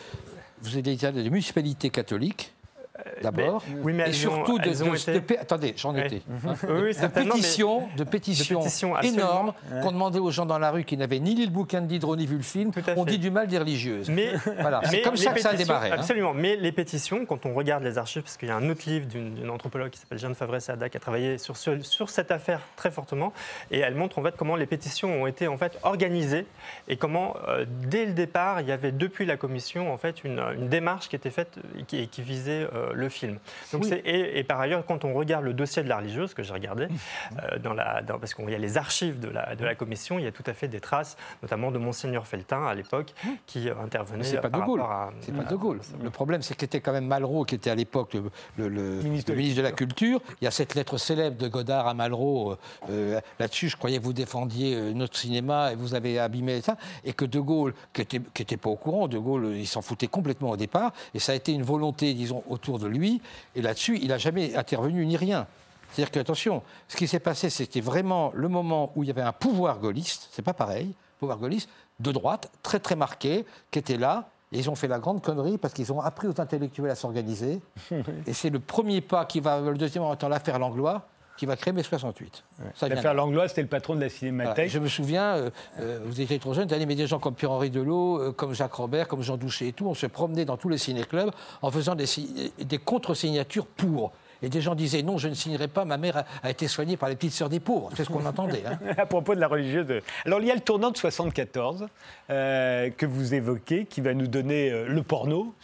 Vous 0.63 0.77
avez 0.77 0.83
des 1.23 1.31
municipalités 1.31 1.91
catholiques 1.91 2.53
d'abord, 3.23 3.65
oui, 3.83 3.93
mais 3.93 4.11
et 4.11 4.13
surtout 4.13 4.59
de, 4.59 4.71
attendez, 5.41 5.75
j'en 5.77 5.95
étais. 5.95 6.23
Hein. 6.47 6.55
Oui, 6.69 6.95
de 6.95 7.07
pétitions, 7.07 7.89
de 7.97 8.05
pétitions, 8.05 8.99
énormes 9.01 9.53
qu'on 9.83 9.93
demandait 9.93 10.19
aux 10.19 10.31
gens 10.31 10.47
dans 10.47 10.59
la 10.59 10.71
rue 10.71 10.85
qui 10.85 10.97
n'avaient 10.97 11.21
ni 11.21 11.35
lu 11.35 11.45
le 11.45 11.51
bouquin 11.51 11.81
de 11.81 11.87
Diderot 11.87 12.17
ni 12.17 12.27
vu 12.27 12.37
le 12.37 12.43
film, 12.43 12.71
on 12.97 13.05
dit 13.05 13.19
du 13.19 13.31
mal 13.31 13.47
des 13.47 13.59
religieuses. 13.59 14.09
Mais 14.11 14.33
voilà, 14.61 14.81
c'est 14.85 15.03
comme 15.03 15.17
ça 15.17 15.33
que 15.33 15.41
ça 15.41 15.51
a 15.51 15.55
démarré. 15.55 15.91
Hein. 15.91 15.95
Absolument. 15.95 16.35
Mais 16.35 16.57
les 16.57 16.73
pétitions, 16.73 17.27
quand 17.27 17.47
on 17.47 17.55
regarde 17.55 17.83
les 17.83 17.99
archives, 17.99 18.23
parce 18.23 18.37
qu'il 18.37 18.49
y 18.49 18.53
a 18.53 18.57
un 18.57 18.69
autre 18.69 18.83
livre 18.87 19.07
d'une 19.07 19.51
anthropologue 19.51 19.91
qui 19.91 19.99
s'appelle 19.99 20.19
Jeanne 20.19 20.35
Favre-Sada 20.35 20.89
qui 20.89 20.97
a 20.97 21.01
travaillé 21.01 21.39
sur, 21.39 21.57
sur 21.57 22.11
cette 22.11 22.31
affaire 22.31 22.61
très 22.77 22.91
fortement, 22.91 23.33
et 23.71 23.79
elle 23.79 23.95
montre 23.95 24.19
en 24.19 24.23
fait 24.23 24.37
comment 24.37 24.57
les 24.57 24.67
pétitions 24.67 25.23
ont 25.23 25.27
été 25.27 25.49
en 25.49 25.57
fait 25.57 25.79
organisées 25.83 26.47
et 26.89 26.97
comment 26.97 27.37
euh, 27.49 27.65
dès 27.69 28.07
le 28.07 28.13
départ 28.13 28.61
il 28.61 28.69
y 28.69 28.73
avait 28.73 28.93
depuis 28.93 29.27
la 29.27 29.37
commission 29.37 29.93
en 29.93 29.97
fait 29.97 30.25
une, 30.25 30.41
démarche 30.69 31.09
qui 31.09 31.17
était 31.17 31.31
faite 31.31 31.59
et 31.79 32.07
qui, 32.07 32.23
visait 32.23 32.67
euh, 32.75 32.90
le 32.93 33.09
film. 33.09 33.39
Donc 33.73 33.87
et, 34.05 34.45
par 34.45 34.61
ailleurs, 34.61 34.85
quand 34.87 35.05
on 35.05 35.15
regarde 35.15 35.45
le 35.45 35.55
dossier 35.55 35.83
de 35.83 35.89
la 35.89 35.99
religieuse, 35.99 36.35
que 36.35 36.43
j'ai 36.43 36.53
regardé, 36.53 36.87
mmh. 36.87 36.91
euh, 37.53 37.59
dans 37.59 37.75
la, 37.75 38.03
parce 38.03 38.35
qu'il 38.35 38.49
y 38.51 38.55
a 38.55 38.59
les 38.59 38.77
archives 38.77 39.21
de 39.21 39.29
la, 39.29 39.55
de 39.55 39.65
la 39.65 39.75
commission, 39.75 40.19
il 40.19 40.25
y 40.25 40.29
a 40.29 40.33
tout 40.33 40.45
à 40.47 40.53
fait 40.53 40.69
des 40.69 40.81
traces, 40.81 41.17
notamment 41.43 41.71
de 41.71 41.79
Monseigneur 41.79 42.27
Feltin 42.27 42.67
à 42.67 42.75
l'époque, 42.75 43.13
mmh. 43.25 43.29
qui 43.47 43.69
euh, 43.69 43.75
intervenait 43.83 44.25
C'est 44.25 44.41
pas 44.41 44.49
de 44.49 44.61
Gaulle. 44.61 44.83
C'est 45.21 45.35
pas 45.35 45.45
de 45.45 45.57
Gaulle. 45.57 45.81
Le 46.03 46.11
problème, 46.11 46.43
c'est 46.43 46.57
qu'il 46.57 46.81
quand 46.81 46.93
même 46.93 47.07
Malraux, 47.07 47.45
qui 47.45 47.55
était 47.55 47.71
à 47.71 47.75
l'époque 47.75 48.17
le, 48.57 48.71
ministre, 49.03 49.33
de, 49.33 49.63
la 49.63 49.73
Culture. 49.73 50.21
Il 50.41 50.45
y 50.45 50.49
a 50.49 50.51
cette 50.51 50.75
lettre 50.75 50.99
célèbre 50.99 51.37
de 51.37 51.49
Godard 51.49 51.87
à 51.87 51.95
Malraux. 51.95 52.57
Euh, 52.89 53.21
là-dessus, 53.39 53.69
je 53.69 53.77
croyais 53.77 53.99
que 53.99 54.05
vous 54.05 54.13
défendiez 54.13 54.95
notre 54.95 55.17
cinéma 55.17 55.73
et 55.73 55.77
vous 55.77 55.95
avez 55.95 56.19
abîmé 56.19 56.61
ça. 56.61 56.77
Et 57.05 57.13
que 57.13 57.25
De 57.25 57.41
Gaulle, 57.41 57.75
qui 57.93 58.03
n'était 58.03 58.45
qui 58.45 58.57
pas 58.57 58.71
au 58.71 58.77
courant, 58.77 59.09
De 59.09 59.19
Gaulle, 59.19 59.55
il 59.57 59.67
s'en 59.67 59.83
foutait 59.83 60.07
complètement 60.07 60.51
au 60.51 60.57
départ. 60.57 60.93
Et 61.15 61.19
ça 61.19 61.33
a 61.33 61.35
été 61.35 61.53
une 61.53 61.63
volonté, 61.63 62.15
disons, 62.15 62.43
autour 62.49 62.79
de 62.81 62.89
lui. 62.89 63.23
Et 63.55 63.63
là-dessus, 63.63 63.99
il 64.01 64.09
n'a 64.09 64.19
jamais 64.19 64.55
intervenu 64.55 65.05
ni 65.07 65.17
rien. 65.17 65.47
C'est-à-dire 65.91 66.13
que, 66.13 66.21
attention, 66.21 66.63
ce 66.89 66.97
qui 66.97 67.09
s'est 67.09 67.21
passé, 67.21 67.51
c'était 67.51 67.81
vraiment 67.81 68.31
le 68.35 68.49
moment 68.49 68.93
où 68.95 69.03
il 69.03 69.09
y 69.09 69.11
avait 69.11 69.23
un 69.23 69.33
pouvoir 69.33 69.79
gaulliste, 69.79 70.29
c'est 70.31 70.43
pas 70.43 70.55
pareil, 70.55 70.95
pouvoir 71.19 71.39
gaulliste, 71.39 71.69
de 71.99 72.13
droite, 72.13 72.51
très 72.63 72.79
très 72.79 72.97
marqué, 72.97 73.45
qui 73.71 73.79
était 73.79 73.97
là, 73.97 74.31
et 74.53 74.59
ils 74.59 74.71
ont 74.71 74.75
fait 74.75 74.89
la 74.89 74.99
grande 74.99 75.23
connerie 75.23 75.59
parce 75.59 75.75
qu'ils 75.75 75.93
ont 75.93 76.01
appris 76.01 76.27
aux 76.27 76.41
intellectuels 76.41 76.91
à 76.91 76.95
s'organiser. 76.95 77.61
et 78.27 78.33
c'est 78.33 78.51
le 78.51 78.59
premier 78.59 79.01
pas 79.01 79.25
qui 79.25 79.41
va, 79.41 79.61
le 79.61 79.77
deuxième 79.77 80.05
en 80.05 80.15
étant 80.15 80.29
l'affaire 80.29 80.59
Langlois, 80.59 81.07
qui 81.41 81.47
va 81.47 81.57
créer 81.57 81.73
mai 81.73 81.83
68. 81.83 82.45
L'affaire 82.83 83.15
Langlois, 83.15 83.49
c'était 83.49 83.63
le 83.63 83.69
patron 83.69 83.95
de 83.95 84.01
la 84.03 84.11
Cinémathèque. 84.11 84.71
Je 84.71 84.79
me 84.79 84.89
souviens, 84.89 85.37
euh, 85.37 85.51
euh, 85.79 85.99
vous 86.05 86.21
étiez 86.21 86.39
trop 86.39 86.53
jeune, 86.53 86.69
mais 86.87 86.95
des 86.95 87.07
gens 87.07 87.19
comme 87.19 87.35
Pierre-Henri 87.35 87.71
Delot, 87.71 88.21
euh, 88.21 88.31
comme 88.33 88.53
Jacques 88.53 88.75
Robert, 88.75 89.09
comme 89.09 89.23
Jean 89.23 89.39
Douché 89.39 89.69
et 89.69 89.73
tout, 89.73 89.87
on 89.87 89.95
se 89.95 90.05
promenait 90.05 90.45
dans 90.45 90.59
tous 90.59 90.69
les 90.69 90.77
ciné-clubs 90.77 91.31
en 91.63 91.71
faisant 91.71 91.95
des, 91.95 92.05
des 92.59 92.77
contre-signatures 92.77 93.65
pour. 93.65 94.13
Et 94.43 94.49
des 94.49 94.61
gens 94.61 94.75
disaient 94.75 95.03
non, 95.03 95.19
je 95.19 95.29
ne 95.29 95.35
signerai 95.35 95.69
pas, 95.69 95.85
ma 95.85 95.97
mère 95.97 96.25
a, 96.43 96.51
été 96.51 96.69
soignée 96.69 96.97
par 96.97 97.09
les 97.09 97.17
petites 97.17 97.33
sœurs 97.33 97.49
des 97.49 97.61
pauvres. 97.61 97.91
C'est 97.97 98.05
ce 98.05 98.11
qu'on 98.11 98.25
entendait. 98.25 98.65
Hein. 98.67 98.79
à 98.99 99.07
propos 99.07 99.35
de 99.35 99.41
la 99.41 99.49
religieuse. 99.49 99.87
Alors 100.25 100.41
il 100.41 100.47
y 100.47 100.51
a 100.51 100.55
le 100.55 100.61
tournant 100.61 100.91
de 100.91 100.97
74 100.97 101.87
euh, 102.31 102.91
que 102.91 103.07
vous 103.07 103.35
évoquez, 103.35 103.87
qui 103.87 104.01
va 104.01 104.15
nous 104.15 104.27
donner 104.27 104.71
euh, 104.71 104.87
le 104.89 105.03
porno 105.03 105.55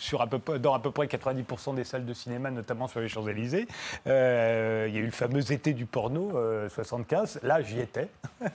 dans 0.60 0.74
à 0.74 0.78
peu 0.78 0.90
près 0.90 1.06
90% 1.06 1.74
des 1.74 1.84
salles 1.84 2.04
de 2.04 2.14
cinéma, 2.14 2.50
notamment 2.50 2.88
sur 2.88 3.00
les 3.00 3.08
Champs-Élysées. 3.08 3.66
Euh, 4.06 4.86
il 4.88 4.94
y 4.94 4.98
a 4.98 5.00
eu 5.00 5.06
le 5.06 5.10
fameux 5.10 5.52
été 5.52 5.72
du 5.72 5.86
porno 5.86 6.32
75. 6.68 7.40
Là, 7.42 7.62
j'y 7.62 7.80
étais. 7.80 8.08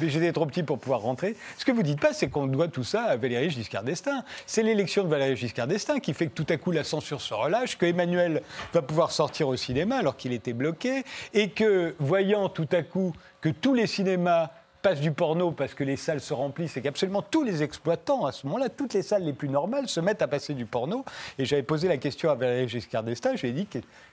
Mais 0.00 0.08
j'étais 0.08 0.32
trop 0.32 0.46
petit 0.46 0.62
pour 0.62 0.78
pouvoir 0.78 1.00
rentrer. 1.00 1.36
Ce 1.58 1.64
que 1.64 1.72
vous 1.72 1.82
dites 1.82 2.00
pas, 2.00 2.12
c'est 2.12 2.28
qu'on 2.28 2.46
doit 2.46 2.68
tout 2.68 2.84
ça 2.84 3.04
à 3.04 3.16
Valéry 3.16 3.50
Giscard 3.50 3.82
d'Estaing. 3.82 4.22
C'est 4.46 4.62
l'élection 4.62 5.04
de 5.04 5.08
Valéry 5.08 5.36
Giscard 5.36 5.66
d'Estaing 5.66 6.00
qui 6.00 6.14
fait 6.14 6.26
que 6.26 6.34
tout 6.34 6.46
à 6.48 6.56
coup 6.56 6.70
la 6.70 6.84
censure 6.84 7.20
se 7.20 7.34
relâche, 7.34 7.76
que 7.76 7.86
Emmanuel 7.86 8.42
va 8.72 8.82
pouvoir 8.82 9.10
sortir 9.12 9.48
au 9.48 9.56
cinéma 9.60 9.96
alors 9.96 10.16
qu'il 10.16 10.32
était 10.32 10.52
bloqué, 10.52 11.04
et 11.32 11.50
que, 11.50 11.94
voyant 11.98 12.48
tout 12.48 12.68
à 12.72 12.82
coup 12.82 13.12
que 13.40 13.48
tous 13.48 13.74
les 13.74 13.86
cinémas 13.86 14.50
passent 14.82 15.00
du 15.00 15.12
porno 15.12 15.52
parce 15.52 15.74
que 15.74 15.84
les 15.84 15.96
salles 15.96 16.20
se 16.20 16.32
remplissent 16.32 16.76
et 16.76 16.82
qu'absolument 16.82 17.22
tous 17.22 17.42
les 17.42 17.62
exploitants, 17.62 18.24
à 18.24 18.32
ce 18.32 18.46
moment-là, 18.46 18.68
toutes 18.68 18.94
les 18.94 19.02
salles 19.02 19.24
les 19.24 19.32
plus 19.32 19.48
normales 19.48 19.88
se 19.88 20.00
mettent 20.00 20.22
à 20.22 20.28
passer 20.28 20.54
du 20.54 20.64
porno. 20.66 21.04
Et 21.38 21.44
j'avais 21.44 21.62
posé 21.62 21.88
la 21.88 21.98
question 21.98 22.30
à 22.30 22.34
Valéry 22.34 22.68
Giscard 22.68 23.02
d'Estaing, 23.02 23.36
je 23.36 23.42
lui 23.42 23.48
ai 23.50 23.52
dit 23.52 23.66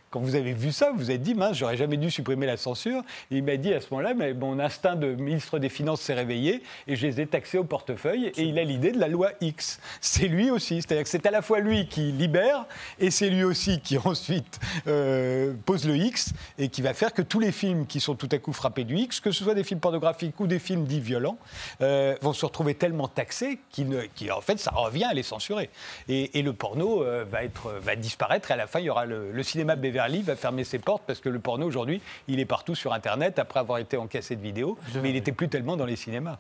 quand 0.10 0.22
vous 0.22 0.36
avez 0.36 0.54
vu 0.54 0.72
ça, 0.72 0.92
vous 0.96 1.10
avez 1.10 1.20
dit, 1.20 1.36
mince, 1.36 1.58
j'aurais 1.58 1.76
jamais 1.76 1.98
dû 1.98 2.10
supprimer 2.10 2.46
la 2.46 2.56
censure. 2.56 3.02
Et 3.30 3.38
il 3.38 3.44
m'a 3.44 3.58
dit 3.58 3.74
à 3.74 3.82
ce 3.82 3.88
moment-là, 3.92 4.14
mais 4.14 4.34
mon 4.34 4.58
instinct 4.60 4.96
de 4.96 5.16
ministre 5.16 5.60
des 5.60 5.70
Finances 5.70 6.02
s'est 6.02 6.14
réveillé 6.14 6.64
et 6.88 6.96
je 6.96 7.06
les 7.06 7.20
ai 7.20 7.28
taxés 7.28 7.58
au 7.58 7.66
portefeuille. 7.66 8.32
Et 8.38 8.44
il 8.44 8.58
a 8.58 8.64
l'idée 8.64 8.92
de 8.92 9.00
la 9.00 9.10
loi 9.10 9.32
X. 9.42 9.80
C'est 10.00 10.28
lui 10.28 10.50
aussi. 10.50 10.82
C'est-à-dire 10.82 11.04
que 11.04 11.10
c'est 11.10 11.26
à 11.26 11.32
la 11.32 11.42
fois 11.42 11.60
lui 11.60 11.88
qui 11.88 12.12
libère 12.14 12.66
et 13.00 13.12
c'est 13.12 13.30
lui 13.30 13.44
aussi 13.44 13.82
qui 13.82 13.98
ensuite 14.06 14.60
euh, 14.88 15.54
pose 15.66 15.86
le 15.86 15.98
X 15.98 16.34
et 16.58 16.70
qui 16.70 16.82
va 16.82 16.94
faire 16.94 17.14
que 17.14 17.22
tous 17.22 17.40
les 17.40 17.52
films 17.52 17.86
qui 17.86 18.00
sont 18.00 18.16
tout 18.16 18.30
à 18.32 18.38
coup 18.38 18.54
frappés 18.54 18.86
du 18.86 18.96
X, 18.96 19.20
que 19.20 19.32
ce 19.32 19.44
soit 19.44 19.56
des 19.56 19.64
films 19.64 19.82
pornographiques 19.82 20.40
ou 20.40 20.48
des 20.48 20.60
films 20.60 20.86
dits 20.86 21.02
violents, 21.02 21.38
euh, 21.82 22.16
vont 22.22 22.34
se 22.34 22.46
retrouver 22.46 22.76
tellement 22.76 23.10
taxés 23.10 23.60
qu'en 23.76 24.42
fait, 24.42 24.58
ça 24.58 24.72
revient 24.72 25.06
à 25.06 25.14
les 25.14 25.24
censurer. 25.24 25.70
Et, 26.08 26.42
le 26.48 26.54
porno 26.54 27.04
euh, 27.04 27.26
va 27.26 27.96
disparaître 27.96 28.52
et 28.52 28.54
à 28.54 28.58
la 28.58 28.68
fin, 28.68 28.80
il 28.80 28.86
y 28.86 28.90
aura 28.90 29.06
le, 29.06 29.32
le 29.32 29.44
cinéma 29.44 29.76
BV 29.76 29.97
Beverly 29.98 30.22
va 30.22 30.36
fermer 30.36 30.64
ses 30.64 30.78
portes 30.78 31.02
parce 31.08 31.20
que 31.20 31.30
le 31.30 31.40
porno 31.40 31.66
aujourd'hui, 31.66 32.02
il 32.28 32.40
est 32.40 32.46
partout 32.46 32.76
sur 32.76 32.94
Internet 32.94 33.40
après 33.40 33.60
avoir 33.60 33.80
été 33.80 33.98
encaissé 33.98 34.36
de 34.36 34.42
vidéos, 34.42 34.78
mais 35.02 35.10
il 35.10 35.14
n'était 35.14 35.32
plus 35.32 35.50
tellement 35.50 35.76
dans 35.76 35.86
les 35.86 35.96
cinémas. 35.96 36.38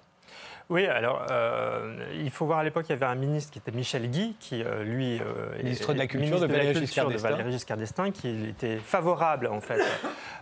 Oui, 0.69 0.85
alors 0.85 1.25
euh, 1.31 1.95
il 2.19 2.29
faut 2.29 2.45
voir 2.45 2.59
à 2.59 2.63
l'époque, 2.63 2.85
il 2.89 2.91
y 2.91 2.95
avait 2.95 3.05
un 3.05 3.15
ministre 3.15 3.53
qui 3.53 3.59
était 3.59 3.71
Michel 3.71 4.09
Guy, 4.09 4.35
qui 4.37 4.63
euh, 4.63 4.83
lui. 4.83 5.17
Euh, 5.19 5.63
ministre 5.63 5.93
de 5.93 5.97
la 5.97 6.07
Culture 6.07 6.41
de, 6.41 6.45
Valéry 6.45 7.51
Giscard 7.51 7.77
d'Estaing, 7.77 8.11
qui 8.11 8.49
était 8.49 8.77
favorable 8.77 9.47
en 9.47 9.61
fait 9.61 9.81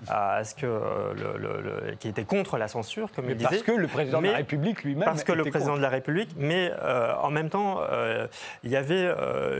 à 0.07 0.43
ce 0.43 0.55
que. 0.55 0.65
Le, 0.65 1.95
qui 1.99 2.07
était 2.07 2.23
contre 2.23 2.57
la 2.57 2.67
censure, 2.67 3.11
comme 3.11 3.29
il 3.29 3.35
disait. 3.35 3.49
Parce 3.49 3.61
que 3.61 3.71
le 3.71 3.87
président 3.87 4.19
de 4.19 4.27
la 4.27 4.37
République 4.37 4.83
lui-même. 4.83 5.05
Parce 5.05 5.23
que 5.23 5.31
le 5.31 5.45
président 5.45 5.77
de 5.77 5.81
la 5.81 5.89
République, 5.89 6.31
mais 6.37 6.71
en 7.21 7.29
même 7.29 7.49
temps, 7.49 7.81
il 8.63 8.71
y 8.71 8.75
avait 8.75 9.07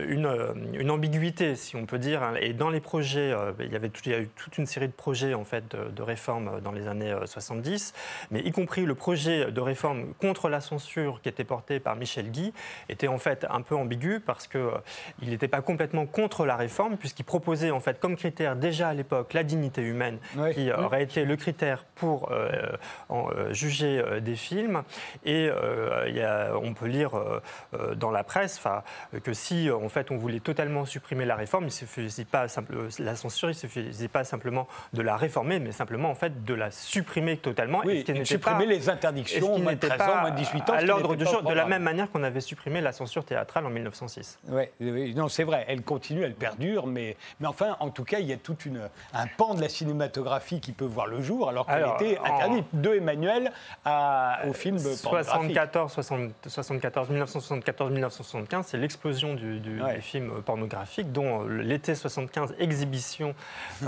une, 0.08 0.28
une, 0.74 0.90
ambiguïté, 0.90 1.54
si 1.54 1.76
on 1.76 1.86
peut 1.86 1.98
dire. 1.98 2.24
Hein, 2.24 2.34
et 2.40 2.52
dans 2.52 2.70
les 2.70 2.80
projets, 2.80 3.32
il, 3.60 3.72
y 3.72 3.76
avait 3.76 3.90
il 4.04 4.10
y 4.10 4.14
a 4.14 4.18
eu 4.18 4.28
toute 4.28 4.58
une 4.58 4.66
série 4.66 4.88
de 4.88 4.92
projets 4.92 5.34
en 5.34 5.44
fait 5.44 5.64
de, 5.70 5.90
de 5.90 6.02
réforme 6.02 6.60
dans 6.60 6.72
les 6.72 6.88
années 6.88 7.14
70, 7.24 7.94
mais 8.32 8.40
y 8.40 8.50
compris 8.50 8.84
le 8.84 8.96
projet 8.96 9.52
de 9.52 9.60
réforme 9.60 10.12
contre 10.14 10.48
la 10.48 10.55
la 10.56 10.60
censure 10.60 11.20
qui 11.22 11.28
était 11.28 11.44
porté 11.44 11.80
par 11.80 11.96
Michel 11.96 12.30
Guy 12.30 12.52
était 12.88 13.08
en 13.08 13.18
fait 13.18 13.46
un 13.50 13.60
peu 13.62 13.74
ambigu 13.74 14.20
parce 14.20 14.46
qu'il 14.46 14.60
il 15.20 15.30
n'était 15.30 15.48
pas 15.48 15.60
complètement 15.60 16.06
contre 16.06 16.46
la 16.46 16.56
réforme 16.56 16.96
puisqu'il 16.96 17.24
proposait 17.24 17.70
en 17.70 17.80
fait 17.80 18.00
comme 18.00 18.16
critère 18.16 18.56
déjà 18.56 18.88
à 18.88 18.94
l'époque 18.94 19.34
la 19.34 19.42
dignité 19.42 19.82
humaine 19.82 20.18
qui 20.54 20.72
aurait 20.72 21.02
été 21.02 21.24
le 21.24 21.36
critère 21.36 21.84
pour 21.94 22.32
en, 23.08 23.28
juger 23.50 24.02
des 24.20 24.36
films. 24.36 24.82
Et 25.24 25.46
y 25.46 26.20
a, 26.20 26.52
on 26.62 26.74
peut 26.74 26.86
lire 26.86 27.10
dans 27.96 28.10
la 28.10 28.24
presse 28.24 28.60
que 29.22 29.32
si 29.32 29.70
en 29.70 29.88
fait 29.88 30.10
on 30.10 30.16
voulait 30.16 30.40
totalement 30.40 30.84
supprimer 30.84 31.24
la 31.24 31.36
réforme, 31.36 31.66
il 31.66 31.72
suffisait 31.72 32.24
pas 32.24 32.48
simple, 32.48 32.88
la 32.98 33.16
censure, 33.16 33.50
il 33.50 33.54
suffisait 33.54 34.08
pas 34.08 34.24
simplement 34.24 34.66
de 34.92 35.02
la 35.02 35.16
réformer, 35.16 35.58
mais 35.58 35.72
simplement 35.72 36.10
en 36.10 36.14
fait 36.14 36.44
de 36.44 36.54
la 36.54 36.70
supprimer 36.70 37.36
totalement. 37.36 37.82
Oui, 37.84 38.04
et, 38.06 38.24
supprimer 38.24 38.66
les 38.66 38.88
interdictions 38.88 39.58
moins 39.58 39.74
de 39.74 39.78
13 39.78 40.00
ans, 40.02 40.20
moins 40.20 40.30
18 40.52 40.70
ans. 40.70 40.72
À 40.74 40.82
l'ordre 40.82 41.16
du 41.16 41.24
jour, 41.24 41.42
de 41.42 41.52
la 41.52 41.66
même 41.66 41.82
manière 41.82 42.10
qu'on 42.10 42.22
avait 42.22 42.40
supprimé 42.40 42.80
la 42.80 42.92
censure 42.92 43.24
théâtrale 43.24 43.66
en 43.66 43.70
1906. 43.70 44.38
Oui, 44.48 44.64
oui 44.80 45.14
non, 45.14 45.28
c'est 45.28 45.44
vrai, 45.44 45.64
elle 45.68 45.82
continue, 45.82 46.22
elle 46.22 46.34
perdure, 46.34 46.86
mais, 46.86 47.16
mais 47.40 47.46
enfin, 47.46 47.76
en 47.80 47.90
tout 47.90 48.04
cas, 48.04 48.18
il 48.18 48.26
y 48.26 48.32
a 48.32 48.36
tout 48.36 48.56
un 49.14 49.26
pan 49.36 49.54
de 49.54 49.60
la 49.60 49.68
cinématographie 49.68 50.60
qui 50.60 50.72
peut 50.72 50.84
voir 50.84 51.06
le 51.06 51.20
jour, 51.22 51.48
alors 51.48 51.66
qu'elle 51.66 51.86
était 51.96 52.18
interdite 52.18 52.66
de 52.72 52.94
Emmanuel 52.94 53.52
à, 53.84 54.40
au 54.48 54.52
film 54.52 54.78
74, 54.78 55.92
74, 55.92 57.10
1974, 57.10 57.90
1975, 57.90 58.66
c'est 58.66 58.78
l'explosion 58.78 59.34
du, 59.34 59.60
du, 59.60 59.80
des 59.80 60.00
films 60.00 60.42
pornographiques, 60.44 61.12
dont 61.12 61.46
l'été 61.46 61.94
75, 61.94 62.54
exhibition, 62.58 63.34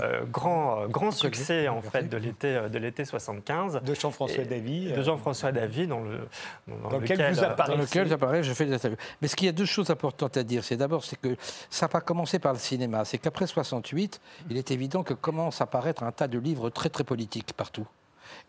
euh, 0.01 0.23
grand, 0.25 0.87
grand 0.87 1.11
succès 1.11 1.67
en 1.67 1.81
fait 1.81 2.09
de 2.09 2.17
l'été 2.17 2.59
de 2.69 2.77
l'été 2.77 3.05
75. 3.05 3.81
De 3.83 3.93
Jean-François 3.93 4.43
Davy. 4.43 4.91
De 4.91 5.01
Jean-François 5.01 5.51
Davy, 5.51 5.87
dans, 5.87 6.01
le, 6.01 6.27
dans, 6.67 6.97
lequel 6.97 7.33
vous 7.33 7.43
apparaissez. 7.43 7.77
Dans 7.77 7.81
lequel 7.83 8.07
j'apparais, 8.07 8.43
je 8.43 8.53
fais 8.53 8.65
des 8.65 8.73
interviews. 8.73 8.97
Mais 9.21 9.27
ce 9.27 9.35
qu'il 9.35 9.45
y 9.45 9.49
a 9.49 9.53
deux 9.53 9.65
choses 9.65 9.89
importantes 9.89 10.37
à 10.37 10.43
dire, 10.43 10.63
c'est 10.63 10.77
d'abord 10.77 11.03
c'est 11.03 11.19
que 11.19 11.35
ça 11.69 11.85
n'a 11.85 11.89
pas 11.89 12.01
commencé 12.01 12.39
par 12.39 12.53
le 12.53 12.59
cinéma. 12.59 13.05
C'est 13.05 13.17
qu'après 13.17 13.47
68, 13.47 14.19
il 14.49 14.57
est 14.57 14.71
évident 14.71 15.03
que 15.03 15.13
commence 15.13 15.61
à 15.61 15.65
apparaître 15.65 16.03
un 16.03 16.11
tas 16.11 16.27
de 16.27 16.39
livres 16.39 16.69
très 16.69 16.89
très 16.89 17.03
politiques 17.03 17.53
partout. 17.53 17.87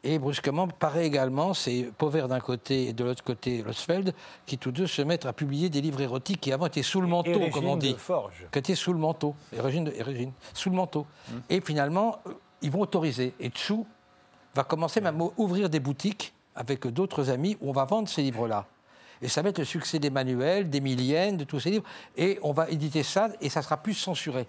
Et 0.02 0.18
brusquement, 0.18 0.68
paraît 0.68 1.06
également, 1.06 1.54
c'est 1.54 1.90
Pauvert 1.98 2.28
d'un 2.28 2.40
côté 2.40 2.88
et 2.88 2.92
de 2.92 3.04
l'autre 3.04 3.22
côté 3.22 3.62
Losfeld, 3.62 4.14
qui 4.46 4.58
tous 4.58 4.72
deux 4.72 4.86
se 4.86 5.02
mettent 5.02 5.26
à 5.26 5.32
publier 5.32 5.68
des 5.68 5.80
livres 5.80 6.00
érotiques 6.00 6.40
qui 6.40 6.52
avant 6.52 6.66
étaient 6.66 6.82
sous 6.82 7.00
le 7.00 7.06
manteau, 7.06 7.48
comme 7.52 7.66
on 7.66 7.76
dit. 7.76 7.94
Forge. 7.98 8.46
Qui 8.50 8.58
étaient 8.58 8.74
sous 8.74 8.92
le 8.92 8.98
manteau. 8.98 9.34
Et 9.52 9.60
Régine, 9.60 10.32
sous 10.54 10.70
le 10.70 10.76
manteau. 10.76 11.06
Hum. 11.30 11.42
Et 11.50 11.60
finalement, 11.60 12.18
euh, 12.26 12.32
ils 12.62 12.70
vont 12.70 12.80
autoriser. 12.80 13.34
Et 13.40 13.50
Tchou 13.50 13.86
va 14.54 14.64
commencer 14.64 15.00
même 15.00 15.20
à 15.20 15.24
ouvrir 15.36 15.68
des 15.68 15.80
boutiques 15.80 16.34
avec 16.60 16.86
d'autres 16.86 17.30
amis 17.30 17.56
où 17.62 17.70
on 17.70 17.72
va 17.72 17.86
vendre 17.86 18.06
ces 18.06 18.20
livres-là. 18.20 18.66
Et 19.22 19.28
ça 19.28 19.40
va 19.40 19.48
être 19.48 19.58
le 19.58 19.64
succès 19.64 19.98
d'Emmanuel, 19.98 20.68
d'Emilienne, 20.68 21.38
de 21.38 21.44
tous 21.44 21.58
ces 21.58 21.70
livres. 21.70 21.84
Et 22.18 22.38
on 22.42 22.52
va 22.52 22.68
éditer 22.68 23.02
ça 23.02 23.30
et 23.40 23.48
ça 23.48 23.62
sera 23.62 23.78
plus 23.78 23.94
censuré. 23.94 24.46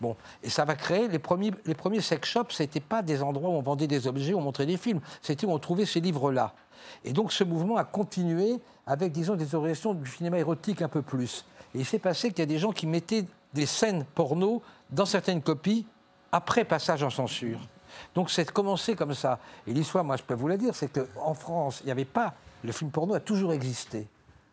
Bon, 0.00 0.16
et 0.42 0.50
ça 0.50 0.64
va 0.64 0.74
créer 0.74 1.06
les 1.06 1.20
premiers, 1.20 1.52
les 1.64 1.74
premiers 1.74 2.00
sex 2.00 2.28
shops. 2.28 2.50
Ce 2.50 2.64
n'était 2.64 2.80
pas 2.80 3.00
des 3.00 3.22
endroits 3.22 3.48
où 3.50 3.52
on 3.52 3.62
vendait 3.62 3.86
des 3.86 4.08
objets, 4.08 4.34
où 4.34 4.38
on 4.38 4.42
montrait 4.42 4.66
des 4.66 4.76
films. 4.76 5.00
C'était 5.22 5.46
où 5.46 5.52
on 5.52 5.58
trouvait 5.60 5.86
ces 5.86 6.00
livres-là. 6.00 6.52
Et 7.04 7.12
donc 7.12 7.32
ce 7.32 7.44
mouvement 7.44 7.76
a 7.76 7.84
continué 7.84 8.58
avec, 8.84 9.12
disons, 9.12 9.36
des 9.36 9.54
organisations 9.54 9.94
du 9.94 10.10
cinéma 10.10 10.40
érotique 10.40 10.82
un 10.82 10.88
peu 10.88 11.02
plus. 11.02 11.44
Et 11.76 11.78
il 11.78 11.86
s'est 11.86 12.00
passé 12.00 12.30
qu'il 12.30 12.40
y 12.40 12.42
a 12.42 12.46
des 12.46 12.58
gens 12.58 12.72
qui 12.72 12.88
mettaient 12.88 13.24
des 13.54 13.66
scènes 13.66 14.04
porno 14.16 14.62
dans 14.90 15.06
certaines 15.06 15.42
copies 15.42 15.86
après 16.32 16.64
passage 16.64 17.04
en 17.04 17.10
censure. 17.10 17.60
Donc 18.14 18.30
c'est 18.30 18.50
commencé 18.50 18.94
comme 18.94 19.14
ça. 19.14 19.38
Et 19.66 19.72
l'histoire, 19.72 20.04
moi 20.04 20.16
je 20.16 20.22
peux 20.22 20.34
vous 20.34 20.48
la 20.48 20.56
dire, 20.56 20.74
c'est 20.74 20.88
qu'en 20.92 21.34
France, 21.34 21.80
il 21.82 21.86
n'y 21.86 21.92
avait 21.92 22.04
pas. 22.04 22.34
Le 22.64 22.72
film 22.72 22.90
porno 22.90 23.14
a 23.14 23.20
toujours 23.20 23.52
existé. 23.52 24.06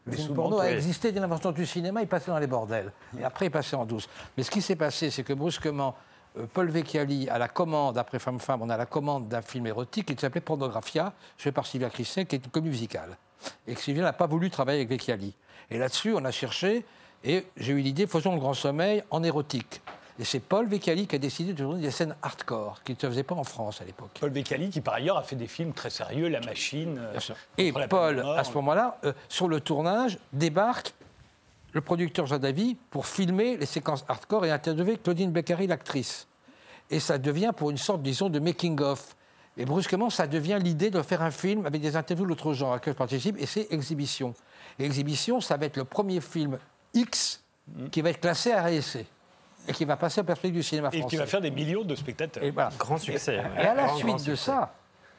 Le 0.05 0.13
film 0.13 0.33
porno 0.33 0.59
a 0.59 0.71
existé 0.71 1.11
dès 1.11 1.19
l'invention 1.19 1.51
du 1.51 1.65
cinéma, 1.65 2.01
il 2.01 2.07
passait 2.07 2.31
dans 2.31 2.39
les 2.39 2.47
bordels. 2.47 2.91
Et 3.19 3.23
après, 3.23 3.47
il 3.47 3.51
passait 3.51 3.75
en 3.75 3.85
douce. 3.85 4.09
Mais 4.35 4.43
ce 4.43 4.49
qui 4.49 4.61
s'est 4.61 4.75
passé, 4.75 5.11
c'est 5.11 5.23
que 5.23 5.33
brusquement, 5.33 5.95
euh, 6.37 6.45
Paul 6.51 6.69
Vecchiali 6.69 7.29
a 7.29 7.37
la 7.37 7.47
commande, 7.47 7.97
après 7.97 8.19
Femme 8.19 8.39
Femme, 8.39 8.61
on 8.61 8.69
a 8.69 8.77
la 8.77 8.85
commande 8.85 9.27
d'un 9.27 9.41
film 9.41 9.67
érotique 9.67 10.07
qui 10.07 10.19
s'appelait 10.19 10.41
Pornographia, 10.41 11.13
joué 11.37 11.51
par 11.51 11.65
Sylvia 11.65 11.89
Christin, 11.89 12.25
qui 12.25 12.35
est 12.35 12.45
une 12.45 12.51
comédie 12.51 12.71
musicale. 12.71 13.17
Et 13.67 13.75
Sylvia 13.75 14.03
n'a 14.03 14.13
pas 14.13 14.27
voulu 14.27 14.49
travailler 14.49 14.79
avec 14.79 14.89
Vecchiali. 14.89 15.35
Et 15.69 15.77
là-dessus, 15.77 16.13
on 16.15 16.25
a 16.25 16.31
cherché, 16.31 16.85
et 17.23 17.45
j'ai 17.57 17.73
eu 17.73 17.79
l'idée, 17.79 18.07
faisons 18.07 18.33
le 18.33 18.39
grand 18.39 18.53
sommeil 18.53 19.03
en 19.11 19.23
érotique. 19.23 19.81
Et 20.19 20.25
c'est 20.25 20.41
Paul 20.41 20.67
Vecchiali 20.67 21.07
qui 21.07 21.15
a 21.15 21.19
décidé 21.19 21.53
de 21.53 21.63
tourner 21.63 21.81
des 21.81 21.91
scènes 21.91 22.13
hardcore, 22.21 22.83
qui 22.83 22.91
ne 22.91 22.97
se 22.97 23.07
faisaient 23.07 23.23
pas 23.23 23.35
en 23.35 23.45
France 23.45 23.81
à 23.81 23.85
l'époque. 23.85 24.11
Paul 24.19 24.31
Vecchiali, 24.31 24.69
qui 24.69 24.81
par 24.81 24.95
ailleurs 24.95 25.17
a 25.17 25.23
fait 25.23 25.37
des 25.37 25.47
films 25.47 25.71
très 25.71 25.89
sérieux, 25.89 26.27
La 26.27 26.41
Machine. 26.41 26.97
Euh, 26.99 27.11
Bien 27.11 27.19
sûr. 27.21 27.35
Et 27.57 27.71
Paul, 27.71 28.19
à 28.19 28.43
ce 28.43 28.51
moment-là, 28.55 28.97
euh, 29.05 29.13
sur 29.29 29.47
le 29.47 29.61
tournage, 29.61 30.19
débarque 30.33 30.93
le 31.71 31.79
producteur 31.79 32.25
Jean 32.25 32.37
Davy 32.37 32.75
pour 32.89 33.07
filmer 33.07 33.55
les 33.55 33.65
séquences 33.65 34.03
hardcore 34.09 34.45
et 34.45 34.51
interviewer 34.51 34.97
Claudine 34.97 35.31
Beccari, 35.31 35.67
l'actrice. 35.67 36.27
Et 36.89 36.99
ça 36.99 37.17
devient 37.17 37.51
pour 37.55 37.69
une 37.69 37.77
sorte, 37.77 38.01
disons, 38.01 38.27
de 38.27 38.39
making-of. 38.39 39.15
Et 39.55 39.63
brusquement, 39.63 40.09
ça 40.09 40.27
devient 40.27 40.59
l'idée 40.61 40.89
de 40.89 41.01
faire 41.01 41.21
un 41.21 41.31
film 41.31 41.65
avec 41.65 41.81
des 41.81 41.95
interviews 41.95 42.25
de 42.25 42.29
l'autre 42.29 42.51
genre 42.53 42.71
à 42.71 42.75
laquelle 42.75 42.93
je 42.93 42.97
participe, 42.97 43.37
et 43.39 43.45
c'est 43.45 43.67
Exhibition. 43.71 44.33
Et 44.79 44.85
Exhibition, 44.85 45.39
ça 45.39 45.55
va 45.55 45.67
être 45.67 45.77
le 45.77 45.85
premier 45.85 46.19
film 46.19 46.57
X 46.93 47.41
qui 47.91 48.01
va 48.01 48.09
être 48.09 48.19
classé 48.19 48.51
à 48.51 48.63
RSC 48.65 49.05
et 49.69 49.73
qui 49.73 49.85
va 49.85 49.95
passer 49.95 50.21
au 50.21 50.23
perspective 50.23 50.55
du 50.55 50.63
cinéma 50.63 50.89
français. 50.89 51.05
Et 51.05 51.09
qui 51.09 51.15
va 51.15 51.25
faire 51.25 51.41
des 51.41 51.51
millions 51.51 51.83
de 51.83 51.95
spectateurs. 51.95 52.43
Et 52.43 52.51
Grand 52.77 52.97
succès. 52.97 53.41
Et, 53.57 53.59
à 53.59 53.73
la 53.75 53.95
suite 53.95 54.25
de 54.25 54.35
ça, 54.35 54.73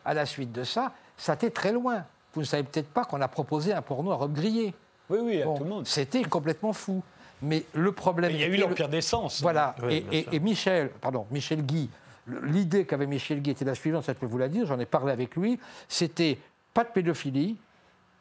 à 0.04 0.14
la 0.14 0.26
suite 0.26 0.52
de 0.52 0.64
ça, 0.64 0.92
ça 1.16 1.34
était 1.34 1.50
très 1.50 1.72
loin. 1.72 2.04
Vous 2.34 2.40
ne 2.40 2.46
savez 2.46 2.64
peut-être 2.64 2.88
pas 2.88 3.04
qu'on 3.04 3.20
a 3.20 3.28
proposé 3.28 3.72
un 3.72 3.82
porno 3.82 4.10
à 4.10 4.16
robe 4.16 4.32
grillée. 4.32 4.74
Oui, 5.08 5.18
oui, 5.22 5.42
à 5.42 5.44
tout 5.44 5.64
le 5.64 5.70
monde. 5.70 5.86
C'était 5.86 6.22
complètement 6.22 6.72
fou. 6.72 7.02
Mais 7.42 7.64
le 7.72 7.92
problème. 7.92 8.32
il 8.32 8.40
y 8.40 8.44
a 8.44 8.48
eu 8.48 8.56
l'empire 8.56 8.88
d'essence. 8.88 9.40
Voilà. 9.40 9.74
et, 9.88 10.26
et, 10.30 10.40
Michel, 10.40 10.90
pardon, 11.00 11.26
Michel 11.30 11.62
Guy, 11.62 11.88
l'idée 12.42 12.84
qu'avait 12.84 13.06
Michel 13.06 13.40
Guy 13.40 13.50
était 13.50 13.64
la 13.64 13.74
suivante, 13.74 14.04
ça 14.04 14.12
je 14.12 14.18
peux 14.18 14.26
vous 14.26 14.38
la 14.38 14.48
dire, 14.48 14.66
j'en 14.66 14.78
ai 14.78 14.84
parlé 14.84 15.10
avec 15.10 15.36
lui, 15.36 15.58
c'était 15.88 16.38
pas 16.74 16.84
de 16.84 16.90
pédophilie, 16.90 17.56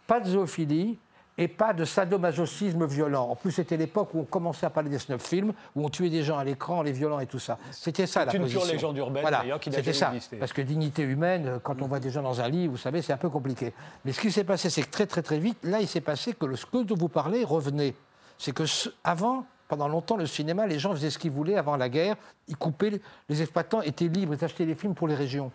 pas 0.08 0.22
de 0.22 0.30
zoophilie, 0.30 0.98
et 1.40 1.48
pas 1.48 1.72
de 1.74 1.86
sadomasochisme 1.86 2.86
violent. 2.86 3.30
En 3.30 3.36
plus, 3.36 3.54
c'était 3.54 3.78
l'époque 3.78 4.10
où 4.14 4.20
on 4.20 4.24
commençait 4.26 4.66
à 4.66 4.70
parler 4.70 4.90
des 4.90 5.00
snuff 5.00 5.26
films, 5.26 5.54
où 5.74 5.86
on 5.86 5.90
tuait 5.90 6.10
des 6.10 6.22
gens 6.22 6.38
à 6.38 6.44
l'écran, 6.44 6.82
les 6.82 6.92
violents 6.92 7.22
et 7.22 7.28
tout 7.28 7.40
ça. 7.40 7.58
C'était 7.72 8.06
ça 8.06 8.26
la 8.26 8.32
position. 8.34 8.60
C'est 8.60 8.68
une 8.68 8.74
légende 8.74 8.98
urbaine, 8.98 9.24
d'ailleurs, 9.24 9.60
qui 9.60 9.72
C'était 9.72 9.94
ça, 9.94 10.12
parce 10.38 10.52
que 10.52 10.62
dignité 10.62 11.02
humaine, 11.02 11.60
quand 11.64 11.82
on 11.82 11.88
voit 11.88 12.02
des 12.02 12.10
gens 12.10 12.22
dans 12.22 12.42
un 12.42 12.50
lit, 12.50 12.68
vous 12.68 12.78
savez, 12.78 13.02
c'est 13.02 13.14
un 13.14 13.18
peu 13.18 13.30
compliqué. 13.30 13.74
Mais 14.04 14.12
ce 14.12 14.20
qui 14.20 14.32
s'est 14.32 14.44
passé, 14.44 14.70
c'est 14.70 14.82
que 14.84 14.92
très 14.92 15.08
très 15.08 15.22
très 15.22 15.40
vite, 15.40 15.58
là, 15.64 15.80
il 15.80 15.88
s'est 15.88 16.02
passé 16.02 16.34
que 16.34 16.46
le 16.46 16.58
ce 16.58 16.66
dont 16.84 16.96
vous 16.96 17.08
parlez 17.08 17.46
revenait. 17.46 17.96
C'est 18.38 18.52
que 18.52 18.64
avant, 19.06 19.46
pendant 19.70 19.88
longtemps, 19.88 20.18
le 20.18 20.26
cinéma, 20.26 20.68
les 20.68 20.78
gens 20.78 20.92
faisaient 20.92 21.10
ce 21.10 21.18
qu'ils 21.18 21.32
voulaient 21.32 21.58
avant 21.58 21.78
la 21.78 21.88
guerre. 21.88 22.18
Ils 22.50 22.58
coupaient, 22.58 23.00
les 23.30 23.42
exploitants 23.42 23.82
étaient 23.82 24.10
libres, 24.10 24.34
ils 24.34 24.44
achetaient 24.44 24.66
les 24.66 24.76
films 24.76 24.94
pour 24.94 25.08
les 25.08 25.16
régions. 25.16 25.52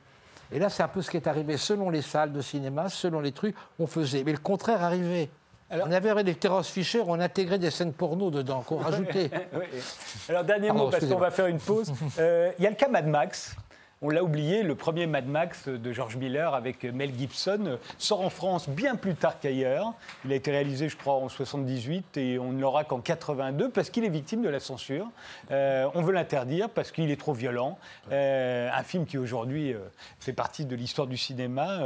Et 0.51 0.59
là, 0.59 0.71
c'est 0.71 0.83
un 0.83 0.89
peu 0.89 1.03
ce 1.03 1.11
qui 1.11 1.19
est 1.19 1.27
arrivé. 1.27 1.59
Selon 1.59 1.91
les 1.91 2.03
salles 2.03 2.33
de 2.33 2.41
cinéma, 2.41 2.89
selon 2.89 3.21
les 3.21 3.33
trucs, 3.33 3.55
on 3.79 3.87
faisait. 3.87 4.25
Mais 4.25 4.33
le 4.33 4.39
contraire 4.39 4.83
arrivait 4.83 5.29
on 5.83 5.93
avait 5.93 6.25
des 6.25 6.35
terrasses 6.35 6.69
Fischer, 6.69 7.03
on 7.07 7.21
intégrait 7.21 7.59
des 7.59 7.71
scènes 7.71 7.93
porno 7.93 8.31
dedans, 8.31 8.63
qu'on 8.63 8.77
rajoutait. 8.79 9.31
Alors, 10.29 10.45
dernier 10.45 10.71
mot, 10.71 10.89
parce 10.89 11.07
qu'on 11.07 11.19
va 11.19 11.31
faire 11.31 11.47
une 11.47 11.59
pause. 11.59 11.93
Euh, 12.19 12.53
il 12.59 12.65
y 12.65 12.67
a 12.67 12.71
le 12.71 12.77
cas 12.77 12.89
Mad 12.89 13.07
Max 13.07 13.57
on 14.03 14.11
l'a 14.11 14.23
oublié, 14.23 14.63
le 14.63 14.75
premier 14.75 15.07
Mad 15.07 15.27
Max 15.27 15.69
de 15.69 15.93
George 15.93 16.17
Miller 16.17 16.55
avec 16.55 16.85
Mel 16.85 17.13
Gibson 17.17 17.79
sort 17.97 18.21
en 18.21 18.31
France 18.31 18.69
bien 18.69 18.97
plus 18.97 19.15
tard 19.15 19.39
qu'ailleurs. 19.41 19.95
Il 20.25 20.33
a 20.33 20.35
été 20.35 20.51
réalisé, 20.51 20.89
je 20.89 20.97
crois, 20.97 21.15
en 21.15 21.29
78 21.29 22.17
et 22.17 22.39
on 22.39 22.53
ne 22.53 22.61
l'aura 22.61 22.85
qu'en 22.85 23.01
82 23.01 23.71
parce 23.71 23.91
qu'il 23.91 24.05
est 24.05 24.11
victime 24.11 24.43
de 24.43 24.49
la 24.49 24.61
censure. 24.61 25.07
Euh, 25.51 25.89
on 25.95 26.03
veut 26.03 26.13
l'interdire 26.13 26.69
parce 26.69 26.91
qu'il 26.91 27.11
est 27.11 27.21
trop 27.21 27.33
violent. 27.33 27.79
Euh, 28.13 28.69
un 28.73 28.83
film 28.83 29.07
qui 29.07 29.17
aujourd'hui 29.17 29.73
euh, 29.73 29.79
fait 30.19 30.33
partie 30.33 30.67
de 30.67 30.77
l'histoire 30.77 31.07
du 31.07 31.17
cinéma. 31.17 31.81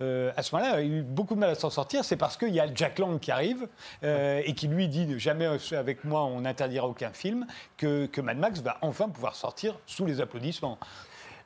à 0.00 0.42
ce 0.42 0.54
moment-là, 0.54 0.74
a 0.74 0.82
eu 0.82 1.02
beaucoup 1.02 1.34
de 1.34 1.40
mal 1.40 1.50
à 1.50 1.54
s'en 1.54 1.70
sortir. 1.70 2.04
C'est 2.04 2.16
parce 2.16 2.36
qu'il 2.36 2.54
y 2.54 2.60
a 2.60 2.66
Jack 2.74 2.98
Lang 2.98 3.18
qui 3.18 3.30
arrive 3.30 3.66
et 4.02 4.54
qui 4.54 4.68
lui 4.68 4.88
dit 4.88 5.18
jamais 5.18 5.46
avec 5.72 6.04
moi 6.04 6.24
on 6.24 6.40
n'interdira 6.40 6.86
aucun 6.86 7.10
film 7.12 7.46
que 7.76 8.20
Mad 8.20 8.38
Max 8.38 8.60
va 8.60 8.78
enfin 8.82 9.08
pouvoir 9.08 9.34
sortir 9.34 9.78
sous 9.86 10.04
les 10.04 10.20
applaudissements. 10.20 10.78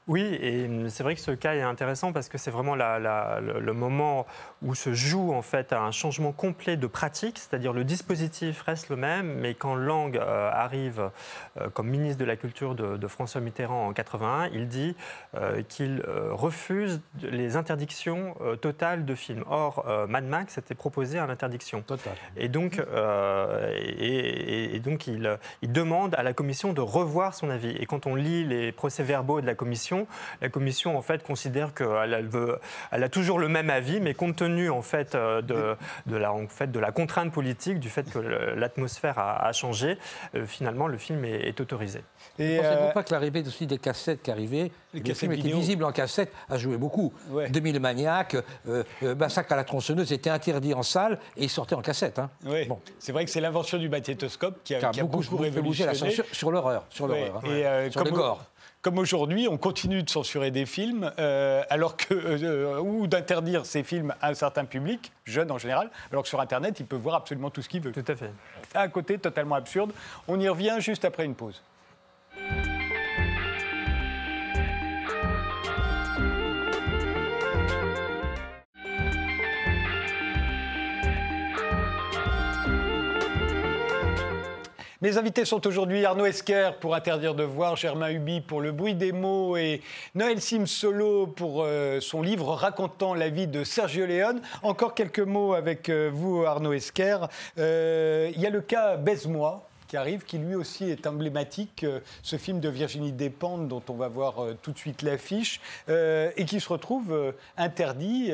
Oui, 0.08 0.22
et 0.22 0.68
c'est 0.88 1.02
vrai 1.02 1.16
que 1.16 1.20
ce 1.20 1.32
cas 1.32 1.56
est 1.56 1.62
intéressant 1.62 2.12
parce 2.12 2.28
que 2.28 2.38
c'est 2.38 2.52
vraiment 2.52 2.76
le, 2.76 3.72
moment 3.72 4.24
où 4.62 4.76
se 4.76 4.94
joue 4.94 5.32
en 5.32 5.42
fait 5.42 5.72
un 5.72 5.90
changement 5.90 6.30
complet 6.30 6.76
de 6.76 6.86
pratique, 6.86 7.38
c'est-à-dire 7.38 7.72
le 7.72 7.82
dispositif 7.82 8.62
reste 8.62 8.88
le 8.88 8.94
même, 8.94 9.34
mais 9.40 9.54
quand 9.54 9.74
Lang 9.74 10.16
euh, 10.16 10.50
arrive 10.52 11.10
euh, 11.60 11.68
comme 11.70 11.88
ministre 11.88 12.20
de 12.20 12.24
la 12.24 12.36
Culture 12.36 12.76
de, 12.76 13.06
François 13.08 13.40
Mitterrand 13.40 13.88
en 13.88 13.92
81, 13.92 14.48
il 14.52 14.68
dit 14.68 14.94
euh, 15.34 15.62
qu'il 15.68 16.00
refuse 16.30 17.00
les 17.22 17.56
interdictions 17.56 18.34
totales 18.60 19.04
de 19.04 19.14
films. 19.14 19.44
Or, 19.48 19.86
Mad 20.08 20.24
Max 20.24 20.58
était 20.58 20.74
proposé 20.74 21.18
à 21.18 21.26
l'interdiction. 21.26 21.82
Et 22.36 22.48
donc, 22.48 22.80
et, 23.76 24.80
donc 24.80 25.06
il, 25.06 25.38
il 25.62 25.72
demande 25.72 26.14
à 26.14 26.22
la 26.22 26.32
commission 26.32 26.72
de 26.72 26.80
revoir 26.80 27.34
son 27.34 27.50
avis. 27.50 27.70
Et 27.80 27.86
quand 27.86 28.06
on 28.06 28.14
lit 28.14 28.44
les 28.44 28.72
procès-verbaux 28.72 29.40
de 29.40 29.46
la 29.46 29.54
commission, 29.54 29.95
commission. 30.04 30.36
La 30.40 30.48
commission, 30.48 30.98
en 30.98 31.02
fait, 31.02 31.22
considère 31.22 31.74
qu'elle 31.74 32.12
elle 32.12 32.28
veut, 32.28 32.58
elle 32.92 33.02
a 33.04 33.08
toujours 33.08 33.38
le 33.38 33.48
même 33.48 33.70
avis, 33.70 34.00
mais 34.00 34.14
compte 34.14 34.36
tenu, 34.36 34.70
en 34.70 34.82
fait, 34.82 35.14
euh, 35.14 35.42
de, 35.42 35.76
de, 36.06 36.16
la, 36.16 36.32
en 36.32 36.46
fait, 36.48 36.70
de 36.70 36.78
la 36.78 36.92
contrainte 36.92 37.32
politique, 37.32 37.80
du 37.80 37.88
fait 37.88 38.10
que 38.10 38.18
l'atmosphère 38.18 39.18
a, 39.18 39.52
changé, 39.52 39.98
euh, 40.34 40.46
finalement, 40.46 40.88
le 40.88 40.98
film 40.98 41.24
est, 41.24 41.60
autorisé. 41.60 42.02
Et 42.38 42.58
pensez-vous 42.58 42.92
pas 42.92 43.02
que 43.02 43.12
l'arrivée 43.12 43.42
aussi 43.46 43.66
des 43.66 43.78
cassettes 43.78 44.22
qui 44.22 44.30
arrivaient, 44.30 44.70
les 44.92 45.00
le 45.00 45.14
film 45.14 45.32
était 45.32 45.48
visible 45.48 45.84
en 45.84 45.92
cassette, 45.92 46.32
a 46.48 46.58
joué 46.58 46.76
beaucoup. 46.76 47.12
2000 47.50 47.80
maniaques, 47.80 48.36
Massacre 49.02 49.52
à 49.52 49.56
la 49.56 49.64
tronçonneuse 49.64 50.12
était 50.12 50.30
interdit 50.30 50.74
en 50.74 50.82
salle 50.82 51.18
et 51.36 51.44
il 51.44 51.50
sortait 51.50 51.74
en 51.74 51.82
cassette. 51.82 52.18
Hein. 52.18 52.30
Bon. 52.68 52.80
C'est 52.98 53.12
vrai 53.12 53.24
que 53.24 53.30
c'est 53.30 53.40
l'invention 53.40 53.78
du 53.78 53.88
magnétoscope 53.88 54.62
qui 54.64 54.74
a, 54.74 54.90
beaucoup, 54.92 55.22
beaucoup, 55.22 55.36
révolutionné. 55.36 55.92
La 55.92 55.98
censure, 55.98 56.24
sur 56.32 56.50
l'horreur, 56.50 56.84
sur 56.90 57.06
l'horreur, 57.06 57.36
hein. 57.36 57.48
euh, 57.48 57.90
sur 57.90 58.04
le 58.04 58.10
gore 58.10 58.44
comme 58.86 58.98
aujourd'hui, 58.98 59.48
on 59.50 59.56
continue 59.56 60.04
de 60.04 60.08
censurer 60.08 60.52
des 60.52 60.64
films, 60.64 61.10
euh, 61.18 61.64
alors 61.70 61.96
que 61.96 62.14
euh, 62.14 62.78
ou 62.78 63.08
d'interdire 63.08 63.66
ces 63.66 63.82
films 63.82 64.14
à 64.20 64.28
un 64.28 64.34
certain 64.34 64.64
public, 64.64 65.10
jeune 65.24 65.50
en 65.50 65.58
général, 65.58 65.90
alors 66.12 66.22
que 66.22 66.28
sur 66.28 66.40
Internet, 66.40 66.78
il 66.78 66.86
peut 66.86 66.94
voir 66.94 67.16
absolument 67.16 67.50
tout 67.50 67.62
ce 67.62 67.68
qu'il 67.68 67.80
veut. 67.80 67.90
Tout 67.90 68.04
à 68.06 68.14
fait. 68.14 68.30
À 68.74 68.86
côté, 68.86 69.18
totalement 69.18 69.56
absurde. 69.56 69.90
On 70.28 70.38
y 70.38 70.48
revient 70.48 70.76
juste 70.78 71.04
après 71.04 71.24
une 71.24 71.34
pause. 71.34 71.60
Mes 85.02 85.18
invités 85.18 85.44
sont 85.44 85.66
aujourd'hui 85.66 86.06
Arnaud 86.06 86.24
Esquer 86.24 86.70
pour 86.80 86.94
Interdire 86.94 87.34
de 87.34 87.42
voir, 87.42 87.76
Germain 87.76 88.08
Huby 88.08 88.40
pour 88.40 88.62
Le 88.62 88.72
bruit 88.72 88.94
des 88.94 89.12
mots 89.12 89.54
et 89.58 89.82
Noël 90.14 90.40
Sim 90.40 90.64
Solo 90.64 91.26
pour 91.26 91.64
euh, 91.64 92.00
son 92.00 92.22
livre 92.22 92.54
racontant 92.54 93.12
la 93.12 93.28
vie 93.28 93.46
de 93.46 93.62
Sergio 93.62 94.06
Leone. 94.06 94.40
Encore 94.62 94.94
quelques 94.94 95.20
mots 95.20 95.52
avec 95.52 95.90
euh, 95.90 96.08
vous, 96.10 96.46
Arnaud 96.46 96.72
Esquer. 96.72 97.18
Euh, 97.58 98.30
il 98.34 98.40
y 98.40 98.46
a 98.46 98.50
le 98.50 98.62
cas 98.62 98.96
Baise-moi 98.96 99.68
qui 99.86 99.96
arrive, 99.96 100.24
qui 100.24 100.38
lui 100.38 100.54
aussi 100.54 100.84
est 100.90 101.06
emblématique, 101.06 101.84
euh, 101.84 102.00
ce 102.22 102.36
film 102.36 102.60
de 102.60 102.68
Virginie 102.68 103.12
Despentes 103.12 103.68
dont 103.68 103.82
on 103.88 103.94
va 103.94 104.08
voir 104.08 104.42
euh, 104.42 104.56
tout 104.60 104.72
de 104.72 104.78
suite 104.78 105.02
l'affiche, 105.02 105.60
euh, 105.88 106.30
et 106.36 106.44
qui 106.44 106.60
se 106.60 106.68
retrouve 106.68 107.34
interdit 107.56 108.32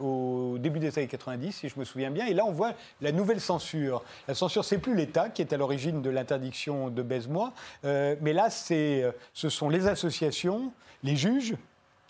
au 0.00 0.56
début 0.58 0.78
des 0.78 0.98
années 0.98 1.08
90, 1.08 1.52
si 1.52 1.68
je 1.68 1.78
me 1.78 1.84
souviens 1.84 2.10
bien. 2.10 2.26
Et 2.26 2.34
là, 2.34 2.44
on 2.44 2.52
voit 2.52 2.74
la 3.00 3.12
nouvelle 3.12 3.40
censure. 3.40 4.02
La 4.28 4.34
censure, 4.34 4.64
c'est 4.64 4.78
plus 4.78 4.94
l'État 4.94 5.28
qui 5.28 5.42
est 5.42 5.52
à 5.52 5.56
l'origine 5.56 6.02
de 6.02 6.10
l'interdiction 6.10 6.88
de 6.90 7.02
baise-moi, 7.02 7.52
mais 7.84 8.32
là, 8.32 8.50
ce 8.50 9.12
sont 9.34 9.68
les 9.68 9.86
associations, 9.86 10.72
les 11.02 11.16
juges 11.16 11.54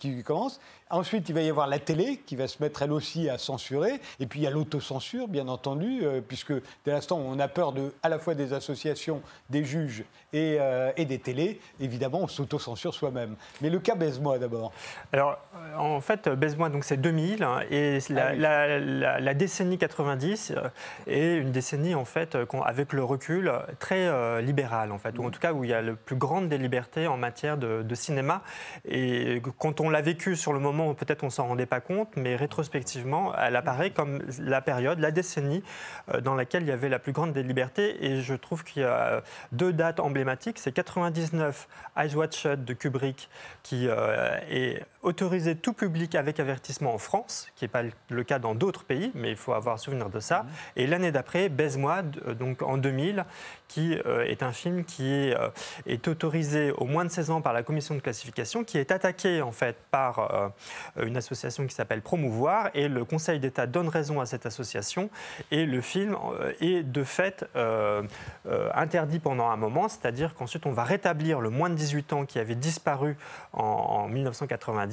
qui 0.01 0.23
commencent, 0.23 0.59
Ensuite, 0.91 1.29
il 1.29 1.35
va 1.35 1.41
y 1.41 1.49
avoir 1.49 1.67
la 1.67 1.79
télé 1.79 2.19
qui 2.25 2.35
va 2.35 2.49
se 2.49 2.61
mettre 2.61 2.81
elle 2.81 2.91
aussi 2.91 3.29
à 3.29 3.37
censurer. 3.37 4.01
Et 4.19 4.25
puis 4.25 4.41
il 4.41 4.43
y 4.43 4.47
a 4.47 4.49
l'autocensure, 4.49 5.29
bien 5.29 5.47
entendu, 5.47 6.01
euh, 6.03 6.19
puisque 6.19 6.51
dès 6.51 6.91
l'instant 6.91 7.17
où 7.17 7.23
on 7.25 7.39
a 7.39 7.47
peur 7.47 7.71
de, 7.71 7.93
à 8.03 8.09
la 8.09 8.19
fois 8.19 8.35
des 8.35 8.51
associations, 8.51 9.21
des 9.49 9.63
juges 9.63 10.03
et, 10.33 10.57
euh, 10.59 10.91
et 10.97 11.05
des 11.05 11.17
télés, 11.17 11.61
évidemment, 11.79 12.19
on 12.23 12.27
s'autocensure 12.27 12.93
soi-même. 12.93 13.35
Mais 13.61 13.69
le 13.69 13.79
cas 13.79 13.95
Baise-moi 13.95 14.37
d'abord. 14.37 14.73
Alors, 15.13 15.37
en 15.77 16.01
fait, 16.01 16.27
Baise-moi, 16.27 16.67
donc 16.67 16.83
c'est 16.83 16.97
2000, 16.97 17.43
hein, 17.43 17.61
et 17.69 17.99
ah 18.09 18.35
la, 18.35 18.79
la, 19.19 19.33
décennie 19.33 19.77
90 19.77 20.51
euh, 20.51 20.67
est 21.07 21.37
une 21.37 21.51
décennie, 21.51 21.95
en 21.95 22.05
fait, 22.05 22.37
avec 22.65 22.91
le 22.91 23.03
recul, 23.03 23.51
très 23.79 24.41
libérale, 24.41 24.91
en 24.91 24.97
fait, 24.97 25.17
ou 25.17 25.25
en 25.25 25.31
tout 25.31 25.39
cas 25.39 25.53
où 25.53 25.63
il 25.63 25.69
y 25.69 25.73
a 25.73 25.81
le 25.81 25.95
plus 25.95 26.17
grande 26.17 26.49
des 26.49 26.57
libertés 26.57 27.07
en 27.07 27.17
matière 27.17 27.57
de, 27.57 27.81
de 27.81 27.95
cinéma. 27.95 28.41
Et 28.85 29.41
quand 29.57 29.79
on 29.79 29.89
l'a 29.91 30.01
vécu 30.01 30.35
sur 30.35 30.53
le 30.53 30.59
moment, 30.59 30.93
peut-être 30.93 31.23
on 31.23 31.29
s'en 31.29 31.47
rendait 31.47 31.65
pas 31.65 31.81
compte, 31.81 32.09
mais 32.15 32.35
rétrospectivement, 32.35 33.33
elle 33.35 33.55
apparaît 33.55 33.91
comme 33.91 34.21
la 34.39 34.61
période, 34.61 34.99
la 34.99 35.11
décennie 35.11 35.63
euh, 36.13 36.21
dans 36.21 36.35
laquelle 36.35 36.63
il 36.63 36.69
y 36.69 36.71
avait 36.71 36.89
la 36.89 36.99
plus 36.99 37.11
grande 37.11 37.33
des 37.33 37.43
libertés. 37.43 38.03
Et 38.05 38.21
je 38.21 38.33
trouve 38.33 38.63
qu'il 38.63 38.81
y 38.81 38.85
a 38.85 39.21
deux 39.51 39.73
dates 39.73 39.99
emblématiques. 39.99 40.59
C'est 40.59 40.71
99, 40.71 41.67
Eyes 41.97 42.15
Wide 42.15 42.33
Shut 42.33 42.65
de 42.65 42.73
Kubrick, 42.73 43.29
qui 43.63 43.87
euh, 43.87 44.37
est 44.49 44.83
autorisé 45.01 45.55
tout 45.55 45.73
public 45.73 46.15
avec 46.15 46.39
avertissement 46.39 46.93
en 46.93 46.97
France, 46.97 47.47
qui 47.55 47.63
n'est 47.63 47.69
pas 47.69 47.83
le 48.09 48.23
cas 48.23 48.39
dans 48.39 48.55
d'autres 48.55 48.83
pays, 48.83 49.11
mais 49.15 49.31
il 49.31 49.37
faut 49.37 49.53
avoir 49.53 49.79
souvenir 49.79 50.09
de 50.09 50.19
ça. 50.19 50.43
Mmh. 50.43 50.47
Et 50.77 50.87
l'année 50.87 51.11
d'après, 51.11 51.49
Baise-moi, 51.49 52.03
euh, 52.27 52.33
donc 52.33 52.61
en 52.61 52.77
2000, 52.77 53.25
qui 53.67 53.93
est 53.93 54.43
un 54.43 54.51
film 54.51 54.83
qui 54.83 55.13
est, 55.13 55.33
est, 55.85 56.07
autorisé 56.09 56.71
au 56.71 56.83
moins 56.83 57.05
de 57.05 57.09
16 57.09 57.31
ans 57.31 57.41
par 57.41 57.53
la 57.53 57.63
commission 57.63 57.95
de 57.95 58.01
classification, 58.01 58.65
qui 58.65 58.77
est 58.77 58.91
attaqué 58.91 59.41
en 59.41 59.53
fait 59.53 59.77
par 59.91 60.19
euh, 60.19 60.49
une 61.05 61.17
association 61.17 61.65
qui 61.65 61.73
s'appelle 61.73 62.01
Promouvoir, 62.01 62.69
et 62.73 62.87
le 62.87 63.05
Conseil 63.05 63.39
d'État 63.39 63.67
donne 63.67 63.87
raison 63.87 64.19
à 64.19 64.25
cette 64.25 64.45
association, 64.45 65.09
et 65.51 65.65
le 65.65 65.81
film 65.81 66.15
euh, 66.39 66.53
est 66.59 66.83
de 66.83 67.03
fait 67.03 67.45
euh, 67.55 68.03
interdit 68.73 69.19
pendant 69.19 69.49
un 69.49 69.57
moment, 69.57 69.87
c'est-à-dire 69.89 70.33
qu'ensuite 70.35 70.65
on 70.65 70.71
va 70.71 70.83
rétablir 70.83 71.39
le 71.39 71.49
moins 71.49 71.69
de 71.69 71.75
18 71.75 72.13
ans 72.13 72.25
qui 72.25 72.39
avait 72.39 72.55
disparu 72.55 73.17
en, 73.53 74.07
1990, 74.07 74.90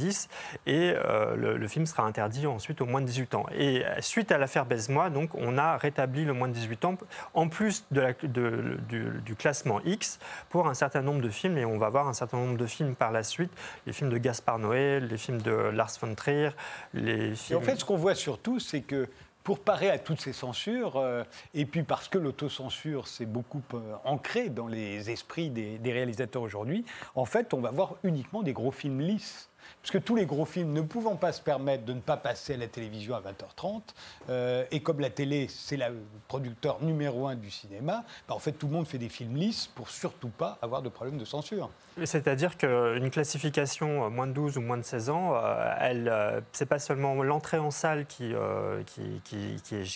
et 0.66 0.94
le, 1.36 1.68
film 1.68 1.86
sera 1.86 2.04
interdit 2.04 2.46
ensuite 2.46 2.80
au 2.80 2.86
moins 2.86 3.00
de 3.00 3.06
18 3.06 3.34
ans. 3.34 3.46
Et 3.54 3.84
suite 4.00 4.32
à 4.32 4.38
l'affaire 4.38 4.64
Baise-moi, 4.64 5.10
donc 5.10 5.30
on 5.34 5.58
a 5.58 5.76
rétabli 5.76 6.24
le 6.24 6.32
moins 6.32 6.48
de 6.48 6.54
18 6.54 6.84
ans, 6.84 6.96
en 7.34 7.48
plus 7.48 7.84
de 7.90 8.00
la, 8.00 8.12
de, 8.12 8.78
du, 8.88 9.04
du, 9.24 9.34
classement 9.34 9.80
X, 9.84 10.18
pour 10.48 10.68
un 10.68 10.74
certain 10.74 11.02
nombre 11.02 11.20
de 11.20 11.28
films, 11.28 11.58
et 11.58 11.64
on 11.64 11.78
va 11.78 11.88
voir 11.88 12.08
un 12.08 12.12
certain 12.12 12.38
nombre 12.38 12.56
de 12.56 12.66
films 12.66 12.94
par 12.94 13.12
la 13.12 13.22
suite, 13.22 13.50
les 13.86 13.92
films 13.92 14.10
de 14.10 14.18
Gaspard 14.18 14.58
Noé, 14.58 15.00
les 15.00 15.18
films 15.18 15.42
de 15.42 15.52
Lars 15.52 15.92
von 16.00 16.14
Trier. 16.14 16.50
Les 16.94 17.34
films... 17.34 17.58
en 17.58 17.62
fait, 17.62 17.76
ce 17.76 17.84
qu'on 17.84 17.96
voit 17.96 18.14
surtout, 18.14 18.58
c'est 18.58 18.80
que 18.80 19.08
pour 19.44 19.60
parer 19.60 19.88
à 19.88 19.98
toutes 19.98 20.20
ces 20.20 20.34
censures, 20.34 20.96
euh, 20.96 21.24
et 21.54 21.64
puis 21.64 21.82
parce 21.82 22.08
que 22.08 22.18
l'autocensure 22.18 23.08
s'est 23.08 23.24
beaucoup 23.24 23.62
euh, 23.72 23.94
ancrée 24.04 24.50
dans 24.50 24.66
les 24.66 25.10
esprits 25.10 25.48
des, 25.48 25.78
des 25.78 25.92
réalisateurs 25.92 26.42
aujourd'hui, 26.42 26.84
en 27.14 27.24
fait, 27.24 27.54
on 27.54 27.60
va 27.60 27.70
voir 27.70 27.94
uniquement 28.02 28.42
des 28.42 28.52
gros 28.52 28.70
films 28.70 29.00
lisses. 29.00 29.47
Parce 29.82 29.92
que 29.92 29.98
tous 29.98 30.16
les 30.16 30.26
gros 30.26 30.44
films 30.44 30.72
ne 30.72 30.80
pouvant 30.80 31.16
pas 31.16 31.32
se 31.32 31.40
permettre 31.40 31.84
de 31.84 31.92
ne 31.92 32.00
pas 32.00 32.16
passer 32.16 32.54
à 32.54 32.56
la 32.56 32.66
télévision 32.66 33.14
à 33.14 33.20
20h30, 33.20 33.82
euh, 34.28 34.64
et 34.70 34.80
comme 34.80 35.00
la 35.00 35.10
télé, 35.10 35.46
c'est 35.48 35.76
le 35.76 35.84
producteur 36.26 36.82
numéro 36.82 37.26
un 37.26 37.36
du 37.36 37.50
cinéma, 37.50 38.04
bah, 38.28 38.34
en 38.34 38.38
fait, 38.38 38.52
tout 38.52 38.66
le 38.66 38.72
monde 38.72 38.86
fait 38.86 38.98
des 38.98 39.08
films 39.08 39.36
lisses 39.36 39.66
pour 39.66 39.88
surtout 39.90 40.28
pas 40.28 40.58
avoir 40.62 40.82
de 40.82 40.88
problème 40.88 41.18
de 41.18 41.24
censure. 41.24 41.70
C'est-à-dire 42.04 42.56
qu'une 42.56 43.10
classification 43.10 44.04
euh, 44.04 44.08
moins 44.08 44.26
de 44.26 44.32
12 44.32 44.58
ou 44.58 44.60
moins 44.60 44.76
de 44.76 44.82
16 44.82 45.10
ans, 45.10 45.34
euh, 45.34 45.74
elle, 45.80 46.42
c'est 46.52 46.66
pas 46.66 46.78
seulement 46.78 47.14
l'entrée 47.22 47.58
en 47.58 47.70
salle 47.70 48.06
qui, 48.06 48.34
qui, 48.86 49.22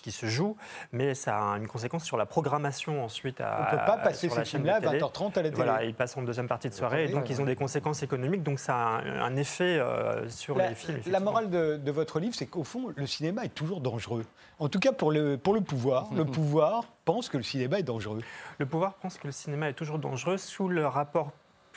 qui, 0.02 0.12
se 0.12 0.26
joue, 0.26 0.56
mais 0.92 1.14
ça 1.14 1.36
a 1.36 1.58
une 1.58 1.68
conséquence 1.68 2.04
sur 2.04 2.16
la 2.16 2.26
programmation 2.26 3.04
ensuite. 3.04 3.40
À, 3.40 3.58
On 3.60 3.64
ne 3.64 3.78
peut 3.78 3.86
pas 3.86 3.98
passer 3.98 4.28
ces 4.28 4.44
films-là 4.44 4.76
à 4.76 4.80
20h30 4.80 5.38
à 5.38 5.42
la 5.42 5.50
télé. 5.50 5.50
Voilà, 5.54 5.84
ils 5.84 5.94
passent 5.94 6.16
en 6.16 6.22
deuxième 6.22 6.48
partie 6.48 6.68
de 6.68 6.74
soirée, 6.74 7.04
et 7.04 7.08
donc 7.08 7.28
ils 7.30 7.40
ont 7.40 7.44
des 7.44 7.56
conséquences 7.56 8.02
économiques, 8.02 8.42
donc 8.42 8.58
ça 8.58 8.74
a 8.74 9.02
un 9.02 9.36
effet 9.36 9.51
euh, 9.60 10.28
sur 10.28 10.56
la, 10.56 10.70
les 10.70 10.74
films. 10.74 11.00
La 11.06 11.20
morale 11.20 11.50
de, 11.50 11.90
votre 11.90 12.20
livre, 12.20 12.34
c'est 12.34 12.46
qu'au 12.46 12.64
fond, 12.64 12.92
le 12.94 13.06
cinéma 13.06 13.44
est 13.44 13.54
toujours 13.54 13.80
dangereux. 13.80 14.24
En 14.58 14.68
tout 14.68 14.78
cas, 14.78 14.92
pour 14.92 15.12
le, 15.12 15.36
pour 15.36 15.54
le 15.54 15.60
pouvoir. 15.60 16.12
Le 16.14 16.24
pouvoir 16.24 16.84
pense 17.04 17.28
que 17.28 17.36
le 17.36 17.42
cinéma 17.42 17.78
est 17.78 17.82
dangereux. 17.82 18.20
Le 18.58 18.66
pouvoir 18.66 18.94
pense 18.94 19.18
que 19.18 19.26
le 19.26 19.32
cinéma 19.32 19.68
est 19.68 19.74
toujours 19.74 19.98
dangereux 19.98 20.36
sous 20.36 20.68
le 20.68 20.86
rapport 20.86 21.32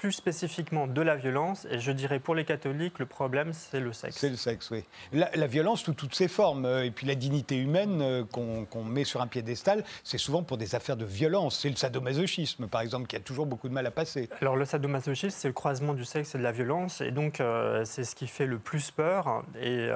plus 0.06 0.12
spécifiquement 0.12 0.86
de 0.86 1.02
la 1.02 1.15
violence. 1.15 1.65
Et 1.72 1.80
je 1.80 1.91
dirais 1.91 2.20
pour 2.20 2.36
les 2.36 2.46
catholiques, 2.46 3.00
le 3.00 3.08
problème, 3.08 3.54
c'est 3.54 3.80
le 3.80 3.91
sexe. 3.91 4.18
C'est 4.20 4.30
le 4.30 4.36
sexe, 4.36 4.70
oui. 4.70 4.84
La, 5.12 5.48
violence 5.48 5.82
sous 5.82 5.94
toutes 5.94 6.13
ses 6.13 6.28
formes. 6.28 6.65
Euh, 6.65 6.86
et 6.86 6.91
puis 6.91 7.08
la 7.08 7.15
dignité 7.15 7.58
humaine 7.58 8.04
euh, 8.04 8.24
qu'on 8.24 8.84
met 8.84 9.04
sur 9.04 9.20
un 9.24 9.26
piédestal, 9.26 9.84
c'est 10.04 10.20
souvent 10.20 10.44
pour 10.44 10.60
des 10.60 10.76
affaires 10.76 10.96
de 10.96 11.06
violence. 11.06 11.60
C'est 11.60 11.72
le 11.72 11.76
sadomasochisme, 11.76 12.68
par 12.68 12.82
exemple, 12.82 13.08
qui 13.08 13.15
a 13.15 13.20
toujours 13.20 13.48
beaucoup 13.48 13.68
de 13.68 13.74
mal 13.74 13.88
à 13.88 13.89
passer. 13.89 14.30
Alors 14.41 14.56
le 14.56 14.65
sadomasochisme, 14.65 15.36
c'est 15.36 15.48
le 15.48 15.56
croisement 15.56 15.96
du 15.96 16.06
sexe 16.06 16.36
et 16.36 16.38
de 16.38 16.44
la 16.44 16.52
violence. 16.52 17.02
Et 17.02 17.10
donc, 17.10 17.39
euh, 17.39 17.84
c'est 17.84 18.04
ce 18.04 18.15
qui 18.15 18.28
fait 18.28 18.46
le 18.46 18.60
plus 18.60 18.91
peur. 18.91 19.44
Et, 19.60 19.89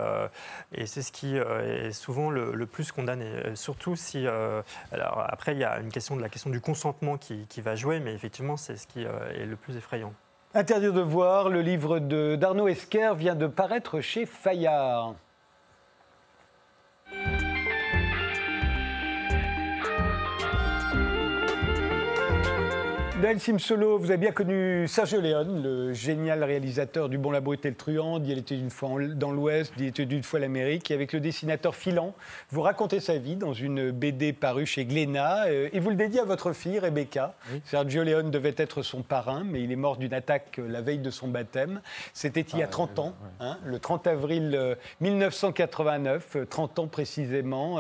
et 0.74 0.88
c'est 0.88 1.04
ce 1.04 1.12
qui 1.12 1.36
est 1.36 1.92
souvent 1.92 2.32
le, 2.32 2.66
plus 2.66 2.92
condamné. 2.92 3.30
Surtout 3.54 3.96
si... 3.96 4.26
alors 4.26 5.24
après, 5.28 5.54
il 5.54 5.60
y 5.60 5.64
a 5.64 5.80
une 5.80 5.92
question 5.92 6.16
de 6.16 6.22
la 6.22 6.30
question 6.30 6.50
du 6.50 6.62
consentement 6.62 7.20
qui, 7.20 7.46
qui 7.48 7.62
va 7.62 7.76
jouer, 7.76 8.00
mais 8.00 8.14
effectivement, 8.14 8.58
c'est 8.58 8.76
ce 8.76 8.88
qui 8.88 9.04
est 9.04 9.46
le 9.46 9.56
plus 9.56 9.76
effrayant 9.76 9.99
Interdire 10.54 10.94
de 10.94 11.02
voir, 11.02 11.50
le 11.50 11.62
livre 11.62 12.00
d'Arnaud 12.00 12.68
Esquer 12.68 13.14
vient 13.16 13.36
de 13.36 13.48
paraître 13.48 14.02
chez 14.02 14.26
Fayard. 14.26 15.16
Simsolo, 23.38 24.00
vous 24.00 24.12
avez 24.12 24.18
bien 24.18 24.32
connu 24.32 24.88
Sergio 24.88 25.20
Leone, 25.20 25.62
le 25.62 25.94
génial 25.94 26.42
réalisateur 26.42 27.10
du 27.10 27.18
Bon 27.18 27.32
la 27.32 27.42
beauté 27.42 27.70
le 27.70 27.76
truand, 27.76 28.24
Il 28.24 28.38
était 28.38 28.56
une 28.56 28.70
fois 28.70 28.92
dans 29.14 29.32
l'Ouest, 29.32 29.74
Il 29.78 29.86
était 29.86 30.04
une 30.04 30.24
fois 30.24 30.40
l'Amérique. 30.40 30.90
Et 30.90 30.94
avec 30.94 31.12
le 31.12 31.20
dessinateur 31.20 31.76
Filan, 31.76 32.16
vous 32.50 32.62
racontez 32.62 33.02
sa 33.02 33.18
vie 33.18 33.36
dans 33.36 33.52
une 33.54 33.92
BD 33.92 34.32
parue 34.32 34.66
chez 34.66 34.86
Glénat. 34.86 35.48
Euh, 35.48 35.70
et 35.74 35.82
vous 35.82 35.90
le 35.90 35.98
dédiez 35.98 36.22
à 36.22 36.24
votre 36.24 36.54
fille, 36.54 36.80
Rebecca. 36.80 37.36
Sergio 37.66 38.04
Leone 38.04 38.32
devait 38.32 38.56
être 38.56 38.84
son 38.84 39.02
parrain, 39.02 39.44
mais 39.46 39.62
il 39.62 39.72
est 39.74 39.76
mort 39.76 39.98
d'une 39.98 40.14
attaque 40.14 40.58
euh, 40.58 40.68
la 40.70 40.80
veille 40.80 41.00
de 41.00 41.12
son 41.12 41.28
baptême. 41.28 41.82
C'était 42.14 42.42
il 42.42 42.60
y 42.60 42.64
a 42.64 42.68
30 42.68 42.92
ah, 42.96 43.02
ans, 43.02 43.16
hein, 43.42 43.58
le 43.66 43.80
30 43.80 44.08
avril 44.08 44.78
1989, 45.02 46.36
euh, 46.38 46.46
30 46.46 46.80
ans 46.80 46.88
précisément. 46.88 47.80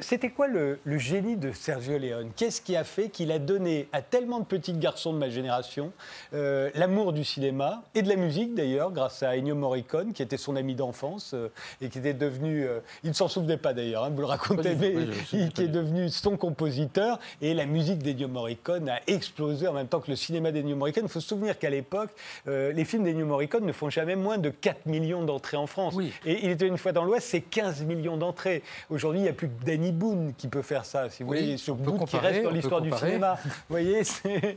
C'était 0.00 0.30
quoi 0.30 0.46
le, 0.46 0.78
le 0.84 0.98
génie 0.98 1.36
de 1.36 1.52
Sergio 1.52 1.98
Leone? 1.98 2.30
Qu'est-ce 2.36 2.60
qui 2.60 2.76
a 2.76 2.84
fait 2.84 3.08
qu'il 3.08 3.32
a 3.32 3.38
donné 3.38 3.88
à 3.92 4.02
tellement 4.02 4.40
de 4.40 4.57
petit 4.58 4.72
garçon 4.72 5.12
de 5.12 5.18
ma 5.18 5.30
génération, 5.30 5.92
euh, 6.34 6.70
l'amour 6.74 7.12
du 7.12 7.24
cinéma 7.24 7.82
et 7.94 8.02
de 8.02 8.08
la 8.08 8.16
musique 8.16 8.54
d'ailleurs, 8.54 8.90
grâce 8.90 9.22
à 9.22 9.36
Ennio 9.36 9.54
Morricone, 9.54 10.12
qui 10.12 10.22
était 10.22 10.36
son 10.36 10.56
ami 10.56 10.74
d'enfance 10.74 11.32
euh, 11.34 11.48
et 11.80 11.88
qui 11.88 11.98
était 11.98 12.14
devenu, 12.14 12.64
euh, 12.64 12.80
il 13.04 13.10
ne 13.10 13.14
s'en 13.14 13.28
souvenait 13.28 13.56
pas 13.56 13.72
d'ailleurs, 13.72 14.04
hein, 14.04 14.10
vous 14.10 14.20
le 14.20 14.26
racontez, 14.26 14.74
mais 14.74 14.94
qui 15.28 15.38
est 15.38 15.68
devenu 15.68 16.08
son 16.08 16.36
compositeur. 16.36 17.18
Et 17.40 17.54
la 17.54 17.66
musique 17.66 17.98
d'Ennio 17.98 18.28
Morricone 18.28 18.88
a 18.88 19.00
explosé 19.06 19.68
en 19.68 19.72
même 19.72 19.88
temps 19.88 20.00
que 20.00 20.10
le 20.10 20.16
cinéma 20.16 20.52
d'Ennio 20.52 20.76
Morricone. 20.76 21.04
Il 21.04 21.10
faut 21.10 21.20
se 21.20 21.28
souvenir 21.28 21.58
qu'à 21.58 21.70
l'époque, 21.70 22.10
les 22.46 22.84
films 22.84 23.04
d'Ennio 23.04 23.26
Morricone 23.26 23.64
ne 23.64 23.72
font 23.72 23.90
jamais 23.90 24.16
moins 24.16 24.38
de 24.38 24.50
4 24.50 24.86
millions 24.86 25.22
d'entrées 25.22 25.56
en 25.56 25.66
France. 25.66 25.94
Et 26.24 26.44
il 26.44 26.50
était 26.50 26.66
une 26.66 26.78
fois 26.78 26.92
dans 26.92 27.04
l'Ouest, 27.04 27.28
c'est 27.28 27.40
15 27.40 27.82
millions 27.82 28.16
d'entrées. 28.16 28.62
Aujourd'hui, 28.90 29.20
il 29.20 29.24
n'y 29.24 29.28
a 29.28 29.32
plus 29.32 29.48
que 29.48 29.64
Danny 29.64 29.92
Boone 29.92 30.32
qui 30.36 30.48
peut 30.48 30.62
faire 30.62 30.84
ça, 30.84 31.10
si 31.10 31.22
vous 31.22 31.28
voulez, 31.28 31.56
sur 31.56 31.74
Boone 31.76 32.04
qui 32.06 32.16
reste 32.16 32.42
dans 32.42 32.50
l'histoire 32.50 32.80
du 32.80 32.90
cinéma. 32.92 33.38
Vous 33.44 33.50
voyez, 33.68 34.02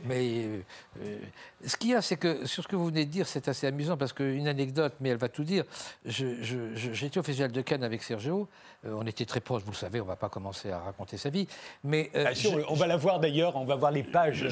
mais 0.04 0.44
euh, 0.44 0.60
euh, 1.00 1.18
ce 1.64 1.76
qu'il 1.76 1.90
y 1.90 1.94
a, 1.94 2.02
c'est 2.02 2.16
que 2.16 2.46
sur 2.46 2.62
ce 2.62 2.68
que 2.68 2.76
vous 2.76 2.86
venez 2.86 3.04
de 3.04 3.10
dire, 3.10 3.26
c'est 3.26 3.48
assez 3.48 3.66
amusant 3.66 3.96
parce 3.96 4.12
qu'une 4.12 4.48
anecdote, 4.48 4.94
mais 5.00 5.10
elle 5.10 5.16
va 5.16 5.28
tout 5.28 5.44
dire. 5.44 5.64
J'étais 6.04 7.18
au 7.18 7.22
Festival 7.22 7.52
de 7.52 7.60
Cannes 7.60 7.84
avec 7.84 8.02
Sergio. 8.02 8.48
Euh, 8.84 8.94
on 8.96 9.06
était 9.06 9.24
très 9.24 9.40
proches, 9.40 9.62
vous 9.62 9.70
le 9.70 9.76
savez, 9.76 10.00
on 10.00 10.04
ne 10.04 10.08
va 10.08 10.16
pas 10.16 10.28
commencer 10.28 10.70
à 10.70 10.80
raconter 10.80 11.16
sa 11.16 11.30
vie. 11.30 11.46
Mais, 11.84 12.10
ah, 12.14 12.30
on 12.68 12.74
va 12.74 12.86
la 12.86 12.96
voir 12.96 13.20
d'ailleurs, 13.20 13.56
on 13.56 13.64
va 13.64 13.76
voir 13.76 13.92
les 13.92 14.02
pages. 14.02 14.46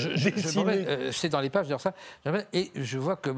c'est 1.13 1.29
dans 1.29 1.41
les 1.41 1.51
pages, 1.51 1.67
d'ailleurs, 1.67 1.81
ça. 1.81 1.95
Et 2.53 2.71
je 2.75 2.99
vois 2.99 3.17
que 3.17 3.31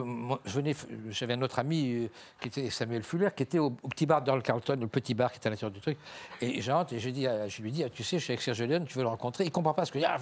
j'avais 1.11 1.35
un 1.35 1.43
autre 1.43 1.59
ami 1.59 2.11
qui 2.41 2.49
était 2.49 2.69
Samuel 2.71 3.03
Fuller, 3.03 3.31
qui 3.35 3.43
était 3.43 3.59
au, 3.59 3.71
petit 3.71 4.07
bar 4.07 4.23
d'Earl 4.23 4.43
Carlton, 4.43 4.79
le 4.81 4.89
petit 4.89 5.15
bar 5.15 5.33
qui 5.33 5.39
était 5.39 5.49
à 5.49 5.51
l'intérieur 5.51 5.73
du 5.73 5.81
truc. 5.81 5.99
Et 6.41 6.61
j'entre 6.61 6.93
et 6.93 6.99
je, 6.99 7.09
dis, 7.09 7.27
je 7.49 7.63
lui 7.63 7.73
dis, 7.73 7.85
ah, 7.85 7.89
tu 7.89 8.05
sais, 8.05 8.19
je 8.19 8.25
suis 8.25 8.33
avec 8.33 8.43
Sergio 8.43 8.67
Leone, 8.67 8.85
tu 8.85 8.99
veux 8.99 9.03
le 9.03 9.09
rencontrer? 9.09 9.45
Il 9.45 9.49
ne 9.49 9.53
comprend 9.53 9.75
pas 9.75 9.87
ce 9.87 9.93
que. 9.93 9.99
Ah, 10.05 10.19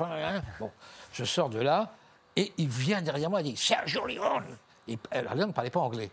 bon, 0.60 0.70
je 1.12 1.24
sors 1.24 1.48
de 1.48 1.58
là. 1.58 1.92
Et 2.36 2.52
il 2.58 2.68
vient 2.68 3.02
derrière 3.02 3.30
moi 3.30 3.40
et 3.40 3.44
dit 3.44 3.56
Sergio 3.56 4.06
Leone 4.06 4.56
Et 4.88 4.98
alors, 5.10 5.34
ne 5.34 5.52
parlait 5.52 5.70
pas 5.70 5.80
anglais. 5.80 6.10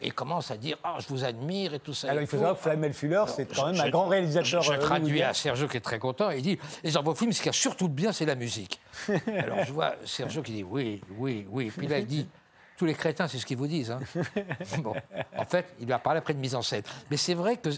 Et 0.00 0.08
il 0.08 0.12
commence 0.12 0.50
à 0.50 0.56
dire 0.56 0.76
Ah, 0.84 0.98
je 1.00 1.08
vous 1.08 1.24
admire 1.24 1.74
et 1.74 1.80
tout 1.80 1.94
ça. 1.94 2.10
Alors 2.10 2.22
il 2.22 2.26
faut 2.26 2.36
savoir 2.36 2.54
que 2.56 2.62
Flamel 2.62 2.92
Fuller, 2.92 3.24
c'est 3.28 3.54
quand 3.54 3.72
même 3.72 3.80
un 3.80 3.88
grand 3.88 4.08
réalisateur. 4.08 4.62
Je, 4.62 4.72
je 4.72 4.78
euh, 4.78 4.80
traduis 4.80 5.22
à 5.22 5.32
Sergio 5.32 5.68
qui 5.68 5.78
est 5.78 5.80
très 5.80 5.98
content. 5.98 6.30
Il 6.30 6.42
dit 6.42 6.58
Et 6.84 6.90
dans 6.90 7.02
vos 7.02 7.14
films, 7.14 7.32
ce 7.32 7.38
qu'il 7.38 7.46
y 7.46 7.50
a 7.50 7.52
surtout 7.52 7.88
de 7.88 7.94
bien, 7.94 8.12
c'est 8.12 8.26
la 8.26 8.34
musique. 8.34 8.80
alors 9.08 9.64
je 9.64 9.72
vois 9.72 9.94
Sergio 10.04 10.42
qui 10.42 10.52
dit 10.52 10.64
Oui, 10.64 11.00
oui, 11.16 11.46
oui. 11.50 11.72
Puis 11.74 11.86
là, 11.86 11.98
il 11.98 12.06
dit 12.06 12.28
tous 12.76 12.84
les 12.84 12.94
crétins, 12.94 13.26
c'est 13.26 13.38
ce 13.38 13.46
qu'ils 13.46 13.56
vous 13.56 13.66
disent. 13.66 13.90
Hein. 13.90 14.00
Bon. 14.78 14.94
En 15.36 15.44
fait, 15.44 15.74
il 15.80 15.86
lui 15.86 15.92
a 15.92 15.98
parlé 15.98 16.18
après 16.18 16.34
de 16.34 16.38
mise 16.38 16.54
en 16.54 16.62
scène. 16.62 16.82
Mais 17.10 17.16
c'est 17.16 17.34
vrai 17.34 17.56
que 17.56 17.70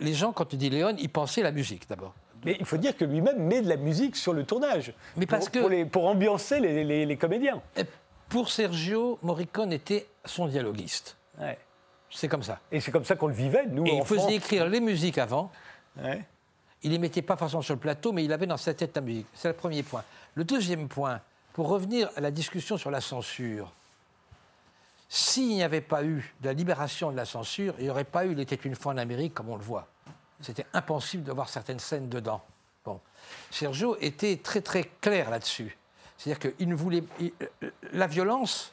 les 0.00 0.14
gens, 0.14 0.32
quand 0.32 0.46
tu 0.46 0.56
dis 0.56 0.68
Léon, 0.68 0.96
ils 0.98 1.08
pensaient 1.08 1.42
la 1.42 1.52
musique 1.52 1.88
d'abord. 1.88 2.14
Mais 2.44 2.56
il 2.58 2.66
faut 2.66 2.76
dire 2.76 2.96
que 2.96 3.04
lui-même 3.04 3.42
met 3.42 3.62
de 3.62 3.68
la 3.68 3.76
musique 3.76 4.16
sur 4.16 4.32
le 4.32 4.44
tournage. 4.44 4.92
Mais 5.16 5.26
parce 5.26 5.48
pour, 5.48 5.68
que. 5.68 5.84
Pour, 5.84 6.06
ambiancer 6.06 6.60
les, 6.60 7.16
comédiens. 7.16 7.62
Pour 8.28 8.50
Sergio, 8.50 9.18
Morricone 9.22 9.72
était 9.72 10.06
son 10.24 10.48
dialoguiste. 10.48 11.16
Ouais. 11.40 11.58
C'est 12.10 12.28
comme 12.28 12.42
ça. 12.42 12.60
Et 12.70 12.80
c'est 12.80 12.90
comme 12.90 13.04
ça 13.04 13.16
qu'on 13.16 13.28
le 13.28 13.34
vivait, 13.34 13.66
nous. 13.66 13.86
Et 13.86 13.96
il 13.96 14.04
faisait 14.04 14.34
écrire 14.34 14.68
les 14.68 14.80
musiques 14.80 15.18
avant. 15.18 15.50
Ouais. 16.02 16.22
Il 16.82 16.90
les 16.90 16.98
mettait 16.98 17.22
pas 17.22 17.36
forcément 17.36 17.62
sur 17.62 17.74
le 17.74 17.80
plateau, 17.80 18.12
mais 18.12 18.24
il 18.24 18.32
avait 18.32 18.46
dans 18.46 18.56
sa 18.56 18.74
tête 18.74 18.96
la 18.96 19.02
musique. 19.02 19.26
C'est 19.34 19.48
le 19.48 19.54
premier 19.54 19.82
point. 19.82 20.02
Le 20.34 20.44
deuxième 20.44 20.88
point, 20.88 21.20
pour 21.52 21.68
revenir 21.68 22.10
à 22.16 22.20
la 22.20 22.30
discussion 22.30 22.76
sur 22.76 22.90
la 22.90 23.00
censure, 23.00 23.72
s'il 25.08 25.48
n'y 25.48 25.62
avait 25.62 25.82
pas 25.82 26.02
eu 26.04 26.34
de 26.40 26.46
la 26.46 26.54
libération 26.54 27.12
de 27.12 27.16
la 27.16 27.26
censure, 27.26 27.74
il 27.78 27.84
n'y 27.84 27.90
aurait 27.90 28.04
pas 28.04 28.24
eu 28.24 28.32
Il 28.32 28.40
était 28.40 28.56
une 28.56 28.74
fois 28.74 28.94
en 28.94 28.96
Amérique 28.96 29.34
comme 29.34 29.50
on 29.50 29.56
le 29.56 29.62
voit. 29.62 29.86
C'était 30.42 30.66
impossible 30.72 31.24
de 31.24 31.32
voir 31.32 31.48
certaines 31.48 31.78
scènes 31.78 32.08
dedans. 32.08 32.42
Bon. 32.84 33.00
Sergio 33.50 33.96
était 34.00 34.36
très 34.38 34.60
très 34.60 34.84
clair 35.00 35.30
là-dessus. 35.30 35.76
C'est-à-dire 36.18 36.52
qu'il 36.52 36.68
ne 36.68 36.74
voulait. 36.74 37.04
Euh, 37.20 37.70
la 37.92 38.06
violence, 38.06 38.72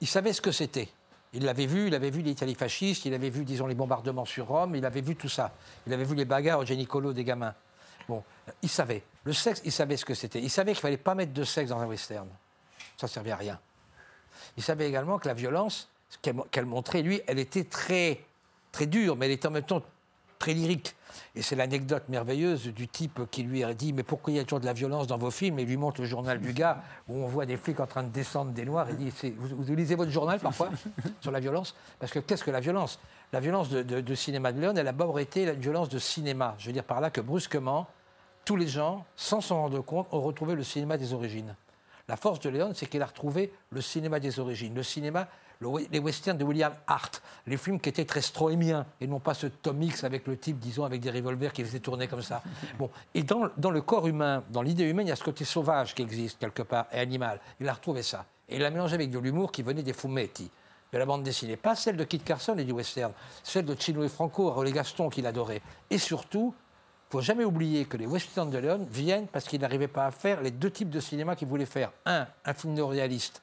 il 0.00 0.06
savait 0.06 0.32
ce 0.32 0.40
que 0.40 0.52
c'était. 0.52 0.88
Il 1.32 1.44
l'avait 1.44 1.66
vu, 1.66 1.86
il 1.86 1.94
avait 1.94 2.10
vu 2.10 2.22
l'Italie 2.22 2.54
fasciste, 2.54 3.04
il 3.06 3.14
avait 3.14 3.30
vu, 3.30 3.44
disons, 3.44 3.66
les 3.66 3.74
bombardements 3.74 4.26
sur 4.26 4.48
Rome, 4.48 4.76
il 4.76 4.84
avait 4.84 5.00
vu 5.00 5.16
tout 5.16 5.30
ça. 5.30 5.52
Il 5.86 5.92
avait 5.92 6.04
vu 6.04 6.14
les 6.14 6.26
bagarres 6.26 6.58
au 6.58 6.64
Genicolo 6.64 7.12
des 7.12 7.24
gamins. 7.24 7.54
Bon, 8.08 8.22
il 8.60 8.68
savait. 8.68 9.02
Le 9.24 9.32
sexe, 9.32 9.62
il 9.64 9.72
savait 9.72 9.96
ce 9.96 10.04
que 10.04 10.14
c'était. 10.14 10.40
Il 10.40 10.50
savait 10.50 10.72
qu'il 10.72 10.78
ne 10.78 10.82
fallait 10.82 10.96
pas 10.98 11.14
mettre 11.14 11.32
de 11.32 11.44
sexe 11.44 11.70
dans 11.70 11.78
un 11.78 11.86
western. 11.86 12.28
Ça 12.98 13.06
ne 13.06 13.10
servait 13.10 13.30
à 13.30 13.36
rien. 13.36 13.58
Il 14.56 14.62
savait 14.62 14.88
également 14.88 15.18
que 15.18 15.28
la 15.28 15.34
violence 15.34 15.88
qu'elle 16.20 16.66
montrait, 16.66 17.02
lui, 17.02 17.22
elle 17.26 17.38
était 17.38 17.64
très, 17.64 18.20
très 18.70 18.86
dure, 18.86 19.16
mais 19.16 19.26
elle 19.26 19.32
était 19.32 19.48
en 19.48 19.52
même 19.52 19.64
temps 19.64 19.82
très 20.42 20.54
lyrique. 20.54 20.96
Et 21.36 21.42
c'est 21.42 21.54
l'anecdote 21.54 22.08
merveilleuse 22.08 22.66
du 22.66 22.88
type 22.88 23.20
qui 23.30 23.44
lui 23.44 23.62
a 23.62 23.72
dit 23.74 23.92
Mais 23.92 24.02
pourquoi 24.02 24.32
il 24.32 24.36
y 24.36 24.38
a 24.40 24.42
toujours 24.42 24.58
de 24.58 24.66
la 24.66 24.72
violence 24.72 25.06
dans 25.06 25.18
vos 25.18 25.30
films? 25.30 25.58
Et 25.60 25.64
lui 25.64 25.76
montre 25.76 26.00
le 26.00 26.06
journal 26.06 26.40
du 26.40 26.52
gars 26.52 26.82
où 27.08 27.22
on 27.22 27.26
voit 27.26 27.46
des 27.46 27.56
flics 27.56 27.78
en 27.78 27.86
train 27.86 28.02
de 28.02 28.08
descendre 28.08 28.50
des 28.50 28.64
noirs. 28.64 28.88
Il 28.90 28.96
dit 28.96 29.34
vous, 29.38 29.74
lisez 29.74 29.94
votre 29.94 30.10
journal 30.10 30.40
parfois 30.40 30.70
sur 31.20 31.30
la 31.30 31.38
violence? 31.38 31.76
Parce 32.00 32.10
que 32.10 32.18
qu'est-ce 32.18 32.42
que 32.42 32.50
la 32.50 32.60
violence? 32.60 32.98
La 33.32 33.38
violence 33.38 33.70
de, 33.70 34.14
cinéma 34.14 34.52
de 34.52 34.60
Léon, 34.60 34.72
elle 34.72 34.80
a 34.80 34.84
d'abord 34.84 35.20
été 35.20 35.46
la 35.46 35.52
violence 35.52 35.88
de 35.88 35.98
cinéma. 35.98 36.56
Je 36.58 36.66
veux 36.66 36.72
dire 36.72 36.84
par 36.84 37.00
là 37.00 37.10
que 37.10 37.20
brusquement, 37.20 37.86
tous 38.44 38.56
les 38.56 38.66
gens, 38.66 39.06
sans 39.14 39.40
s'en 39.40 39.62
rendre 39.62 39.80
compte, 39.80 40.08
ont 40.10 40.20
retrouvé 40.20 40.54
le 40.54 40.64
cinéma 40.64 40.98
des 40.98 41.12
origines. 41.12 41.54
La 42.12 42.18
force 42.18 42.40
de 42.40 42.50
Léon, 42.50 42.72
c'est 42.74 42.84
qu'il 42.84 43.00
a 43.00 43.06
retrouvé 43.06 43.50
le 43.70 43.80
cinéma 43.80 44.20
des 44.20 44.38
origines, 44.38 44.74
le 44.74 44.82
cinéma 44.82 45.28
les 45.90 45.98
westerns 45.98 46.36
de 46.36 46.44
William 46.44 46.74
Hart, 46.86 47.22
les 47.46 47.56
films 47.56 47.80
qui 47.80 47.88
étaient 47.88 48.04
très 48.04 48.20
strohémiens 48.20 48.84
et 49.00 49.06
non 49.06 49.18
pas 49.18 49.32
ce 49.32 49.46
Tom 49.46 49.82
X 49.82 50.04
avec 50.04 50.26
le 50.26 50.36
type, 50.36 50.58
disons, 50.58 50.84
avec 50.84 51.00
des 51.00 51.10
revolvers 51.10 51.54
qui 51.54 51.64
faisaient 51.64 51.80
tourner 51.80 52.08
comme 52.08 52.20
ça. 52.20 52.42
Bon, 52.78 52.90
et 53.14 53.22
dans, 53.22 53.48
dans 53.56 53.70
le 53.70 53.80
corps 53.80 54.06
humain, 54.06 54.44
dans 54.50 54.60
l'idée 54.60 54.84
humaine, 54.84 55.06
il 55.06 55.08
y 55.08 55.12
a 55.12 55.16
ce 55.16 55.24
côté 55.24 55.46
sauvage 55.46 55.94
qui 55.94 56.02
existe 56.02 56.38
quelque 56.38 56.60
part 56.60 56.84
et 56.92 56.98
animal. 56.98 57.40
Il 57.60 57.66
a 57.66 57.72
retrouvé 57.72 58.02
ça. 58.02 58.26
Et 58.46 58.56
il 58.56 58.60
l'a 58.60 58.68
mélangé 58.68 58.92
avec 58.94 59.10
de 59.10 59.18
l'humour 59.18 59.50
qui 59.50 59.62
venait 59.62 59.82
des 59.82 59.94
fumetti, 59.94 60.50
de 60.92 60.98
la 60.98 61.06
bande 61.06 61.22
dessinée. 61.22 61.56
Pas 61.56 61.76
celle 61.76 61.96
de 61.96 62.04
Kit 62.04 62.18
Carson 62.18 62.58
et 62.58 62.64
du 62.64 62.72
western, 62.72 63.14
celle 63.42 63.64
de 63.64 63.74
Chino 63.74 64.04
et 64.04 64.10
Franco, 64.10 64.50
Rolé 64.50 64.72
Gaston 64.72 65.08
qu'il 65.08 65.26
adorait. 65.26 65.62
Et 65.88 65.96
surtout, 65.96 66.54
faut 67.12 67.20
jamais 67.20 67.44
oublier 67.44 67.84
que 67.84 67.98
les 67.98 68.06
westerns 68.06 68.48
de 68.48 68.56
Léon 68.56 68.86
viennent 68.90 69.26
parce 69.26 69.44
qu'il 69.44 69.60
n'arrivait 69.60 69.86
pas 69.86 70.06
à 70.06 70.10
faire 70.10 70.40
les 70.40 70.50
deux 70.50 70.70
types 70.70 70.88
de 70.88 70.98
cinéma 70.98 71.36
qu'il 71.36 71.46
voulait 71.46 71.66
faire. 71.66 71.92
Un, 72.06 72.26
un 72.46 72.54
film 72.54 72.72
néo-réaliste 72.72 73.42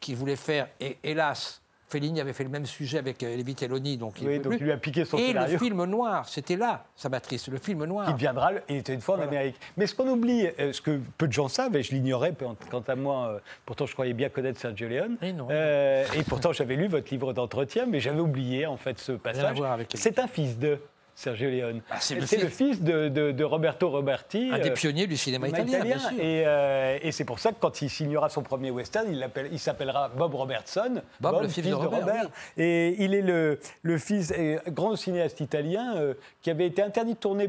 qu'il 0.00 0.16
voulait 0.16 0.34
faire, 0.34 0.66
et 0.80 0.98
hélas, 1.04 1.62
Fellini 1.88 2.20
avait 2.20 2.32
fait 2.32 2.42
le 2.42 2.50
même 2.50 2.66
sujet 2.66 2.98
avec 2.98 3.22
euh, 3.22 3.40
Vitelloni, 3.46 3.96
donc 3.96 4.20
il, 4.20 4.42
donc 4.42 4.54
il 4.58 4.64
lui 4.64 4.72
a 4.72 4.76
piqué 4.76 5.04
son 5.04 5.18
Et 5.18 5.32
le 5.32 5.56
film 5.56 5.84
noir, 5.84 6.28
c'était 6.28 6.56
là 6.56 6.84
sa 6.96 7.08
matrice, 7.08 7.46
le 7.46 7.58
film 7.58 7.84
noir. 7.84 8.08
Qui 8.08 8.14
viendra, 8.14 8.50
il 8.68 8.78
était 8.78 8.92
une 8.92 9.00
fois 9.00 9.18
en 9.18 9.20
Amérique. 9.20 9.54
Mais 9.76 9.86
ce 9.86 9.94
qu'on 9.94 10.08
oublie, 10.08 10.48
euh, 10.58 10.72
ce 10.72 10.80
que 10.80 11.00
peu 11.16 11.28
de 11.28 11.32
gens 11.32 11.46
savent, 11.46 11.76
et 11.76 11.84
je 11.84 11.92
l'ignorais 11.92 12.34
quant 12.70 12.84
à 12.88 12.96
moi, 12.96 13.28
euh, 13.28 13.38
pourtant 13.64 13.86
je 13.86 13.92
croyais 13.92 14.14
bien 14.14 14.30
connaître 14.30 14.58
Sergio 14.60 14.88
Leone, 14.88 15.16
et, 15.22 16.18
et 16.18 16.22
pourtant 16.24 16.52
j'avais 16.52 16.74
lu 16.74 16.88
votre 16.88 17.08
livre 17.12 17.32
d'entretien, 17.32 17.86
mais 17.86 18.00
j'avais 18.00 18.20
oublié 18.20 18.66
en 18.66 18.76
fait 18.76 18.98
ce 18.98 19.12
passage. 19.12 19.56
C'est 19.94 20.18
un 20.18 20.26
fils 20.26 20.58
de. 20.58 20.80
Sergio 21.16 21.48
Leone. 21.48 21.80
Ah, 21.90 21.96
c'est 21.98 22.14
le, 22.14 22.26
fils 22.26 22.82
de, 22.82 23.42
Roberto 23.42 23.88
Roberti. 23.88 24.50
Un 24.52 24.58
des 24.58 24.68
euh, 24.68 24.74
pionniers 24.74 25.06
du 25.06 25.16
cinéma 25.16 25.48
italien, 25.48 25.82
bien 25.82 25.98
sûr. 25.98 26.10
Euh, 26.20 26.98
et, 27.00 27.10
c'est 27.10 27.24
pour 27.24 27.38
ça 27.38 27.52
que 27.52 27.56
quand 27.58 27.80
il 27.80 27.88
signera 27.88 28.28
son 28.28 28.42
premier 28.42 28.70
western, 28.70 29.06
il, 29.50 29.58
s'appellera 29.58 30.10
Bob 30.10 30.34
Robertson. 30.34 31.00
Bob, 31.18 31.40
le 31.40 31.48
fils, 31.48 31.64
de, 31.64 31.72
Robert. 31.72 32.28
Et 32.58 33.02
il 33.02 33.14
est 33.14 33.22
le, 33.22 33.58
le 33.80 33.98
fils, 33.98 34.30
grand 34.68 34.94
cinéaste 34.94 35.40
italien 35.40 35.96
euh, 35.96 36.12
qui 36.42 36.50
avait 36.50 36.66
été 36.66 36.82
interdit 36.82 37.14
de 37.14 37.18
tourner 37.18 37.48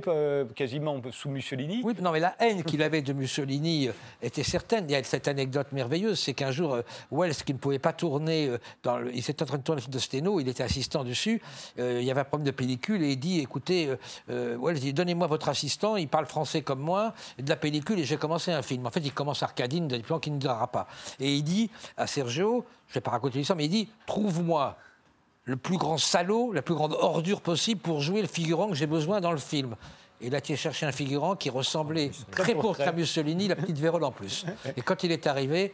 quasiment 0.55 1.01
sous 1.11 1.29
Mussolini. 1.29 1.81
Oui, 1.83 1.93
non, 2.01 2.13
mais 2.13 2.21
la 2.21 2.35
haine 2.39 2.63
qu'il 2.63 2.81
avait 2.81 3.01
de 3.01 3.11
Mussolini 3.11 3.89
était 4.21 4.43
certaine. 4.43 4.85
Il 4.87 4.93
y 4.93 4.95
a 4.95 5.03
cette 5.03 5.27
anecdote 5.27 5.73
merveilleuse, 5.73 6.19
c'est 6.19 6.33
qu'un 6.33 6.51
jour, 6.51 6.77
Wells, 7.11 7.35
qui 7.35 7.53
ne 7.53 7.59
pouvait 7.59 7.79
pas 7.79 7.91
tourner, 7.91 8.49
dans 8.83 9.05
il 9.13 9.21
s'était 9.21 9.43
en 9.43 9.47
train 9.47 9.57
de 9.57 9.63
tourner 9.63 9.81
le 9.81 9.83
film 9.83 9.93
de 9.93 9.99
Steno, 9.99 10.39
il 10.39 10.47
était 10.47 10.63
assistant 10.63 11.03
dessus, 11.03 11.41
il 11.77 12.03
y 12.03 12.11
avait 12.11 12.21
un 12.21 12.23
problème 12.23 12.45
de 12.45 12.51
pellicule 12.51 13.03
et 13.03 13.11
il 13.11 13.19
dit, 13.19 13.39
écoute, 13.41 13.56
écoutez, 13.57 13.89
euh, 14.29 14.57
euh 14.59 14.73
dit 14.73 14.93
donnez-moi 14.93 15.25
votre 15.25 15.49
assistant, 15.49 15.95
il 15.95 16.07
parle 16.07 16.27
français 16.27 16.61
comme 16.61 16.79
moi, 16.79 17.13
de 17.39 17.49
la 17.49 17.55
pellicule, 17.55 17.99
et 17.99 18.03
j'ai 18.03 18.17
commencé 18.17 18.51
un 18.51 18.61
film. 18.61 18.85
En 18.85 18.91
fait, 18.91 18.99
il 18.99 19.11
commence 19.11 19.41
Arcadine, 19.41 19.87
des 19.87 19.99
plans 19.99 20.19
qui 20.19 20.29
ne 20.29 20.37
dira 20.37 20.67
pas. 20.67 20.87
Et 21.19 21.33
il 21.33 21.43
dit 21.43 21.71
à 21.97 22.05
Sergio, 22.05 22.65
je 22.87 22.91
ne 22.91 22.93
vais 22.95 23.01
pas 23.01 23.11
raconter 23.11 23.39
l'histoire, 23.39 23.57
mais 23.57 23.65
il 23.65 23.69
dit 23.69 23.89
trouve-moi 24.05 24.77
le 25.45 25.55
plus 25.55 25.77
grand 25.77 25.97
salaud, 25.97 26.51
la 26.51 26.61
plus 26.61 26.75
grande 26.75 26.93
ordure 26.93 27.41
possible 27.41 27.81
pour 27.81 28.01
jouer 28.01 28.21
le 28.21 28.27
figurant 28.27 28.67
que 28.67 28.75
j'ai 28.75 28.85
besoin 28.85 29.21
dans 29.21 29.31
le 29.31 29.37
film. 29.37 29.75
Et 30.21 30.27
il 30.27 30.35
a 30.35 30.39
été 30.39 30.55
chercher 30.55 30.85
un 30.85 30.91
figurant 30.91 31.35
qui 31.35 31.49
ressemblait 31.49 32.11
très 32.31 32.53
pour 32.53 32.79
à 32.79 32.91
Mussolini, 32.91 33.47
la 33.47 33.55
petite 33.55 33.77
vérole 33.77 34.03
en 34.03 34.11
plus. 34.11 34.45
Et 34.75 34.81
quand 34.81 35.03
il 35.03 35.11
est 35.11 35.25
arrivé, 35.25 35.73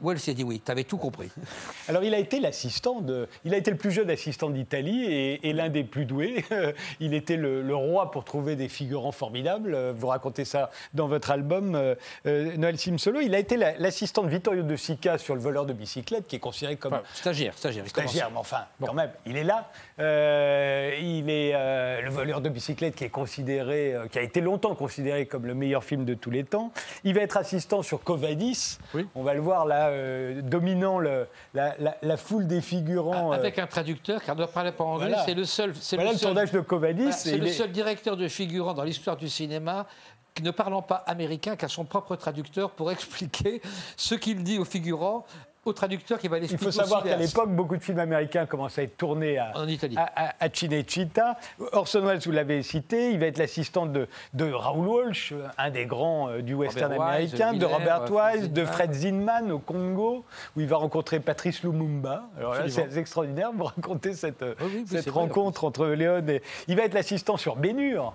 Wells 0.00 0.20
s'est 0.20 0.34
dit 0.34 0.44
oui, 0.44 0.60
tu 0.64 0.70
avais 0.70 0.84
tout 0.84 0.96
compris. 0.96 1.30
Alors 1.88 2.04
il 2.04 2.14
a 2.14 2.18
été 2.18 2.40
l'assistant 2.40 3.00
de, 3.00 3.28
il 3.44 3.52
a 3.52 3.56
été 3.56 3.70
le 3.70 3.76
plus 3.76 3.90
jeune 3.90 4.10
assistant 4.10 4.50
d'Italie 4.50 5.04
et, 5.04 5.52
l'un 5.52 5.68
des 5.68 5.84
plus 5.84 6.04
doués. 6.04 6.44
il 7.00 7.14
était 7.14 7.36
le, 7.36 7.74
roi 7.74 8.10
pour 8.10 8.24
trouver 8.24 8.54
des 8.54 8.68
figurants 8.68 9.12
formidables. 9.12 9.76
Vous 9.96 10.06
racontez 10.06 10.44
ça 10.44 10.70
dans 10.94 11.06
votre 11.06 11.30
album, 11.30 11.74
euh, 11.74 11.94
euh, 12.26 12.56
Noël 12.56 12.78
Simsolo. 12.78 13.20
Il 13.20 13.34
a 13.34 13.38
été 13.38 13.56
l'assistant 13.56 14.22
de 14.22 14.28
Vittorio 14.28 14.62
De 14.62 14.76
Sica 14.76 15.18
sur 15.18 15.34
le 15.34 15.40
voleur 15.40 15.66
de 15.66 15.72
bicyclette, 15.72 16.26
qui 16.26 16.36
est 16.36 16.40
considéré 16.40 16.76
comme 16.76 17.00
stagiaire, 17.14 17.54
stagiaire. 17.56 17.88
Stagiaire, 17.88 18.30
mais 18.30 18.38
enfin, 18.38 18.64
quand 18.80 18.94
même, 18.94 19.10
il 19.26 19.36
est 19.36 19.44
là. 19.44 19.70
Euh, 19.98 20.94
il 21.00 21.28
est 21.28 21.52
le 22.02 22.10
voleur 22.10 22.40
de 22.40 22.48
bicyclette 22.48 22.94
qui 22.94 23.04
est 23.04 23.10
considéré, 23.10 23.96
qui 24.10 24.18
a 24.18 24.22
été 24.22 24.40
longtemps 24.40 24.74
considéré 24.74 25.26
comme 25.26 25.46
le 25.46 25.54
meilleur 25.54 25.82
film 25.82 26.04
de 26.04 26.14
tous 26.14 26.30
les 26.30 26.44
temps. 26.44 26.72
Il 27.04 27.14
va 27.14 27.22
être 27.22 27.36
assistant 27.36 27.82
sur 27.82 28.02
Covadis. 28.02 28.78
Oui. 28.94 29.06
On 29.14 29.22
va 29.22 29.34
le 29.34 29.40
voir 29.40 29.66
euh, 29.88 30.42
dominant 30.42 30.98
le, 30.98 31.26
la, 31.54 32.16
foule 32.16 32.46
des 32.46 32.60
figurants. 32.60 33.32
Ah, 33.32 33.36
avec 33.36 33.58
euh, 33.58 33.62
un 33.62 33.66
traducteur, 33.66 34.22
car 34.22 34.36
ne 34.36 34.44
parlait 34.46 34.72
pas 34.72 34.84
anglais, 34.84 35.14
c'est 35.24 35.34
le 35.34 35.44
seul. 35.44 35.72
Voilà 35.92 36.12
le, 36.12 36.50
de 36.50 36.60
Covadis. 36.60 37.12
c'est 37.12 37.38
le 37.38 37.48
seul 37.48 37.70
directeur 37.70 38.16
de 38.16 38.28
figurants 38.28 38.74
dans 38.74 38.84
l'histoire 38.84 39.16
du 39.16 39.28
cinéma 39.28 39.86
qui 40.34 40.42
ne 40.42 40.50
parlant 40.50 40.82
pas 40.82 41.04
américain 41.06 41.56
qu'à 41.56 41.68
son 41.68 41.84
propre 41.84 42.16
traducteur 42.16 42.70
pour 42.70 42.90
expliquer 42.92 43.60
ce 43.96 44.14
qu'il 44.14 44.42
dit 44.42 44.58
aux 44.58 44.64
figurants 44.64 45.26
au 45.64 45.72
traducteur 45.72 46.18
qui 46.18 46.28
va 46.28 46.38
Il 46.38 46.58
faut 46.58 46.70
savoir 46.70 47.04
qu'à 47.04 47.16
l'époque, 47.16 47.50
beaucoup 47.50 47.76
de 47.76 47.82
films 47.82 48.00
américains 48.00 48.46
commencent 48.46 48.78
à 48.78 48.82
être 48.82 48.96
tournés 48.96 49.38
à, 49.38 49.52
en 49.54 49.68
Italie. 49.68 49.96
à, 49.96 50.34
à, 50.40 50.48
Cinecittà. 50.52 51.38
Orson 51.72 52.04
Welles, 52.04 52.20
vous 52.24 52.32
l'avez 52.32 52.62
cité, 52.62 53.12
il 53.12 53.18
va 53.18 53.26
être 53.26 53.38
l'assistant 53.38 53.86
de, 53.86 54.08
de, 54.34 54.52
Raoul 54.52 54.86
Walsh, 54.86 55.34
un 55.58 55.70
des 55.70 55.86
grands 55.86 56.28
euh, 56.28 56.42
du 56.42 56.54
western 56.54 56.92
américain, 56.92 57.52
de 57.52 57.64
Robert 57.64 58.10
Wise, 58.10 58.50
de 58.50 58.64
Fred 58.64 58.92
Zinman 58.92 59.50
au 59.52 59.58
Congo, 59.58 60.24
où 60.56 60.60
il 60.60 60.66
va 60.66 60.76
rencontrer 60.76 61.20
Patrice 61.20 61.62
Lumumba. 61.62 62.24
Alors 62.38 62.54
là, 62.54 62.68
c'est 62.68 62.96
extraordinaire, 62.96 63.50
vous 63.52 63.64
racontez 63.64 64.14
cette, 64.14 64.44
cette 64.86 65.10
rencontre 65.10 65.64
entre 65.64 65.86
Léon 65.86 66.26
et... 66.28 66.42
Il 66.68 66.76
va 66.76 66.84
être 66.84 66.94
l'assistant 66.94 67.36
sur 67.36 67.56
Bénure. 67.56 68.14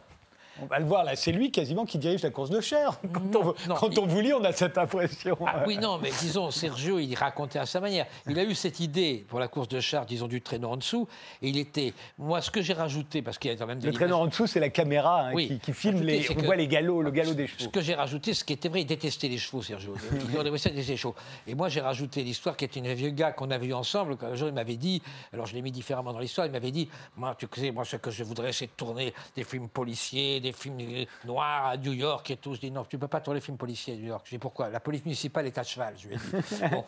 On 0.61 0.65
va 0.65 0.79
le 0.79 0.85
voir 0.85 1.03
là, 1.03 1.15
c'est 1.15 1.31
lui 1.31 1.51
quasiment 1.51 1.85
qui 1.85 1.97
dirige 1.97 2.23
la 2.23 2.29
course 2.29 2.49
de 2.49 2.61
chair. 2.61 2.99
Quand, 3.13 3.97
on, 3.97 4.05
vous 4.05 4.19
lit, 4.19 4.33
on 4.33 4.43
a 4.43 4.51
cette 4.51 4.77
impression. 4.77 5.37
Ah, 5.45 5.63
oui, 5.67 5.77
non, 5.77 5.97
mais 5.97 6.09
disons, 6.19 6.51
Sergio, 6.51 6.99
il 6.99 7.15
racontait 7.15 7.59
à 7.59 7.65
sa 7.65 7.79
manière. 7.79 8.05
Il 8.27 8.37
a 8.39 8.43
eu 8.43 8.55
cette 8.55 8.79
idée 8.79 9.25
pour 9.27 9.39
la 9.39 9.47
course 9.47 9.67
de 9.67 9.79
char, 9.79 10.05
disons, 10.05 10.27
du 10.27 10.41
traîneau 10.41 10.69
en 10.69 10.77
dessous. 10.77 11.07
Et 11.41 11.49
il 11.49 11.57
était. 11.57 11.93
Moi, 12.17 12.41
ce 12.41 12.51
que 12.51 12.61
j'ai 12.61 12.73
rajouté, 12.73 13.21
parce 13.21 13.37
qu'il 13.37 13.51
y 13.51 13.53
a 13.53 13.57
quand 13.57 13.67
même 13.67 13.79
Le 13.81 13.91
traîneau 13.91 14.17
en 14.17 14.27
dessous, 14.27 14.47
c'est 14.47 14.59
la 14.59 14.69
caméra 14.69 15.27
hein, 15.27 15.33
qui, 15.35 15.73
filme 15.73 16.01
les. 16.01 16.27
On 16.31 16.41
voit 16.43 16.55
les 16.55 16.67
galops, 16.67 17.03
le 17.03 17.11
galop 17.11 17.33
des 17.33 17.47
chevaux. 17.47 17.63
Ce 17.63 17.67
que 17.67 17.81
j'ai 17.81 17.95
rajouté, 17.95 18.33
ce 18.33 18.43
qui 18.43 18.53
était 18.53 18.69
vrai, 18.69 18.81
il 18.81 18.85
détestait 18.85 19.27
les 19.27 19.37
chevaux, 19.37 19.61
Sergio. 19.61 19.93
il 20.11 20.43
détestait 20.43 20.71
les 20.71 20.97
chevaux. 20.97 21.15
Et 21.45 21.55
moi, 21.55 21.69
j'ai 21.69 21.81
rajouté 21.81 22.23
l'histoire 22.23 22.57
qui 22.57 22.65
était 22.65 22.79
une 22.79 22.87
vieux 22.93 23.11
gars 23.11 23.31
qu'on 23.31 23.51
avait 23.51 23.67
vu 23.67 23.73
ensemble. 23.73 24.17
Un 24.21 24.35
jour, 24.35 24.47
il 24.47 24.53
m'avait 24.53 24.75
dit, 24.75 25.01
alors 25.33 25.45
je 25.45 25.53
l'ai 25.53 25.61
mis 25.61 25.71
différemment 25.71 26.11
dans 26.13 26.19
l'histoire, 26.19 26.47
il 26.47 26.51
m'avait 26.51 26.71
dit 26.71 26.89
Moi, 27.15 27.35
tu 27.37 27.47
sais, 27.55 27.71
moi, 27.71 27.85
ce 27.85 27.95
que 27.95 28.11
je 28.11 28.23
voudrais, 28.23 28.51
c'est 28.51 28.75
tourner 28.75 29.13
des 29.35 29.43
films 29.43 29.69
policiers, 29.69 30.39
des 30.39 30.46
films 30.51 31.05
noir 31.25 31.67
à 31.67 31.77
New 31.77 31.93
York 31.93 32.29
et 32.31 32.37
tout. 32.37 32.55
Je 32.55 32.59
dis 32.59 32.71
non, 32.71 32.85
tu 32.85 32.95
ne 32.95 33.01
peux 33.01 33.07
pas 33.07 33.21
tourner 33.21 33.39
les 33.39 33.45
films 33.45 33.57
policiers 33.57 33.93
à 33.93 33.97
New 33.97 34.07
York. 34.07 34.25
Je 34.25 34.31
dis 34.31 34.39
pourquoi? 34.39 34.69
La 34.69 34.79
police 34.79 35.03
municipale 35.03 35.47
est 35.47 35.57
à 35.57 35.63
cheval. 35.63 35.95
Je 35.97 36.07
lui 36.07 36.15
ai 36.15 36.17
dit. 36.17 36.63
Bon. 36.71 36.83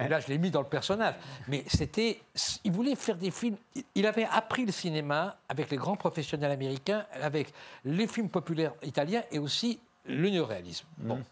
Là, 0.00 0.20
je 0.20 0.28
l'ai 0.28 0.38
mis 0.38 0.50
dans 0.50 0.62
le 0.62 0.68
personnage. 0.68 1.14
Mais 1.48 1.64
c'était. 1.66 2.20
Il 2.64 2.72
voulait 2.72 2.94
faire 2.94 3.16
des 3.16 3.30
films. 3.30 3.56
Il 3.94 4.06
avait 4.06 4.26
appris 4.30 4.64
le 4.64 4.72
cinéma 4.72 5.36
avec 5.48 5.70
les 5.70 5.76
grands 5.76 5.96
professionnels 5.96 6.50
américains, 6.50 7.04
avec 7.20 7.52
les 7.84 8.06
films 8.06 8.28
populaires 8.28 8.72
italiens 8.82 9.22
et 9.30 9.38
aussi 9.38 9.80
le 10.06 10.30
néoréalisme. 10.30 10.86
Bon. 10.98 11.16
Mmh. 11.16 11.24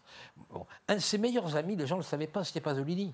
bon. 0.51 0.65
Un 0.87 0.95
de 0.95 0.99
ses 0.99 1.17
meilleurs 1.17 1.55
amis, 1.55 1.75
les 1.75 1.87
gens 1.87 1.95
ne 1.95 2.01
le 2.01 2.05
savaient 2.05 2.27
pas, 2.27 2.43
c'était 2.43 2.61
Pasolini. 2.61 3.13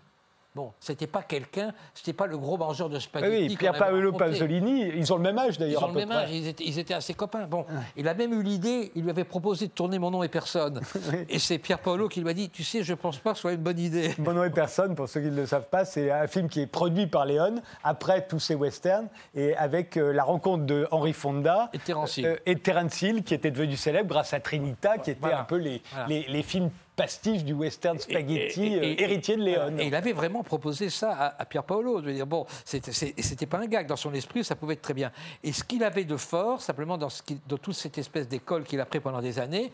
Bon, 0.55 0.71
c'était 0.79 1.07
pas 1.07 1.23
quelqu'un, 1.23 1.73
c'était 1.95 2.13
pas 2.13 2.27
le 2.27 2.37
gros 2.37 2.57
mangeur 2.57 2.87
de 2.87 2.99
spaghettis. 2.99 3.47
Oui, 3.47 3.57
Pierre 3.57 3.73
Paolo 3.73 4.13
Pasolini, 4.13 4.87
ils 4.95 5.11
ont 5.11 5.15
le 5.15 5.23
même 5.23 5.39
âge 5.39 5.57
d'ailleurs. 5.57 5.81
Ils 5.81 5.85
ont 5.85 5.87
le 5.87 5.93
même 5.95 6.11
âge, 6.11 6.29
ils 6.31 6.77
étaient, 6.77 6.93
assez 6.93 7.15
copains. 7.15 7.47
Bon, 7.47 7.65
il 7.97 8.07
a 8.07 8.13
même 8.13 8.33
eu 8.33 8.43
l'idée, 8.43 8.91
il 8.93 9.01
lui 9.01 9.09
avait 9.09 9.23
proposé 9.23 9.65
de 9.65 9.71
tourner 9.71 9.97
Mon 9.97 10.11
nom 10.11 10.21
et 10.21 10.27
personne. 10.27 10.79
Et 11.29 11.39
c'est 11.39 11.57
Pierre 11.57 11.79
Paolo 11.79 12.07
qui 12.07 12.21
lui 12.21 12.29
a 12.29 12.33
dit 12.33 12.51
Tu 12.51 12.63
sais, 12.63 12.83
je 12.83 12.93
pense 12.93 13.17
pas 13.17 13.31
que 13.31 13.37
ce 13.37 13.41
soit 13.41 13.53
une 13.53 13.63
bonne 13.63 13.79
idée. 13.79 14.13
Mon 14.19 14.33
nom 14.33 14.43
et 14.43 14.51
personne, 14.51 14.93
pour 14.93 15.09
ceux 15.09 15.21
qui 15.21 15.31
ne 15.31 15.35
le 15.37 15.47
savent 15.47 15.69
pas, 15.69 15.85
c'est 15.85 16.11
un 16.11 16.27
film 16.27 16.47
qui 16.47 16.61
est 16.61 16.67
produit 16.67 17.07
par 17.07 17.25
Léon 17.25 17.55
après 17.83 18.27
tous 18.27 18.39
ces 18.39 18.53
westerns 18.53 19.07
et 19.33 19.55
avec 19.55 19.97
euh, 19.97 20.11
la 20.11 20.23
rencontre 20.23 20.65
de 20.65 20.87
Henry 20.91 21.13
Fonda 21.13 21.71
et 21.73 21.79
Terence 21.79 22.17
Hill, 22.17 22.27
euh, 22.27 22.35
et 22.45 22.55
Terence 22.57 23.01
Hill 23.01 23.23
qui 23.23 23.33
était 23.33 23.49
devenu 23.49 23.75
célèbre 23.75 24.09
grâce 24.09 24.33
à 24.35 24.39
Trinita, 24.39 24.99
qui 24.99 25.09
était 25.09 25.33
un 25.33 25.45
peu 25.45 25.57
les, 25.57 25.81
les, 26.07 26.27
les 26.27 26.43
films 26.43 26.69
pastiche 26.95 27.43
du 27.43 27.53
western 27.53 27.99
spaghetti 27.99 28.75
euh, 28.75 28.95
héritier 28.97 29.35
de 29.35 29.43
Léon. 29.43 29.77
Et 29.77 29.87
il 29.87 29.95
avait 29.95 30.13
vraiment 30.13 30.43
proposé 30.43 30.89
ça 30.89 31.33
à, 31.37 31.45
Pierre 31.45 31.63
Paolo. 31.63 32.01
De 32.01 32.11
dire, 32.11 32.27
bon, 32.27 32.45
c'était 32.65 33.45
pas 33.45 33.59
un 33.59 33.67
gag. 33.67 33.87
Dans 33.87 33.95
son 33.95 34.13
esprit, 34.13 34.43
ça 34.43 34.55
pouvait 34.55 34.73
être 34.73 34.81
très 34.81 34.93
bien. 34.93 35.11
Et 35.43 35.51
ce 35.51 35.63
qu'il 35.63 35.83
avait 35.83 36.05
de 36.05 36.17
fort, 36.17 36.61
simplement 36.61 36.97
dans, 36.97 37.09
ce 37.09 37.21
dans 37.47 37.57
toute 37.57 37.75
cette 37.75 37.97
espèce 37.97 38.27
d'école 38.27 38.63
qu'il 38.63 38.79
a 38.79 38.85
pris 38.85 38.99
pendant 38.99 39.21
des 39.21 39.39
années, 39.39 39.71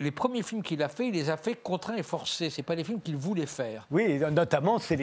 les 0.00 0.10
premiers 0.10 0.42
films 0.42 0.62
qu'il 0.62 0.82
a 0.82 0.88
fait, 0.88 1.08
il 1.08 1.12
les 1.12 1.28
a 1.28 1.36
fait 1.36 1.54
contraints 1.54 1.96
et 1.96 2.02
forcés. 2.02 2.48
C'est 2.48 2.62
pas 2.62 2.74
les 2.74 2.84
films 2.84 3.02
qu'il 3.02 3.16
voulait 3.16 3.44
faire. 3.44 3.86
Oui, 3.90 4.18
notamment, 4.32 4.78
c'est 4.78 4.96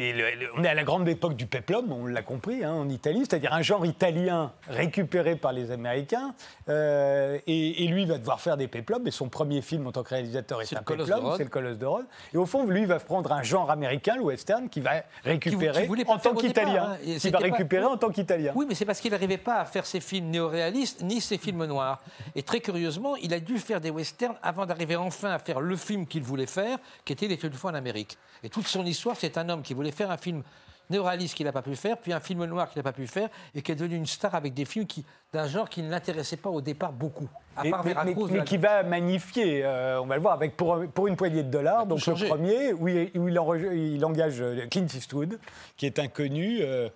on 0.57 0.63
est 0.63 0.67
à 0.67 0.73
la 0.73 0.83
grande 0.83 1.07
époque 1.07 1.35
du 1.35 1.45
peplum, 1.45 1.91
on 1.91 2.07
l'a 2.07 2.23
compris, 2.23 2.63
hein, 2.63 2.73
en 2.73 2.89
Italie, 2.89 3.19
c'est-à-dire 3.19 3.53
un 3.53 3.61
genre 3.61 3.85
italien 3.85 4.51
récupéré 4.67 5.35
par 5.35 5.53
les 5.53 5.69
Américains. 5.69 6.33
Euh, 6.67 7.37
et, 7.45 7.87
lui 7.87 8.05
va 8.05 8.17
devoir 8.17 8.41
faire 8.41 8.57
des 8.57 8.67
peplums. 8.67 9.05
Et 9.07 9.11
son 9.11 9.29
premier 9.29 9.61
film 9.61 9.85
en 9.87 9.91
tant 9.91 10.03
que 10.03 10.09
réalisateur 10.09 10.61
est, 10.61 10.73
un 10.73 10.81
peplum, 10.81 11.33
c'est 11.37 11.43
le 11.43 11.49
Colosse 11.49 11.77
de 11.77 11.85
Rhodes. 11.85 12.05
Et 12.33 12.37
au 12.37 12.45
fond, 12.47 12.65
lui 12.65 12.85
va 12.85 12.99
prendre 12.99 13.31
un 13.31 13.43
genre 13.43 13.69
américain, 13.69 14.15
le 14.15 14.23
western, 14.23 14.67
qui 14.67 14.81
va 14.81 15.03
récupérer 15.23 15.87
en 16.07 16.17
tant 16.17 16.33
qu'Italien. 16.33 16.97
Hein, 17.03 17.17
qui 17.19 17.29
va 17.29 17.37
récupérer 17.37 17.85
en 17.85 17.97
tant 17.97 18.09
qu'Italien. 18.09 18.51
Oui, 18.55 18.65
mais 18.67 18.73
c'est 18.73 18.85
parce 18.85 18.99
qu'il 18.99 19.11
n'arrivait 19.11 19.37
pas 19.37 19.59
à 19.59 19.65
faire 19.65 19.85
ses 19.85 19.99
films 19.99 20.29
néoréalistes 20.29 21.03
ni 21.03 21.21
ses 21.21 21.37
films 21.37 21.65
noirs. 21.65 22.01
Et 22.35 22.41
très 22.41 22.59
curieusement, 22.59 23.15
il 23.17 23.33
a 23.33 23.39
dû 23.39 23.59
faire 23.59 23.79
des 23.79 23.91
westerns 23.91 24.35
avant 24.41 24.65
d'arriver 24.65 24.86
enfin 24.95 25.31
à 25.31 25.39
faire 25.39 25.61
le 25.61 25.75
film 25.75 26.07
qu'il 26.07 26.23
voulait 26.23 26.45
faire, 26.45 26.77
qui 27.05 27.13
était 27.13 27.27
Les 27.27 27.37
de 27.37 27.51
en 27.63 27.73
Amérique. 27.73 28.17
Et 28.43 28.49
toute 28.49 28.67
son 28.67 28.85
histoire, 28.85 29.15
c'est 29.17 29.37
un 29.37 29.49
homme 29.49 29.61
qui 29.61 29.73
voulait 29.73 29.91
faire 29.91 30.11
un 30.11 30.17
film 30.17 30.43
néo-réaliste 30.89 31.35
qu'il 31.35 31.45
n'a 31.45 31.51
pas 31.51 31.61
pu 31.61 31.75
faire, 31.75 31.97
puis 31.97 32.13
un 32.13 32.19
film 32.19 32.45
noir 32.45 32.69
qu'il 32.69 32.79
n'a 32.79 32.83
pas 32.83 32.93
pu 32.93 33.07
faire, 33.07 33.29
et 33.53 33.61
qui 33.61 33.71
est 33.71 33.75
devenu 33.75 33.95
une 33.95 34.05
star 34.05 34.35
avec 34.35 34.53
des 34.53 34.65
films 34.65 34.85
d'un 35.33 35.47
genre 35.47 35.69
qui 35.69 35.81
ne 35.81 35.89
l'intéressait 35.89 36.37
pas 36.37 36.49
au 36.49 36.61
départ 36.61 36.93
beaucoup. 36.93 37.27
mais, 37.61 37.71
mais, 38.05 38.43
qui 38.45 38.57
va 38.57 38.83
magnifier, 38.83 39.65
euh, 39.65 40.01
on 40.01 40.05
va 40.05 40.15
le 40.15 40.21
voir, 40.21 40.33
avec 40.33 40.55
pour, 40.55 40.79
pour 40.93 41.07
une 41.07 41.15
poignée 41.15 41.43
de 41.43 41.49
dollars. 41.49 41.85
Donc 41.85 42.05
le 42.05 42.27
premier, 42.27 42.73
où, 42.73 42.87
il, 42.87 43.11
il, 43.13 44.05
engage 44.05 44.41
euh, 44.41 44.65
Clint 44.67 44.85
Eastwood, 44.85 45.39
qui 45.75 45.85
est 45.85 45.99
inconnu, 45.99 46.59
euh, 46.61 46.89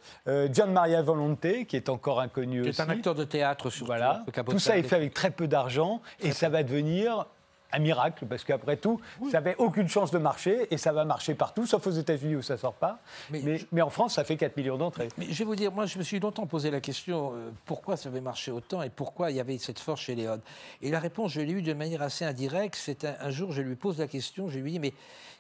John 0.54 0.72
Maria 0.72 1.02
Volonté, 1.02 1.66
qui 1.66 1.76
est 1.76 1.89
encore 1.89 2.22
inconnu 2.22 2.62
aussi. 2.62 2.72
Qui 2.72 2.82
est 2.82 2.86
un 2.86 2.89
acteur 2.89 3.16
de 3.16 3.24
théâtre 3.24 3.70
surtout. 3.70 3.88
Voilà. 3.88 4.24
Tout 4.50 4.60
ça 4.60 4.78
est 4.78 4.84
fait 4.84 4.96
avec 4.96 5.14
très 5.14 5.32
peu 5.32 5.48
d'argent, 5.48 6.02
et 6.22 6.32
ça 6.32 6.50
va 6.50 6.64
devenir 6.64 7.26
un 7.74 7.80
miracle, 7.80 8.26
parce 8.26 8.43
qu'après 8.43 8.78
tout, 8.78 8.99
ça 9.26 9.39
n'avait 9.39 9.55
aucune 9.57 9.88
chance 9.88 10.11
de 10.11 10.17
marcher, 10.17 10.67
et 10.72 10.78
ça 10.78 10.91
va 10.91 11.05
marcher 11.05 11.36
partout, 11.36 11.65
sauf 11.65 11.86
aux 11.88 11.91
États-Unis 11.91 12.36
où 12.36 12.41
ça 12.41 12.53
ne 12.53 12.59
sort 12.59 12.74
pas. 12.74 12.99
Mais, 13.30 13.82
en 13.82 13.89
France, 13.89 14.15
ça 14.15 14.24
fait 14.24 14.38
4 14.38 14.57
millions 14.57 14.78
d'entrées. 14.78 15.09
Mais 15.17 15.26
je 15.26 15.39
vais 15.39 15.45
vous 15.45 15.55
dire, 15.55 15.72
moi, 15.72 15.86
je 15.86 15.97
me 15.97 16.03
suis 16.03 16.19
longtemps 16.19 16.47
posé 16.47 16.72
la 16.72 16.82
question 16.82 17.34
euh, 17.34 17.51
pourquoi 17.65 17.97
ça 17.97 18.09
avait 18.09 18.22
marché 18.22 18.51
autant 18.51 18.82
et 18.82 18.89
pourquoi 18.89 19.32
il 19.32 19.38
y 19.38 19.39
avait 19.39 19.57
cette 19.57 19.80
force 19.80 20.01
chez 20.01 20.15
Léon. 20.15 20.41
Et 20.82 20.91
la 20.91 20.99
réponse, 20.99 21.32
je 21.32 21.41
l'ai 21.41 21.53
eue 21.53 21.61
de 21.61 21.74
manière 21.74 22.01
assez 22.01 22.26
indirecte. 22.26 22.76
C'est 22.76 23.05
un, 23.05 23.30
jour, 23.30 23.51
je 23.51 23.61
lui 23.61 23.76
pose 23.76 23.99
la 23.99 24.07
question, 24.07 24.49
je 24.49 24.59
lui 24.59 24.72
dis 24.72 24.80
mais 24.80 24.93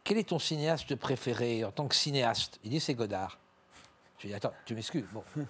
quel 0.03 0.17
est 0.17 0.29
ton 0.29 0.39
cinéaste 0.39 0.95
préféré 0.95 1.63
en 1.63 1.71
tant 1.71 1.87
que 1.87 1.95
cinéaste? 1.95 2.59
Il 2.63 2.71
dit 2.71 2.79
c'est 2.79 2.93
Godard. 2.93 3.39
Je 4.17 4.23
lui 4.23 4.29
dis 4.29 4.35
attends, 4.35 4.53
tu 4.65 4.75
m'excuses. 4.75 5.05
Bon, 5.13 5.23
euh, 5.37 5.43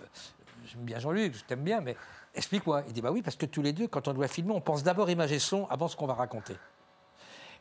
j'aime 0.65 0.81
bien 0.81 0.99
Jean-Luc, 0.99 1.35
je 1.35 1.43
t'aime 1.43 1.63
bien, 1.63 1.81
mais 1.81 1.95
Explique-moi. 2.33 2.83
Il 2.87 2.93
dit 2.93 3.01
Bah 3.01 3.11
oui, 3.11 3.21
parce 3.21 3.35
que 3.35 3.45
tous 3.45 3.61
les 3.61 3.73
deux, 3.73 3.87
quand 3.87 4.07
on 4.07 4.13
doit 4.13 4.27
filmer, 4.27 4.53
on 4.53 4.61
pense 4.61 4.83
d'abord 4.83 5.09
image 5.09 5.31
et 5.31 5.39
son 5.39 5.67
avant 5.69 5.87
ce 5.87 5.95
qu'on 5.95 6.07
va 6.07 6.13
raconter. 6.13 6.55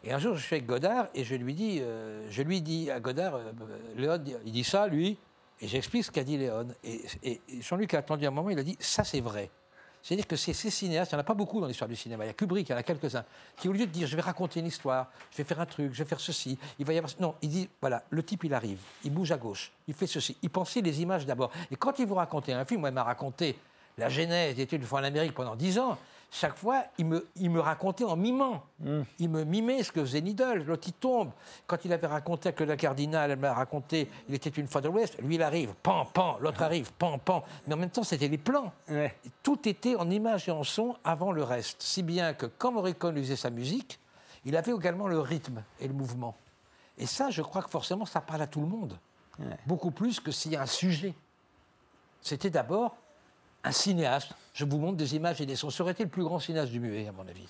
Et 0.03 0.13
un 0.13 0.19
jour, 0.19 0.35
je 0.35 0.43
suis 0.43 0.57
avec 0.57 0.67
Godard 0.67 1.09
et 1.15 1.25
je 1.25 1.35
lui 1.35 1.55
dis, 1.55 1.81
euh, 1.81 2.27
je 2.31 2.43
lui 2.43 2.63
dis 2.63 2.91
à 2.91 3.01
Godard, 3.01 3.35
euh, 3.35 3.53
Léon, 3.97 4.23
il 4.47 4.53
dit 4.53 4.65
ça, 4.65 4.87
lui, 4.87 5.19
et 5.61 5.69
j'explique 5.69 6.05
ce 6.05 6.11
qu'a 6.11 6.25
dit 6.25 6.39
Léon. 6.39 6.69
Et, 6.83 7.41
Jean-Luc 7.61 7.93
a 7.95 7.99
attendu 7.99 8.27
un 8.27 8.31
moment, 8.31 8.49
il 8.51 8.59
a 8.59 8.63
dit 8.63 8.77
Ça, 8.81 9.05
c'est 9.05 9.21
vrai. 9.21 9.51
C'est-à-dire 10.03 10.27
que 10.27 10.37
ces, 10.37 10.55
ces 10.55 10.71
cinéastes, 10.71 11.13
il 11.13 11.17
n'y 11.17 11.19
en 11.19 11.21
a 11.21 11.25
pas 11.25 11.35
beaucoup 11.35 11.61
dans 11.61 11.67
l'histoire 11.67 11.89
du 11.89 11.97
cinéma. 11.97 12.25
Il 12.25 12.29
y 12.29 12.31
a 12.31 12.33
Kubrick, 12.33 12.67
il 12.69 12.73
y 12.73 12.75
en 12.75 12.79
a 12.79 12.83
quelques-uns, 12.83 13.25
qui 13.59 13.69
au 13.69 13.73
lieu 13.73 13.81
de 13.81 13.93
dire 13.93 14.09
je 14.09 14.17
vais 14.17 14.23
raconter 14.23 14.61
une 14.61 14.67
histoire, 14.67 15.11
je 15.31 15.37
vais 15.37 15.45
faire 15.45 15.61
un 15.61 15.67
truc, 15.67 15.93
je 15.93 16.03
vais 16.03 16.09
faire 16.09 16.21
ceci, 16.21 16.59
il 16.79 16.87
va 16.87 16.95
y 16.95 16.99
avoir. 16.99 17.13
Non, 17.21 17.35
il 17.43 17.51
dit 17.51 17.69
voilà, 17.83 18.03
le 18.09 18.23
type 18.23 18.45
il 18.45 18.55
arrive, 18.55 18.81
il 19.05 19.13
bouge 19.13 19.31
à 19.33 19.37
gauche, 19.37 19.71
il 19.87 19.93
fait 19.93 20.07
ceci. 20.07 20.39
Il 20.41 20.49
pensait 20.49 20.81
les 20.81 21.03
images 21.03 21.27
d'abord. 21.27 21.51
Et 21.71 21.77
quand 21.77 21.99
il 21.99 22.07
vous 22.07 22.15
racontait 22.15 22.55
un 22.55 22.65
film, 22.65 22.81
moi 22.81 22.89
il 22.89 22.95
m'a 22.95 23.05
raconté 23.05 23.59
la 23.99 24.09
genèse 24.09 24.57
d'études 24.57 24.81
une 24.81 24.87
fois 24.87 25.01
en 25.01 25.05
Amérique 25.05 25.35
pendant 25.35 25.55
dix 25.55 25.79
ans. 25.79 25.99
Chaque 26.33 26.57
fois, 26.57 26.85
il 26.97 27.07
me, 27.07 27.27
il 27.37 27.51
me 27.51 27.59
racontait 27.59 28.05
en 28.05 28.17
mimant. 28.17 28.63
Hmm. 28.79 29.03
Il 29.19 29.29
me 29.31 29.43
mimait 29.43 29.83
ce 29.83 29.91
que 29.91 30.01
faisait 30.01 30.21
Needle. 30.21 30.63
L'autre, 30.65 30.85
il 30.87 30.93
tombe. 30.93 31.33
Quand 31.67 31.85
il 31.85 31.93
avait 31.93 32.07
raconté 32.07 32.53
que 32.53 32.63
la 32.63 32.77
cardinale, 32.77 33.33
elle 33.33 33.39
m'a 33.39 33.53
raconté, 33.53 34.09
il 34.29 34.35
était 34.35 34.51
une 34.51 34.69
fois 34.69 34.81
de 34.81 34.89
l'Ouest, 34.89 35.21
lui, 35.21 35.35
il 35.35 35.43
arrive, 35.43 35.75
pan, 35.83 36.05
pan, 36.05 36.39
l'autre 36.41 36.63
arrive, 36.63 36.93
pan, 36.93 37.19
pan. 37.19 37.43
Mais 37.67 37.75
en 37.75 37.77
même 37.77 37.91
temps, 37.91 38.05
c'était 38.05 38.29
les 38.29 38.39
plans. 38.39 38.73
Tout 39.43 39.69
était 39.69 39.97
en 39.97 40.09
image 40.09 40.49
et 40.49 40.53
en 40.53 40.63
son 40.63 40.97
avant 41.03 41.33
le 41.33 41.43
reste. 41.43 41.83
Si 41.83 42.05
bien 42.05 42.33
que 42.33 42.47
quand 42.47 42.71
Morricone 42.71 43.17
usait 43.19 43.37
sa 43.37 43.51
musique, 43.51 43.99
il 44.45 44.57
avait 44.57 44.73
également 44.73 45.09
le 45.09 45.19
rythme 45.19 45.65
et 45.81 45.89
le 45.89 45.95
mouvement. 45.95 46.37
Et 46.97 47.07
ça, 47.07 47.31
je 47.31 47.43
crois 47.43 47.63
que 47.63 47.71
forcément, 47.71 48.07
ça 48.07 48.21
parle 48.21 48.43
à 48.43 48.47
tout 48.47 48.61
le 48.61 48.67
monde. 48.67 48.97
Beaucoup 49.67 49.91
plus 49.91 50.21
que 50.21 50.31
s'il 50.31 50.53
y 50.53 50.57
a 50.57 50.63
un 50.63 50.67
sujet. 50.67 51.15
C'était 52.21 52.51
d'abord 52.51 52.97
un 53.65 53.73
cinéaste. 53.73 54.35
Je 54.53 54.65
vous 54.65 54.79
montre 54.79 54.97
des 54.97 55.15
images 55.17 55.41
et 55.41 55.47
des 55.47 55.57
sons. 55.57 55.71
Ça 55.71 55.83
aurait 55.83 55.93
été 55.93 56.05
le 56.05 56.11
plus 56.11 56.25
grand 56.25 56.39
cinéaste 56.39 56.73
du 56.73 56.81
muet, 56.81 57.07
à 57.09 57.13
mon 57.13 57.29
avis. 57.29 57.47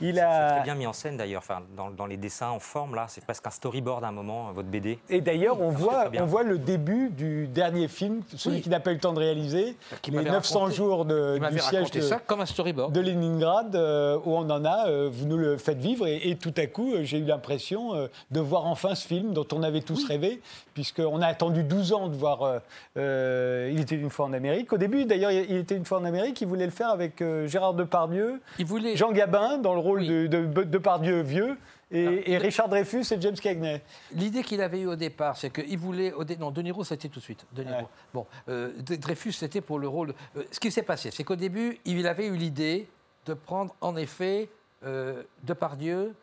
Il 0.00 0.18
a... 0.18 0.48
C'est 0.48 0.54
très 0.56 0.64
bien 0.64 0.74
mis 0.74 0.86
en 0.86 0.92
scène 0.92 1.16
d'ailleurs, 1.16 1.42
enfin, 1.42 1.60
dans, 1.76 2.06
les 2.06 2.16
dessins 2.16 2.48
en 2.48 2.58
forme, 2.58 2.94
là, 2.94 3.06
c'est 3.08 3.22
presque 3.22 3.46
un 3.46 3.50
storyboard 3.50 4.02
à 4.04 4.08
un 4.08 4.12
moment, 4.12 4.50
votre 4.52 4.68
BD. 4.68 4.98
Et 5.08 5.20
d'ailleurs, 5.20 5.60
on, 5.60 5.70
voit, 5.70 6.10
on 6.18 6.24
voit 6.24 6.42
le 6.42 6.58
début 6.58 7.10
du 7.10 7.46
dernier 7.46 7.88
film, 7.88 8.22
celui 8.36 8.62
qui 8.62 8.68
n'a 8.68 8.80
pas 8.80 8.92
eu 8.92 8.94
le 8.94 9.00
temps 9.00 9.12
de 9.12 9.18
réaliser, 9.18 9.76
qui 10.00 10.10
les 10.10 10.24
900 10.24 10.70
jours 10.70 11.04
de, 11.04 11.38
du 11.50 11.58
siège 11.58 11.90
de, 11.90 12.00
ça 12.00 12.18
comme 12.18 12.40
un 12.40 12.46
storyboard. 12.46 12.92
de 12.92 13.00
Leningrad, 13.00 13.76
euh, 13.76 14.18
où 14.24 14.34
on 14.34 14.48
en 14.48 14.64
a, 14.64 14.88
euh, 14.88 15.10
vous 15.12 15.26
nous 15.26 15.36
le 15.36 15.58
faites 15.58 15.78
vivre, 15.78 16.06
et, 16.06 16.36
tout 16.40 16.54
à 16.56 16.66
coup, 16.66 16.94
euh, 16.94 17.04
j'ai 17.04 17.18
eu 17.18 17.24
l'impression 17.24 18.08
de 18.30 18.40
voir 18.40 18.66
enfin 18.66 18.94
ce 18.94 19.06
film 19.06 19.32
dont 19.32 19.46
on 19.52 19.62
avait 19.62 19.82
tous 19.82 20.06
rêvé, 20.06 20.40
puisqu'on 20.72 21.20
a 21.20 21.26
attendu 21.26 21.62
12 21.62 21.92
ans 21.92 22.08
de 22.08 22.16
voir 22.16 22.60
Il 22.96 23.80
était 23.80 23.96
une 23.96 24.10
fois 24.10 24.26
en 24.26 24.32
Amérique. 24.32 24.72
Au 24.72 24.78
début, 24.78 25.04
d'ailleurs, 25.04 25.30
il 25.30 25.56
était 25.56 25.76
une 25.76 25.84
fois 25.84 25.98
en 25.98 26.04
Amérique, 26.04 26.39
il 26.40 26.48
voulait 26.48 26.64
le 26.64 26.70
faire 26.70 26.90
avec 26.90 27.22
Gérard 27.46 27.74
Depardieu, 27.74 28.40
il 28.58 28.66
voulait... 28.66 28.96
Jean 28.96 29.12
Gabin, 29.12 29.58
dans 29.58 29.74
le 29.74 29.80
rôle 29.80 30.06
de, 30.06 30.26
de, 30.26 30.78
Pardieu 30.78 31.20
vieux. 31.20 31.56
Et, 31.92 32.38
Richard 32.38 32.68
Dreyfus 32.68 33.04
et 33.10 33.20
James 33.20 33.34
Cagney. 33.34 33.82
L'idée 34.12 34.44
qu'il 34.44 34.60
avait 34.60 34.80
eue 34.80 34.86
au 34.86 34.96
départ, 34.96 35.36
c'est 35.36 35.50
qu'il 35.50 35.76
voulait. 35.76 36.14
non, 36.38 36.52
De 36.52 36.62
Niro, 36.62 36.84
c'était 36.84 37.08
tout 37.08 37.18
de 37.18 37.24
suite. 37.24 37.44
De 37.52 37.64
Niro. 37.64 37.88
Bon, 38.14 38.26
euh, 38.48 38.72
Dreyfus, 38.78 39.32
c'était 39.32 39.60
pour 39.60 39.78
le 39.78 39.88
rôle. 39.88 40.14
Euh, 40.36 40.44
ce 40.52 40.60
qui 40.60 40.70
s'est 40.70 40.84
passé, 40.84 41.10
c'est 41.10 41.24
qu'au 41.24 41.36
début, 41.36 41.78
il 41.84 42.06
avait 42.06 42.26
eu 42.26 42.36
l'idée 42.36 42.88
de 43.26 43.34
prendre, 43.34 43.74
en 43.80 43.96
effet, 43.96 44.48
euh, 44.84 45.24
Depardieu 45.42 46.14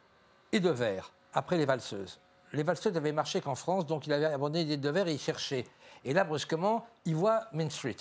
et 0.53 0.61
Devers, 0.61 1.11
après 1.34 1.57
les 1.57 1.65
valseuses. 1.65 2.20
Les 2.53 2.63
valseuses 2.63 2.95
avaient 2.95 3.11
marché 3.11 3.41
qu'en 3.41 3.55
France, 3.55 3.86
donc 3.86 4.07
il 4.07 4.13
avait 4.13 4.26
abandonné 4.26 4.63
les 4.63 4.78
Devers 4.78 5.07
et 5.07 5.13
il 5.13 5.20
cherchait. 5.20 5.65
Et 6.05 6.13
là, 6.13 6.24
brusquement, 6.24 6.88
il 7.05 7.15
voit 7.15 7.47
Main 7.51 7.70
Street. 7.70 7.97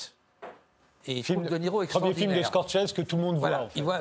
Et 1.07 1.23
film, 1.23 1.45
De 1.45 1.57
Niro 1.57 1.85
Premier 1.87 2.15
film 2.15 2.35
de 2.35 2.43
Scorsese 2.43 2.93
que 2.93 3.03
tout 3.03 3.17
le 3.17 3.23
monde 3.23 3.39
voit. 3.39 3.69
il, 3.77 3.83
voit 3.83 4.01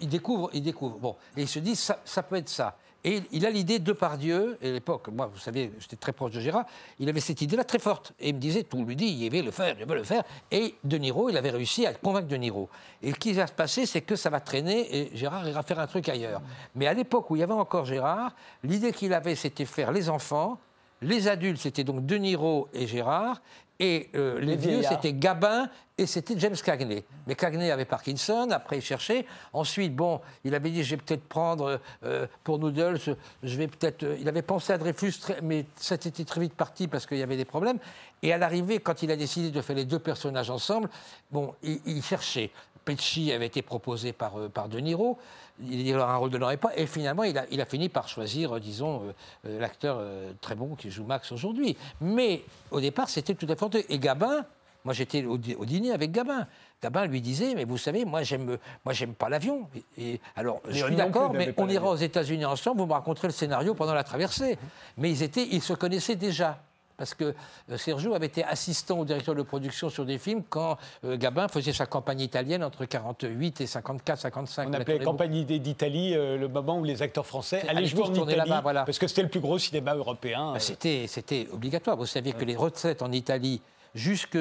il 0.00 0.08
découvre, 0.08 0.50
il 0.52 0.62
découvre. 0.62 0.98
Bon, 0.98 1.16
et 1.36 1.42
il 1.42 1.48
se 1.48 1.58
dit 1.58 1.76
ça, 1.76 2.00
ça 2.04 2.22
peut 2.22 2.36
être 2.36 2.48
ça. 2.48 2.76
Et 3.06 3.22
il 3.30 3.46
a 3.46 3.50
l'idée 3.50 3.78
de 3.78 3.92
Pardieu, 3.92 4.58
et 4.60 4.70
à 4.70 4.72
l'époque, 4.72 5.06
moi, 5.08 5.30
vous 5.32 5.38
savez, 5.38 5.72
j'étais 5.78 5.94
très 5.94 6.12
proche 6.12 6.32
de 6.32 6.40
Gérard, 6.40 6.64
il 6.98 7.08
avait 7.08 7.20
cette 7.20 7.40
idée-là 7.40 7.62
très 7.62 7.78
forte. 7.78 8.12
Et 8.18 8.30
il 8.30 8.34
me 8.34 8.40
disait, 8.40 8.64
tout 8.64 8.84
lui 8.84 8.96
dit, 8.96 9.06
il 9.06 9.30
veut 9.30 9.42
le 9.42 9.52
faire, 9.52 9.76
il 9.78 9.86
veut 9.86 9.94
le 9.94 10.02
faire. 10.02 10.24
Et 10.50 10.74
De 10.82 10.98
Niro, 10.98 11.30
il 11.30 11.36
avait 11.36 11.50
réussi 11.50 11.86
à 11.86 11.94
convaincre 11.94 12.26
De 12.26 12.36
Niro. 12.36 12.68
Et 13.02 13.12
ce 13.12 13.16
qui 13.16 13.32
va 13.32 13.46
se 13.46 13.52
passer, 13.52 13.86
c'est 13.86 14.00
que 14.00 14.16
ça 14.16 14.28
va 14.28 14.40
traîner 14.40 14.92
et 14.92 15.16
Gérard 15.16 15.46
ira 15.48 15.62
faire 15.62 15.78
un 15.78 15.86
truc 15.86 16.08
ailleurs. 16.08 16.42
Mais 16.74 16.88
à 16.88 16.94
l'époque 16.94 17.30
où 17.30 17.36
il 17.36 17.40
y 17.40 17.42
avait 17.44 17.52
encore 17.52 17.84
Gérard, 17.84 18.34
l'idée 18.64 18.90
qu'il 18.92 19.12
avait, 19.14 19.36
c'était 19.36 19.66
faire 19.66 19.92
les 19.92 20.10
enfants, 20.10 20.58
les 21.00 21.28
adultes, 21.28 21.60
c'était 21.60 21.84
donc 21.84 22.06
De 22.06 22.16
Niro 22.16 22.66
et 22.72 22.88
Gérard, 22.88 23.40
et 23.78 24.08
euh, 24.14 24.40
les, 24.40 24.56
vieux, 24.56 24.82
c'était 24.82 25.12
Gabin 25.12 25.68
et 25.98 26.06
c'était 26.06 26.38
James 26.38 26.56
Cagney. 26.56 27.04
Mais 27.26 27.34
Cagney 27.34 27.70
avait 27.70 27.84
Parkinson, 27.84 28.48
après 28.50 28.78
il 28.78 28.82
cherchait. 28.82 29.26
Ensuite, 29.52 29.94
bon, 29.94 30.20
il 30.44 30.54
avait 30.54 30.70
dit, 30.70 30.82
je 30.82 30.96
vais 30.96 31.02
peut-être 31.02 31.24
prendre 31.24 31.80
euh, 32.04 32.26
pour 32.42 32.58
Noodles, 32.58 33.16
je 33.42 33.56
vais 33.56 33.68
peut-être... 33.68 34.02
Euh, 34.02 34.16
il 34.18 34.28
avait 34.28 34.42
pensé 34.42 34.72
à 34.72 34.78
Dreyfus, 34.78 35.14
mais 35.42 35.66
ça 35.76 35.96
était 35.96 36.24
très 36.24 36.40
vite 36.40 36.54
parti 36.54 36.88
parce 36.88 37.06
qu'il 37.06 37.18
y 37.18 37.22
avait 37.22 37.36
des 37.36 37.44
problèmes. 37.44 37.78
Et 38.22 38.32
à 38.32 38.38
l'arrivée, 38.38 38.78
quand 38.78 39.02
il 39.02 39.10
a 39.10 39.16
décidé 39.16 39.50
de 39.50 39.60
faire 39.60 39.76
les 39.76 39.84
deux 39.84 39.98
personnages 39.98 40.50
ensemble, 40.50 40.88
bon, 41.30 41.54
il, 41.62 42.02
cherchait. 42.02 42.50
Pesci 42.86 43.32
avait 43.32 43.46
été 43.46 43.60
proposé 43.60 44.14
par, 44.14 44.48
par 44.54 44.70
De 44.70 44.78
Niro 44.78 45.18
il 45.60 45.96
aura 45.96 46.14
un 46.14 46.16
rôle 46.16 46.30
de 46.30 46.56
pas. 46.56 46.70
Et 46.76 46.86
finalement, 46.86 47.24
il 47.24 47.36
a, 47.36 47.44
il 47.50 47.60
a 47.60 47.66
fini 47.66 47.88
par 47.88 48.08
choisir, 48.08 48.58
disons, 48.60 49.02
l'acteur 49.44 50.02
très 50.40 50.54
bon 50.54 50.74
qui 50.74 50.90
joue 50.90 51.04
Max 51.04 51.32
aujourd'hui. 51.32 51.76
Mais 52.00 52.42
au 52.70 52.80
départ, 52.80 53.08
c'était 53.08 53.34
tout 53.34 53.46
à 53.48 53.56
fait. 53.56 53.86
Et 53.88 53.98
Gabin, 53.98 54.44
moi, 54.86 54.94
j'étais 54.94 55.24
au, 55.24 55.36
dîner 55.36 55.90
avec 55.90 56.12
Gabin. 56.12 56.46
Gabin 56.80 57.06
lui 57.06 57.20
disait, 57.20 57.54
mais 57.56 57.64
vous 57.64 57.76
savez, 57.76 58.04
moi, 58.04 58.22
j'aime, 58.22 58.56
moi, 58.84 58.94
j'aime 58.94 59.14
pas 59.14 59.28
l'avion. 59.28 59.68
Et, 59.98 60.20
alors, 60.36 60.60
je 60.68 60.84
suis 60.84 60.94
d'accord, 60.94 61.32
mais 61.32 61.52
on 61.56 61.68
ira 61.68 61.90
aux 61.90 61.96
États-Unis 61.96 62.44
ensemble. 62.44 62.82
Vous 62.82 62.86
me 62.86 62.92
raconterez 62.92 63.26
le 63.26 63.32
scénario 63.32 63.74
pendant 63.74 63.94
la 63.94 64.04
traversée. 64.04 64.56
Mais 64.96 65.10
ils 65.10 65.24
étaient, 65.24 65.48
ils 65.50 65.60
se 65.62 65.72
connaissaient 65.72 66.14
déjà. 66.14 66.62
Parce 66.96 67.14
que 67.14 67.34
euh, 67.70 67.76
Sergio 67.76 68.14
avait 68.14 68.26
été 68.26 68.42
assistant 68.44 69.00
au 69.00 69.04
directeur 69.04 69.34
de 69.34 69.42
production 69.42 69.90
sur 69.90 70.04
des 70.04 70.18
films 70.18 70.42
quand 70.48 70.78
euh, 71.04 71.16
Gabin 71.16 71.48
faisait 71.48 71.72
sa 71.72 71.86
campagne 71.86 72.20
italienne 72.20 72.64
entre 72.64 72.84
48 72.84 73.60
et 73.60 73.66
54, 73.66 74.18
55. 74.18 74.68
On 74.68 74.72
appelait 74.72 74.98
campagne 75.00 75.44
d'Italie 75.44 76.14
euh, 76.14 76.38
le 76.38 76.48
moment 76.48 76.78
où 76.78 76.84
les 76.84 77.02
acteurs 77.02 77.26
français 77.26 77.66
allaient 77.68 77.86
jouer 77.86 78.04
en 78.04 78.14
Italie, 78.14 78.50
voilà. 78.62 78.84
parce 78.84 78.98
que 78.98 79.06
c'était 79.06 79.22
le 79.22 79.28
plus 79.28 79.40
gros 79.40 79.58
cinéma 79.58 79.94
européen. 79.94 80.52
Bah, 80.52 80.60
c'était, 80.60 81.06
c'était 81.06 81.48
obligatoire. 81.52 81.96
Vous 81.96 82.06
saviez 82.06 82.32
que 82.32 82.44
les 82.44 82.56
recettes 82.56 83.02
en 83.02 83.12
Italie 83.12 83.60
jusque 83.94 84.38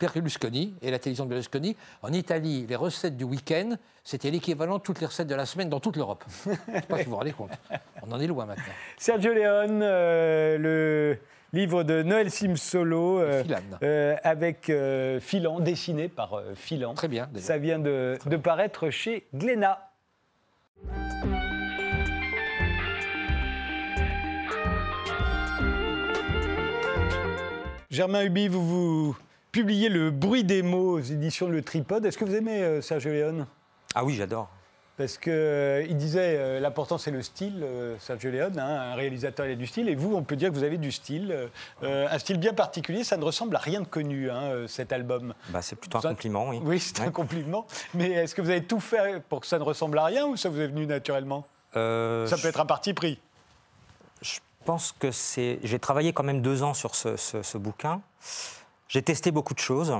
Berlusconi 0.00 0.74
et 0.82 0.90
la 0.90 0.98
télévision 0.98 1.24
de 1.24 1.30
Berlusconi. 1.30 1.76
En 2.02 2.12
Italie, 2.12 2.66
les 2.68 2.76
recettes 2.76 3.16
du 3.16 3.24
week-end, 3.24 3.76
c'était 4.04 4.30
l'équivalent 4.30 4.78
de 4.78 4.82
toutes 4.82 5.00
les 5.00 5.06
recettes 5.06 5.28
de 5.28 5.34
la 5.34 5.46
semaine 5.46 5.68
dans 5.68 5.80
toute 5.80 5.96
l'Europe. 5.96 6.24
Je 6.44 6.50
ne 6.50 6.56
sais 6.56 6.82
pas 6.82 6.98
si 6.98 7.04
vous 7.04 7.10
vous 7.10 7.16
rendez 7.16 7.32
compte. 7.32 7.52
On 8.02 8.12
en 8.12 8.20
est 8.20 8.26
loin 8.26 8.46
maintenant. 8.46 8.64
Sergio 8.98 9.32
Leone, 9.32 9.80
euh, 9.82 10.58
le 10.58 11.18
livre 11.52 11.82
de 11.82 12.02
Noël 12.02 12.30
Simsolo 12.30 13.20
euh, 13.20 13.42
euh, 13.82 14.16
avec 14.22 14.70
euh, 14.70 15.20
Filan, 15.20 15.60
dessiné 15.60 16.08
par 16.08 16.42
Filan. 16.54 16.94
Très 16.94 17.08
bien. 17.08 17.28
Ça 17.36 17.58
vient 17.58 17.78
de, 17.78 18.18
de 18.26 18.36
paraître 18.36 18.90
chez 18.90 19.26
Glénat. 19.34 19.90
Germain 27.90 28.22
Hubi, 28.22 28.46
vous, 28.46 28.64
vous 28.64 29.16
publiez 29.50 29.88
Le 29.88 30.12
bruit 30.12 30.44
des 30.44 30.62
mots 30.62 30.98
aux 30.98 31.00
éditions 31.00 31.48
Le 31.48 31.60
Tripode. 31.60 32.06
Est-ce 32.06 32.16
que 32.16 32.24
vous 32.24 32.36
aimez 32.36 32.62
euh, 32.62 32.80
Sergio 32.80 33.10
Leone 33.10 33.46
Ah 33.96 34.04
oui, 34.04 34.14
j'adore. 34.14 34.48
Parce 35.00 35.16
qu'il 35.16 35.32
euh, 35.32 35.86
il 35.88 35.96
disait 35.96 36.36
euh, 36.36 36.60
l'important 36.60 36.98
c'est 36.98 37.10
le 37.10 37.22
style, 37.22 37.66
Sergio 38.00 38.30
Leone, 38.30 38.58
hein, 38.58 38.92
un 38.92 38.94
réalisateur 38.94 39.46
il 39.46 39.52
a 39.52 39.54
du 39.54 39.66
style, 39.66 39.88
et 39.88 39.94
vous 39.94 40.14
on 40.14 40.22
peut 40.22 40.36
dire 40.36 40.50
que 40.50 40.54
vous 40.54 40.62
avez 40.62 40.76
du 40.76 40.92
style, 40.92 41.48
un 41.82 42.18
style 42.18 42.36
bien 42.36 42.52
particulier, 42.52 43.02
ça 43.02 43.16
ne 43.16 43.24
ressemble 43.24 43.56
à 43.56 43.60
rien 43.60 43.80
de 43.80 43.86
connu 43.86 44.30
hein, 44.30 44.66
cet 44.68 44.92
album. 44.92 45.32
Bah, 45.48 45.62
c'est 45.62 45.76
plutôt 45.76 45.96
un 45.96 46.02
compliment, 46.02 46.50
oui. 46.50 46.60
Oui, 46.62 46.78
c'est 46.78 47.00
un 47.00 47.10
compliment, 47.10 47.66
mais 47.94 48.10
est-ce 48.10 48.34
que 48.34 48.42
vous 48.42 48.50
avez 48.50 48.62
tout 48.62 48.78
fait 48.78 49.22
pour 49.26 49.40
que 49.40 49.46
ça 49.46 49.58
ne 49.58 49.64
ressemble 49.64 49.98
à 49.98 50.04
rien 50.04 50.26
ou 50.26 50.36
ça 50.36 50.50
vous 50.50 50.60
est 50.60 50.66
venu 50.66 50.84
naturellement 50.84 51.46
Ça 51.72 52.36
peut 52.42 52.48
être 52.48 52.60
un 52.60 52.66
parti 52.66 52.92
pris. 52.92 53.18
Je 54.20 54.38
pense 54.66 54.92
que 54.92 55.10
c'est. 55.12 55.60
J'ai 55.62 55.78
travaillé 55.78 56.12
quand 56.12 56.24
même 56.24 56.42
deux 56.42 56.62
ans 56.62 56.74
sur 56.74 56.94
ce, 56.94 57.56
bouquin. 57.56 58.02
J'ai 58.88 59.00
testé 59.00 59.30
beaucoup 59.30 59.54
de 59.54 59.60
choses. 59.60 59.94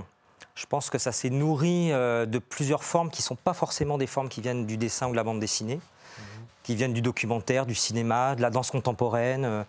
Je 0.61 0.67
pense 0.67 0.91
que 0.91 0.99
ça 0.99 1.11
s'est 1.11 1.31
nourri 1.31 1.91
euh, 1.91 2.27
de 2.27 2.39
plusieurs 2.39 2.85
formes 2.85 3.09
qui 3.09 3.23
ne 3.23 3.25
sont 3.25 3.35
pas 3.35 3.55
forcément 3.55 3.97
des 3.97 4.07
formes 4.07 4.29
qui 4.29 4.43
viennent 4.43 4.67
du 4.67 4.77
dessin 4.77 5.09
ou 5.09 5.13
de 5.13 5.17
la 5.17 5.25
bande 5.25 5.41
dessinée, 5.41 5.77
mhm. 5.77 6.25
qui 6.65 6.75
viennent 6.75 6.93
du 6.93 7.01
documentaire, 7.01 7.65
du 7.65 7.75
cinéma, 7.75 8.35
de 8.35 8.43
la 8.43 8.51
danse 8.51 8.71
contemporaine. 8.71 9.65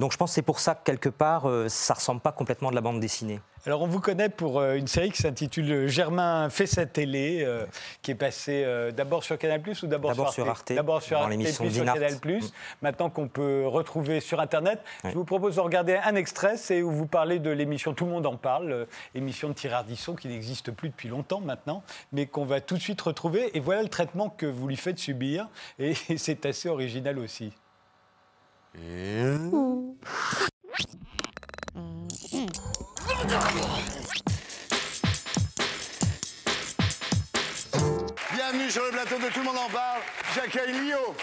Euh. 0.00 0.02
Donc 0.02 0.12
je 0.12 0.16
pense 0.16 0.30
que 0.30 0.34
c'est 0.34 0.42
pour 0.42 0.60
ça 0.60 0.74
que 0.74 0.84
quelque 0.84 1.08
part, 1.08 1.48
euh, 1.48 1.68
ça 1.68 1.94
ne 1.94 1.96
ressemble 1.96 2.20
pas 2.20 2.32
complètement 2.32 2.68
à 2.68 2.70
de 2.70 2.74
la 2.74 2.80
bande 2.80 3.00
dessinée. 3.00 3.40
Alors 3.66 3.82
on 3.82 3.86
vous 3.86 4.00
connaît 4.00 4.30
pour 4.30 4.58
euh, 4.58 4.76
une 4.76 4.86
série 4.86 5.10
qui 5.10 5.20
s'intitule 5.20 5.86
Germain 5.86 6.48
fait 6.48 6.66
sa 6.66 6.86
télé, 6.86 7.42
euh, 7.44 7.66
qui 8.00 8.12
est 8.12 8.14
passée 8.14 8.66
d'abord 8.96 9.22
sur 9.22 9.36
Canal 9.36 9.60
ou 9.82 9.86
d'abord 9.86 10.14
sur, 10.14 10.32
sur 10.32 10.48
Arte 10.48 10.72
D'abord 10.72 11.02
sur 11.02 11.18
Arte, 11.18 11.30
puis 11.30 11.52
sur 11.52 11.84
Canal 11.84 12.14
mm. 12.14 12.40
Maintenant 12.80 13.10
qu'on 13.10 13.28
peut 13.28 13.66
retrouver 13.66 14.20
sur 14.20 14.40
Internet, 14.40 14.80
je 15.04 15.10
vous 15.10 15.24
propose 15.24 15.56
de 15.56 15.60
regarder 15.60 15.96
un 15.96 16.14
extrait, 16.14 16.56
c'est 16.56 16.82
où 16.82 16.90
vous 16.90 17.06
parlez 17.06 17.38
de 17.38 17.50
l'émission 17.50 17.92
Tout 17.92 18.06
le 18.06 18.12
monde 18.12 18.26
en 18.26 18.36
parle, 18.36 18.86
émission 19.14 19.48
de 19.48 19.54
Thierry 19.54 19.74
Ardisson 19.74 20.14
qui 20.14 20.28
n'existe 20.28 20.70
plus 20.70 20.88
depuis 20.88 21.08
longtemps 21.08 21.40
maintenant, 21.40 21.82
mais 22.12 22.26
qu'on 22.26 22.46
va 22.46 22.60
tout 22.60 22.76
de 22.76 22.82
suite 22.82 23.00
retrouver. 23.00 23.56
Et 23.56 23.60
voilà 23.60 23.82
le 23.82 23.88
traitement 23.88 24.30
que 24.30 24.46
vous 24.46 24.66
lui 24.66 24.76
faites 24.76 24.98
subir, 24.98 25.48
et 25.78 25.94
c'est 26.16 26.46
assez 26.46 26.68
original 26.68 27.18
aussi. 27.18 27.52
Bienvenue 28.72 29.90
sur 38.70 38.84
le 38.84 38.90
plateau 38.92 39.16
de 39.18 39.32
Tout 39.32 39.40
le 39.40 39.44
monde 39.44 39.56
en 39.56 39.70
parle, 39.70 40.00
j'accueille 40.34 40.72
Lio. 40.72 41.14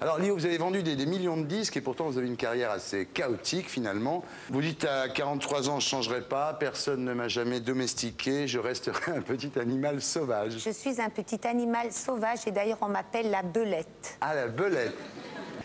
Alors 0.00 0.18
Lio, 0.18 0.34
vous 0.34 0.46
avez 0.46 0.58
vendu 0.58 0.82
des, 0.82 1.06
millions 1.06 1.36
de 1.36 1.44
disques 1.44 1.76
et 1.76 1.80
pourtant 1.80 2.04
vous 2.04 2.18
avez 2.18 2.28
une 2.28 2.36
carrière 2.36 2.70
assez 2.70 3.06
chaotique 3.06 3.68
finalement. 3.68 4.22
Vous 4.50 4.60
dites 4.60 4.84
à 4.84 5.08
43 5.08 5.68
ans, 5.70 5.80
je 5.80 5.86
ne 5.86 5.90
changerai 5.90 6.20
pas, 6.20 6.54
personne 6.54 7.04
ne 7.04 7.12
m'a 7.12 7.28
jamais 7.28 7.60
domestiqué, 7.60 8.46
je 8.46 8.58
resterai 8.58 9.12
un 9.16 9.22
petit 9.22 9.58
animal 9.58 10.00
sauvage. 10.00 10.58
Je 10.58 10.70
suis 10.70 11.00
un 11.00 11.10
petit 11.10 11.46
animal 11.46 11.92
sauvage 11.92 12.46
et 12.46 12.52
d'ailleurs 12.52 12.78
on 12.80 12.88
m'appelle 12.88 13.30
la 13.30 13.42
belette. 13.42 14.18
Ah 14.20 14.34
la 14.34 14.48
belette 14.48 14.96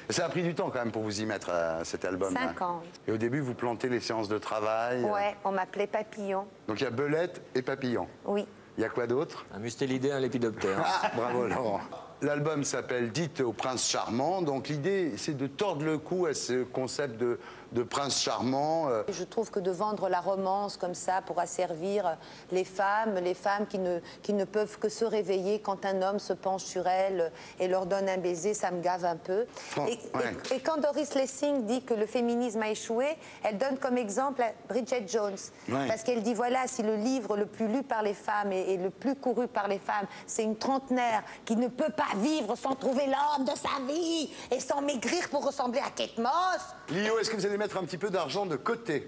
ça 0.10 0.26
a 0.26 0.30
pris 0.30 0.44
du 0.44 0.54
temps 0.54 0.70
quand 0.70 0.80
même 0.80 0.92
pour 0.92 1.02
vous 1.02 1.22
y 1.22 1.26
mettre 1.26 1.50
à 1.50 1.84
cet 1.86 2.06
album. 2.06 2.34
Cinq 2.34 2.62
ans. 2.62 2.82
Et 3.08 3.12
au 3.12 3.18
début, 3.18 3.40
vous 3.40 3.54
plantez 3.54 3.90
les 3.90 4.02
séances 4.02 4.28
de 4.28 4.38
travail. 4.38 5.02
Ouais, 5.04 5.36
on 5.44 5.52
m'appelait 5.52 5.88
Papillon. 5.88 6.46
Donc 6.68 6.82
il 6.82 6.84
y 6.84 6.88
a 6.88 6.92
Belette 6.92 7.42
et 7.56 7.62
Papillon. 7.62 8.08
Oui. 8.26 8.46
Il 8.78 8.82
y 8.82 8.86
a 8.86 8.90
quoi 8.90 9.08
d'autre? 9.08 9.46
Un 9.54 9.60
mustélidé, 9.60 10.12
un 10.12 10.20
lépidoptère. 10.20 10.84
Ah, 10.84 11.12
bravo 11.16 11.48
Laurent. 11.48 11.80
L'album 12.24 12.63
s'appelle 12.63 13.11
Dites 13.11 13.41
au 13.41 13.51
prince 13.51 13.86
charmant. 13.89 14.41
Donc 14.41 14.69
l'idée, 14.69 15.11
c'est 15.17 15.36
de 15.36 15.45
tordre 15.45 15.84
le 15.84 15.97
cou 15.97 16.26
à 16.26 16.34
ce 16.34 16.63
concept 16.63 17.19
de, 17.19 17.38
de 17.74 17.84
prince 17.84 18.21
charmant. 18.21 18.89
Euh. 18.89 19.03
Je 19.09 19.24
trouve 19.24 19.49
que 19.51 19.59
de 19.59 19.71
vendre 19.71 20.09
la 20.09 20.19
romance 20.19 20.78
comme 20.78 20.93
ça 20.93 21.21
pour 21.26 21.39
asservir 21.39 22.17
les 22.51 22.63
femmes, 22.63 23.15
les 23.15 23.34
femmes 23.34 23.65
qui 23.67 23.80
ne, 23.80 23.99
qui 24.21 24.34
ne 24.34 24.45
peuvent 24.45 24.78
que 24.80 24.89
se 24.89 25.05
réveiller 25.05 25.59
quand 25.59 25.86
un 25.86 26.01
homme 26.01 26.19
se 26.19 26.34
penche 26.34 26.63
sur 26.63 26.88
elles 26.88 27.32
et 27.59 27.67
leur 27.67 27.86
donne 27.86 28.07
un 28.07 28.17
baiser, 28.17 28.53
ça 28.53 28.71
me 28.71 28.82
gave 28.82 29.05
un 29.05 29.17
peu. 29.17 29.45
et, 29.88 30.59
quand 30.59 30.78
Doris 30.78 31.15
Lessing 31.15 31.65
dit 31.65 31.84
que 31.84 31.93
le 31.93 32.05
féminisme 32.05 32.61
a 32.61 32.69
échoué, 32.69 33.07
elle 33.43 33.57
donne 33.57 33.78
comme 33.78 33.97
exemple 33.97 34.43
Bridget 34.69 35.05
Jones. 35.07 35.38
Parce 35.69 36.03
qu'elle 36.03 36.21
dit 36.21 36.34
voilà, 36.34 36.67
si 36.67 36.84
le 36.84 36.95
livre 36.95 37.36
le 37.36 37.45
plus 37.45 37.67
lu 37.67 37.84
par 37.84 38.03
les 38.03 38.13
femmes 38.13 38.51
et, 38.51 38.74
et 38.74 38.78
le 38.78 38.89
plus 38.89 39.15
couru 39.15 39.47
par 39.47 39.67
les 39.67 39.80
femmes, 39.80 40.05
c'est 40.28 40.43
une 40.43 40.57
trentenaire 40.57 41.24
qui 41.45 41.55
ne 41.55 41.67
peut 41.67 41.91
pas 41.91 42.17
vivre 42.17 42.55
sans 42.55 42.76
trouver 42.76 43.05
l'homme 43.07 43.45
de 43.45 43.51
sa 43.57 43.84
vie 43.88 44.32
et 44.51 44.59
sans 44.59 44.82
maigrir 44.82 45.30
pour 45.30 45.45
ressembler 45.45 45.80
à 45.80 45.89
Kate 45.89 46.17
Moss. 46.17 46.76
Lio, 46.89 47.17
est-ce 47.19 47.30
que 47.30 47.38
vous 47.38 47.45
allez 47.45 47.57
mettre 47.64 47.78
un 47.78 47.86
petit 47.86 47.97
peu 47.97 48.09
d'argent 48.09 48.45
de 48.45 48.57
côté 48.57 49.07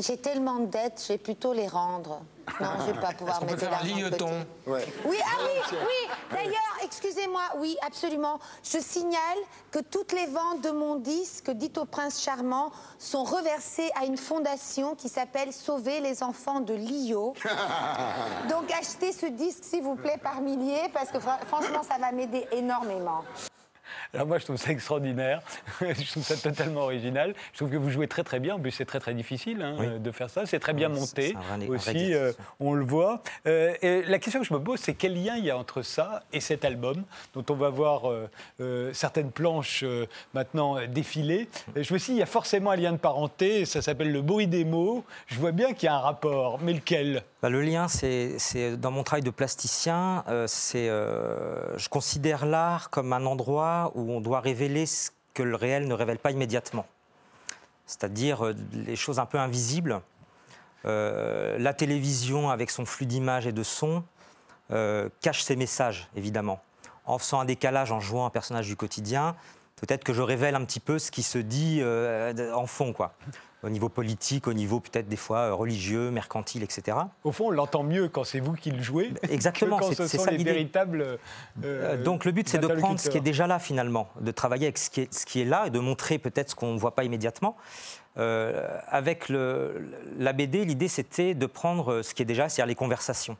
J'ai 0.00 0.16
tellement 0.16 0.60
de 0.60 0.66
dettes, 0.66 1.04
j'ai 1.06 1.18
plutôt 1.18 1.52
les 1.52 1.68
rendre. 1.68 2.22
Non, 2.58 2.68
je 2.80 2.92
vais 2.92 3.00
pas 3.00 3.12
pouvoir 3.18 3.42
mettre 3.42 3.54
peut 3.54 3.60
faire 3.60 3.78
un 3.82 3.84
Oui, 4.66 5.18
ah 5.22 5.38
oui, 5.44 5.76
oui. 5.78 6.10
D'ailleurs, 6.30 6.78
excusez-moi, 6.84 7.42
oui, 7.58 7.76
absolument. 7.86 8.38
Je 8.62 8.78
signale 8.78 9.38
que 9.70 9.80
toutes 9.80 10.12
les 10.12 10.24
ventes 10.24 10.62
de 10.62 10.70
mon 10.70 10.96
disque, 10.96 11.50
dit 11.50 11.72
au 11.76 11.84
prince 11.84 12.22
charmant, 12.22 12.72
sont 12.98 13.24
reversées 13.24 13.90
à 13.94 14.06
une 14.06 14.16
fondation 14.16 14.94
qui 14.94 15.10
s'appelle 15.10 15.52
Sauver 15.52 16.00
les 16.00 16.22
enfants 16.22 16.60
de 16.60 16.72
Lio. 16.72 17.34
Donc 18.48 18.72
achetez 18.72 19.12
ce 19.12 19.26
disque, 19.26 19.64
s'il 19.64 19.82
vous 19.82 19.96
plaît, 19.96 20.18
par 20.22 20.40
milliers, 20.40 20.88
parce 20.94 21.10
que 21.10 21.18
franchement, 21.20 21.82
ça 21.82 21.98
va 21.98 22.10
m'aider 22.10 22.46
énormément. 22.52 23.22
Alors 24.14 24.26
moi, 24.26 24.38
je 24.38 24.44
trouve 24.44 24.56
ça 24.56 24.70
extraordinaire. 24.70 25.42
je 25.80 26.10
trouve 26.10 26.22
ça 26.22 26.36
totalement 26.36 26.82
original. 26.82 27.34
Je 27.52 27.58
trouve 27.58 27.70
que 27.70 27.76
vous 27.76 27.90
jouez 27.90 28.08
très 28.08 28.24
très 28.24 28.40
bien. 28.40 28.54
En 28.54 28.60
plus, 28.60 28.70
c'est 28.70 28.84
très 28.84 29.00
très 29.00 29.14
difficile 29.14 29.62
hein, 29.62 29.98
de 29.98 30.10
faire 30.10 30.30
ça. 30.30 30.46
C'est 30.46 30.58
très 30.58 30.72
bien 30.72 30.88
monté 30.88 31.36
aussi. 31.68 32.14
Euh, 32.14 32.32
on 32.60 32.72
le 32.74 32.84
voit. 32.84 33.22
Euh, 33.46 33.74
et 33.82 34.02
la 34.02 34.18
question 34.18 34.40
que 34.40 34.46
je 34.46 34.54
me 34.54 34.60
pose, 34.60 34.80
c'est 34.80 34.94
quel 34.94 35.22
lien 35.22 35.36
il 35.36 35.44
y 35.44 35.50
a 35.50 35.58
entre 35.58 35.82
ça 35.82 36.22
et 36.32 36.40
cet 36.40 36.64
album, 36.64 37.04
dont 37.34 37.44
on 37.50 37.54
va 37.54 37.70
voir 37.70 38.10
euh, 38.60 38.92
certaines 38.92 39.30
planches 39.30 39.84
maintenant 40.34 40.76
défiler. 40.86 41.48
je 41.74 41.92
me 41.92 41.98
suis 41.98 42.12
dit, 42.12 42.18
il 42.18 42.20
y 42.20 42.22
a 42.22 42.26
forcément 42.26 42.70
un 42.70 42.76
lien 42.76 42.92
de 42.92 42.98
parenté. 42.98 43.64
Ça 43.64 43.82
s'appelle 43.82 44.12
le 44.12 44.22
bruit 44.22 44.46
des 44.46 44.64
mots. 44.64 45.04
Je 45.26 45.38
vois 45.38 45.52
bien 45.52 45.72
qu'il 45.72 45.86
y 45.86 45.88
a 45.88 45.94
un 45.94 46.00
rapport, 46.00 46.58
mais 46.62 46.72
lequel? 46.72 47.22
Bah, 47.42 47.48
Le 47.48 47.62
lien, 47.62 47.88
c'est 47.88 48.76
dans 48.76 48.90
mon 48.90 49.02
travail 49.02 49.22
de 49.22 49.30
plasticien, 49.30 50.24
c'est 50.46 50.86
je 50.86 51.88
considère 51.88 52.46
l'art 52.46 52.90
comme 52.90 53.12
un 53.12 53.24
endroit 53.26 53.92
où 53.96 54.12
on 54.12 54.20
doit 54.20 54.40
révéler 54.40 54.86
ce 54.86 55.10
que 55.34 55.42
le 55.42 55.56
réel 55.56 55.88
ne 55.88 55.94
révèle 55.94 56.18
pas 56.18 56.30
immédiatement, 56.30 56.86
c'est-à-dire 57.86 58.44
euh, 58.44 58.54
les 58.72 58.96
choses 58.96 59.18
un 59.18 59.26
peu 59.26 59.38
invisibles. 59.38 60.00
Euh, 60.84 61.58
la 61.58 61.74
télévision, 61.74 62.50
avec 62.50 62.70
son 62.70 62.84
flux 62.84 63.06
d'images 63.06 63.46
et 63.46 63.52
de 63.52 63.62
sons, 63.62 64.04
euh, 64.70 65.08
cache 65.20 65.42
ses 65.42 65.56
messages, 65.56 66.08
évidemment. 66.14 66.60
En 67.06 67.18
faisant 67.18 67.40
un 67.40 67.44
décalage, 67.44 67.90
en 67.90 68.00
jouant 68.00 68.26
un 68.26 68.30
personnage 68.30 68.66
du 68.66 68.76
quotidien, 68.76 69.34
peut-être 69.76 70.04
que 70.04 70.12
je 70.12 70.22
révèle 70.22 70.54
un 70.54 70.64
petit 70.64 70.80
peu 70.80 70.98
ce 70.98 71.10
qui 71.10 71.22
se 71.22 71.38
dit 71.38 71.82
en 71.84 72.66
fond, 72.66 72.92
quoi 72.92 73.14
au 73.62 73.68
niveau 73.68 73.88
politique, 73.88 74.46
au 74.46 74.52
niveau 74.52 74.80
peut-être 74.80 75.08
des 75.08 75.16
fois 75.16 75.38
euh, 75.38 75.54
religieux, 75.54 76.10
mercantile, 76.10 76.62
etc. 76.62 76.96
Au 77.24 77.32
fond, 77.32 77.48
on 77.48 77.50
l'entend 77.50 77.82
mieux 77.82 78.08
quand 78.08 78.24
c'est 78.24 78.40
vous 78.40 78.52
qui 78.52 78.70
le 78.70 78.82
jouez. 78.82 79.12
Exactement, 79.30 79.80
c'est 79.82 80.06
ça 80.06 80.30
les 80.30 80.44
véritables. 80.44 81.02
Euh, 81.02 81.16
euh, 81.64 82.02
donc 82.02 82.24
le 82.24 82.32
but, 82.32 82.48
c'est 82.48 82.58
de 82.58 82.66
prendre 82.66 83.00
ce 83.00 83.08
qui 83.08 83.18
est 83.18 83.22
déjà 83.22 83.46
là 83.46 83.58
finalement, 83.58 84.08
de 84.20 84.30
travailler 84.30 84.66
avec 84.66 84.78
ce 84.78 84.90
qui 84.90 85.02
est, 85.02 85.14
ce 85.14 85.26
qui 85.26 85.40
est 85.40 85.44
là 85.44 85.66
et 85.66 85.70
de 85.70 85.78
montrer 85.78 86.18
peut-être 86.18 86.50
ce 86.50 86.54
qu'on 86.54 86.74
ne 86.74 86.78
voit 86.78 86.94
pas 86.94 87.04
immédiatement. 87.04 87.56
avec 88.16 89.28
le, 89.28 89.90
la 90.18 90.32
BD, 90.32 90.64
l'idée 90.64 90.88
c'était 90.88 91.34
de 91.34 91.46
prendre 91.46 92.02
ce 92.02 92.14
qui 92.14 92.22
est 92.22 92.26
déjà, 92.26 92.48
c'est-à-dire 92.48 92.68
les 92.68 92.74
conversations 92.74 93.36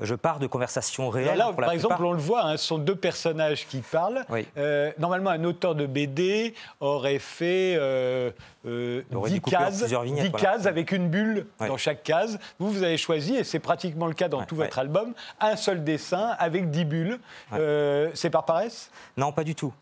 je 0.00 0.14
pars 0.14 0.38
de 0.38 0.46
conversations 0.46 1.08
réelles. 1.10 1.36
là, 1.36 1.52
par 1.52 1.72
exemple, 1.72 2.02
on 2.04 2.12
le 2.12 2.18
voit, 2.18 2.44
hein, 2.44 2.56
ce 2.56 2.66
sont 2.66 2.78
deux 2.78 2.96
personnages 2.96 3.66
qui 3.66 3.78
parlent. 3.78 4.24
Euh, 4.56 4.92
normalement, 4.98 5.30
un 5.30 5.44
auteur 5.44 5.74
de 5.74 5.86
BD 5.86 6.54
aurait 6.80 7.18
fait 7.18 7.76
euh, 7.76 8.30
10 8.64 8.70
euh, 8.70 9.02
cases, 9.46 9.84
10 9.84 10.32
cases 10.32 10.66
avec 10.66 10.92
une 10.92 11.08
bulle 11.08 11.46
dans 11.58 11.76
chaque 11.76 12.02
case. 12.02 12.38
Vous, 12.58 12.70
vous 12.70 12.82
avez 12.82 12.96
choisi, 12.96 13.36
et 13.36 13.44
c'est 13.44 13.58
pratiquement 13.58 14.06
le 14.06 14.14
cas 14.14 14.28
dans 14.28 14.44
tout 14.44 14.56
votre 14.56 14.78
album, 14.78 15.14
un 15.38 15.56
seul 15.56 15.84
dessin 15.84 16.34
avec 16.38 16.70
10 16.70 16.84
bulles. 16.84 17.18
Euh, 17.52 18.10
c'est 18.14 18.30
par 18.30 18.44
paresse? 18.44 18.90
Non, 19.16 19.32
pas 19.32 19.44
du 19.44 19.54
tout. 19.54 19.72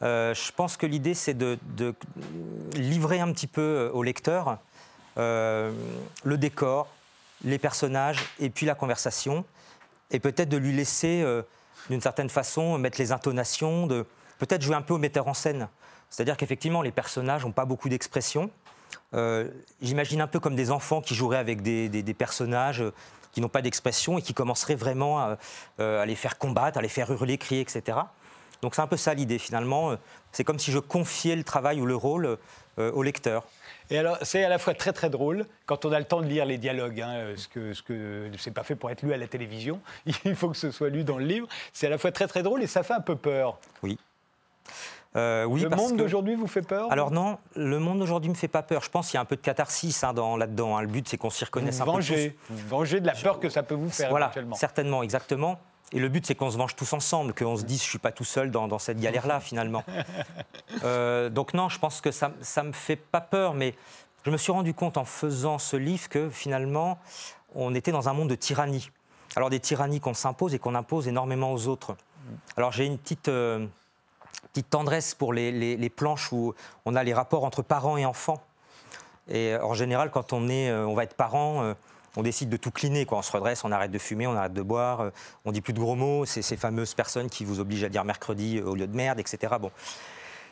je 0.00 0.52
pense 0.52 0.76
que 0.76 0.86
l'idée, 0.86 1.14
c'est 1.14 1.34
de, 1.34 1.58
de, 1.76 1.94
livrer 2.74 3.20
un 3.20 3.32
petit 3.32 3.48
peu 3.48 3.90
au 3.92 4.02
lecteur 4.02 4.58
le 5.16 6.36
décor, 6.36 6.88
les 7.44 7.58
personnages 7.58 8.24
et 8.40 8.50
puis 8.50 8.66
la 8.66 8.74
conversation 8.74 9.44
et 10.14 10.20
peut-être 10.20 10.48
de 10.48 10.56
lui 10.56 10.72
laisser, 10.72 11.22
euh, 11.22 11.42
d'une 11.90 12.00
certaine 12.00 12.30
façon, 12.30 12.78
mettre 12.78 12.98
les 13.00 13.12
intonations, 13.12 13.86
de 13.86 14.06
peut-être 14.38 14.62
jouer 14.62 14.76
un 14.76 14.82
peu 14.82 14.94
au 14.94 14.98
metteur 14.98 15.26
en 15.28 15.34
scène. 15.34 15.68
C'est-à-dire 16.08 16.36
qu'effectivement, 16.36 16.82
les 16.82 16.92
personnages 16.92 17.44
n'ont 17.44 17.52
pas 17.52 17.64
beaucoup 17.64 17.88
d'expression. 17.88 18.50
Euh, 19.14 19.50
j'imagine 19.82 20.20
un 20.20 20.28
peu 20.28 20.38
comme 20.38 20.54
des 20.54 20.70
enfants 20.70 21.00
qui 21.00 21.14
joueraient 21.14 21.38
avec 21.38 21.62
des, 21.62 22.14
personnages 22.16 22.80
euh, 22.80 22.92
qui 23.32 23.40
n'ont 23.40 23.48
pas 23.48 23.62
d'expression 23.62 24.18
et 24.18 24.22
qui 24.22 24.34
commenceraient 24.34 24.76
vraiment 24.76 25.18
à, 25.18 26.06
les 26.06 26.14
faire 26.14 26.38
combattre, 26.38 26.78
à 26.78 26.82
les 26.82 26.88
faire 26.88 27.10
hurler, 27.10 27.36
crier, 27.36 27.60
etc. 27.60 27.98
Donc 28.62 28.76
c'est 28.76 28.82
un 28.82 28.86
peu 28.86 28.96
ça 28.96 29.12
l'idée 29.12 29.38
finalement. 29.38 29.96
C'est 30.30 30.44
comme 30.44 30.60
si 30.60 30.70
je 30.70 30.78
confiais 30.78 31.34
le 31.34 31.42
travail 31.42 31.80
ou 31.80 31.86
le 31.86 31.96
rôle 31.96 32.38
au 32.78 33.02
lecteur. 33.02 33.44
Et 33.90 33.98
alors, 33.98 34.16
c'est 34.22 34.42
à 34.42 34.48
la 34.48 34.58
fois 34.58 34.74
très 34.74 34.92
très 34.92 35.10
drôle 35.10 35.46
quand 35.66 35.84
on 35.84 35.92
a 35.92 35.98
le 35.98 36.06
temps 36.06 36.22
de 36.22 36.26
lire 36.26 36.46
les 36.46 36.58
dialogues, 36.58 37.00
hein, 37.00 37.34
ce 37.36 37.48
que 37.48 37.74
ce 37.74 37.82
que 37.82 38.30
c'est 38.38 38.50
pas 38.50 38.62
fait 38.62 38.76
pour 38.76 38.90
être 38.90 39.02
lu 39.02 39.12
à 39.12 39.16
la 39.16 39.26
télévision. 39.26 39.80
Il 40.24 40.34
faut 40.34 40.48
que 40.48 40.56
ce 40.56 40.70
soit 40.70 40.88
lu 40.88 41.04
dans 41.04 41.18
le 41.18 41.26
livre. 41.26 41.46
C'est 41.72 41.86
à 41.86 41.90
la 41.90 41.98
fois 41.98 42.10
très 42.12 42.26
très 42.26 42.42
drôle 42.42 42.62
et 42.62 42.66
ça 42.66 42.82
fait 42.82 42.94
un 42.94 43.00
peu 43.00 43.16
peur. 43.16 43.58
Oui. 43.82 43.98
Euh, 45.16 45.44
oui, 45.44 45.60
le 45.60 45.68
monde 45.68 45.96
d'aujourd'hui 45.96 46.34
vous 46.34 46.48
fait 46.48 46.62
peur 46.62 46.90
Alors 46.90 47.12
non, 47.12 47.38
le 47.54 47.78
monde 47.78 48.00
d'aujourd'hui 48.00 48.30
me 48.30 48.34
fait 48.34 48.48
pas 48.48 48.62
peur. 48.62 48.82
Je 48.82 48.90
pense 48.90 49.10
qu'il 49.10 49.14
y 49.14 49.18
a 49.18 49.20
un 49.20 49.26
peu 49.26 49.36
de 49.36 49.40
catharsis 49.40 50.02
hein, 50.02 50.12
là-dedans. 50.36 50.76
Hein. 50.76 50.82
Le 50.82 50.88
but, 50.88 51.08
c'est 51.08 51.16
qu'on 51.16 51.30
s'y 51.30 51.44
reconnaisse 51.44 51.80
un 51.80 51.84
peu 51.84 51.92
Vous 52.50 52.68
venger 52.68 53.00
de 53.00 53.06
la 53.06 53.14
peur 53.14 53.38
que 53.38 53.48
ça 53.48 53.62
peut 53.62 53.76
vous 53.76 53.90
faire 53.90 54.10
voilà, 54.10 54.32
certainement, 54.54 55.02
exactement. 55.02 55.60
Et 55.94 56.00
le 56.00 56.08
but, 56.08 56.26
c'est 56.26 56.34
qu'on 56.34 56.50
se 56.50 56.58
venge 56.58 56.74
tous 56.74 56.92
ensemble, 56.92 57.32
qu'on 57.34 57.56
se 57.56 57.62
dise, 57.62 57.80
je 57.80 57.88
suis 57.88 57.98
pas 58.00 58.10
tout 58.10 58.24
seul 58.24 58.50
dans, 58.50 58.78
cette 58.80 59.00
galère-là, 59.00 59.40
finalement. 59.40 59.84
Euh, 60.82 61.30
donc 61.30 61.54
non, 61.54 61.68
je 61.68 61.78
pense 61.78 62.00
que 62.00 62.10
ça 62.10 62.32
ne 62.58 62.62
me 62.62 62.72
fait 62.72 62.96
pas 62.96 63.20
peur, 63.20 63.54
mais 63.54 63.74
je 64.24 64.30
me 64.30 64.36
suis 64.36 64.50
rendu 64.50 64.74
compte 64.74 64.96
en 64.96 65.04
faisant 65.04 65.58
ce 65.58 65.76
livre 65.76 66.08
que 66.08 66.28
finalement, 66.30 66.98
on 67.54 67.74
était 67.74 67.92
dans 67.92 68.08
un 68.08 68.12
monde 68.12 68.28
de 68.28 68.34
tyrannie. 68.34 68.90
Alors 69.36 69.50
des 69.50 69.60
tyrannies 69.60 70.00
qu'on 70.00 70.14
s'impose 70.14 70.52
et 70.52 70.58
qu'on 70.58 70.74
impose 70.74 71.06
énormément 71.06 71.52
aux 71.52 71.68
autres. 71.68 71.96
Alors 72.56 72.72
j'ai 72.72 72.86
une 72.86 72.98
petite, 72.98 73.28
euh, 73.28 73.66
petite 74.52 74.68
tendresse 74.68 75.14
pour 75.14 75.32
les, 75.32 75.52
les, 75.76 75.90
planches 75.90 76.32
où 76.32 76.54
on 76.84 76.96
a 76.96 77.04
les 77.04 77.14
rapports 77.14 77.44
entre 77.44 77.62
parents 77.62 77.96
et 77.96 78.04
enfants. 78.04 78.42
Et 79.28 79.54
en 79.62 79.74
général, 79.74 80.10
quand 80.10 80.32
on, 80.32 80.48
est, 80.48 80.70
euh, 80.70 80.86
on 80.86 80.94
va 80.94 81.04
être 81.04 81.14
parent, 81.14 81.74
on 82.16 82.22
décide 82.22 82.48
de 82.48 82.56
tout 82.56 82.70
cliner. 82.70 83.06
Quoi. 83.06 83.18
On 83.18 83.22
se 83.22 83.32
redresse, 83.32 83.64
on 83.64 83.72
arrête 83.72 83.90
de 83.90 83.98
fumer, 83.98 84.26
on 84.26 84.34
arrête 84.34 84.52
de 84.52 84.62
boire, 84.62 85.00
euh, 85.00 85.10
on 85.44 85.52
dit 85.52 85.60
plus 85.60 85.72
de 85.72 85.80
gros 85.80 85.94
mots. 85.94 86.24
C'est 86.24 86.42
ces 86.42 86.56
fameuses 86.56 86.94
personnes 86.94 87.28
qui 87.28 87.44
vous 87.44 87.60
obligent 87.60 87.84
à 87.84 87.88
dire 87.88 88.04
mercredi 88.04 88.58
euh, 88.58 88.66
au 88.66 88.74
lieu 88.74 88.86
de 88.86 88.96
merde, 88.96 89.18
etc. 89.18 89.54
Bon. 89.60 89.70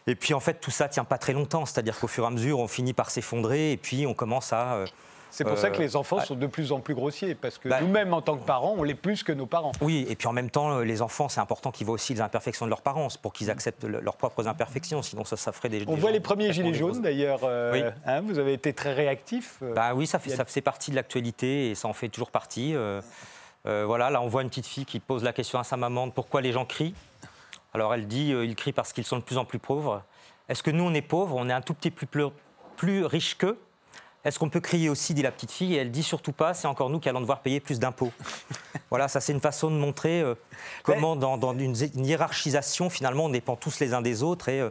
Et 0.06 0.14
puis 0.14 0.34
en 0.34 0.40
fait, 0.40 0.54
tout 0.54 0.70
ça 0.70 0.88
tient 0.88 1.04
pas 1.04 1.18
très 1.18 1.32
longtemps. 1.32 1.66
C'est-à-dire 1.66 1.98
qu'au 1.98 2.08
fur 2.08 2.24
et 2.24 2.26
à 2.26 2.30
mesure, 2.30 2.58
on 2.58 2.68
finit 2.68 2.92
par 2.92 3.10
s'effondrer 3.10 3.72
et 3.72 3.76
puis 3.76 4.06
on 4.06 4.14
commence 4.14 4.52
à. 4.52 4.84
Euh, 5.32 5.34
c'est 5.34 5.44
pour 5.44 5.56
ça 5.56 5.70
que 5.70 5.78
les 5.80 5.96
enfants 5.96 6.20
sont 6.20 6.34
de 6.34 6.46
plus 6.46 6.72
en 6.72 6.80
plus 6.80 6.94
grossiers, 6.94 7.34
parce 7.34 7.56
que 7.56 7.68
bah, 7.68 7.80
nous-mêmes, 7.80 8.12
en 8.12 8.20
tant 8.20 8.36
que 8.36 8.44
parents, 8.44 8.74
on 8.76 8.82
l'est 8.82 8.94
plus 8.94 9.22
que 9.22 9.32
nos 9.32 9.46
parents. 9.46 9.72
Oui, 9.80 10.04
et 10.08 10.14
puis 10.14 10.28
en 10.28 10.32
même 10.32 10.50
temps, 10.50 10.80
les 10.80 11.00
enfants, 11.00 11.30
c'est 11.30 11.40
important 11.40 11.70
qu'ils 11.70 11.86
voient 11.86 11.94
aussi 11.94 12.12
les 12.12 12.20
imperfections 12.20 12.66
de 12.66 12.70
leurs 12.70 12.82
parents, 12.82 13.08
pour 13.22 13.32
qu'ils 13.32 13.50
acceptent 13.50 13.84
leurs 13.84 14.16
propres 14.16 14.46
imperfections, 14.46 15.00
sinon 15.00 15.24
ça, 15.24 15.38
ça 15.38 15.52
ferait 15.52 15.70
des... 15.70 15.84
On 15.88 15.96
voit 15.96 16.10
les 16.10 16.20
premiers 16.20 16.52
gilets 16.52 16.74
jaunes, 16.74 17.00
d'ailleurs. 17.00 17.40
oui. 17.72 17.82
Hein, 18.04 18.20
vous 18.20 18.38
avez 18.38 18.52
été 18.52 18.74
très 18.74 18.92
réactif. 18.92 19.62
Bah 19.74 19.94
oui, 19.94 20.06
ça 20.06 20.18
fait, 20.18 20.30
ça 20.30 20.44
fait 20.44 20.60
partie 20.60 20.90
de 20.90 20.96
l'actualité, 20.96 21.70
et 21.70 21.74
ça 21.74 21.88
en 21.88 21.94
fait 21.94 22.10
toujours 22.10 22.30
partie. 22.30 22.74
Euh, 22.74 23.00
euh, 23.66 23.84
voilà, 23.86 24.10
là, 24.10 24.20
on 24.20 24.28
voit 24.28 24.42
une 24.42 24.48
petite 24.48 24.66
fille 24.66 24.84
qui 24.84 25.00
pose 25.00 25.24
la 25.24 25.32
question 25.32 25.58
à 25.58 25.64
sa 25.64 25.78
maman 25.78 26.08
de 26.08 26.12
pourquoi 26.12 26.42
les 26.42 26.52
gens 26.52 26.66
crient. 26.66 26.94
Alors 27.72 27.94
elle 27.94 28.06
dit, 28.06 28.30
ils 28.30 28.54
crient 28.54 28.72
parce 28.72 28.92
qu'ils 28.92 29.06
sont 29.06 29.16
de 29.16 29.22
plus 29.22 29.38
en 29.38 29.46
plus 29.46 29.58
pauvres. 29.58 30.02
Est-ce 30.50 30.62
que 30.62 30.70
nous, 30.70 30.84
on 30.84 30.92
est 30.92 31.00
pauvres? 31.00 31.36
On 31.38 31.48
est 31.48 31.52
un 31.54 31.62
tout 31.62 31.72
petit 31.72 31.90
peu 31.90 32.04
plus, 32.04 32.26
plus 32.76 33.06
riches 33.06 33.38
qu'eux? 33.38 33.58
Est-ce 34.24 34.38
qu'on 34.38 34.48
peut 34.48 34.60
crier 34.60 34.88
aussi, 34.88 35.14
dit 35.14 35.22
la 35.22 35.32
petite 35.32 35.50
fille, 35.50 35.74
et 35.74 35.78
elle 35.78 35.90
dit 35.90 36.02
surtout 36.02 36.32
pas, 36.32 36.54
c'est 36.54 36.68
encore 36.68 36.90
nous 36.90 37.00
qui 37.00 37.08
allons 37.08 37.20
devoir 37.20 37.40
payer 37.40 37.60
plus 37.60 37.78
d'impôts. 37.80 38.12
voilà, 38.90 39.08
ça 39.08 39.20
c'est 39.20 39.32
une 39.32 39.40
façon 39.40 39.70
de 39.70 39.76
montrer 39.76 40.20
euh, 40.20 40.34
comment 40.84 41.16
dans, 41.16 41.58
une, 41.58 41.74
hiérarchisation, 41.96 42.88
finalement, 42.88 43.24
on 43.24 43.30
dépend 43.30 43.56
tous 43.56 43.80
les 43.80 43.94
uns 43.94 44.02
des 44.02 44.22
autres 44.22 44.48
et 44.48 44.62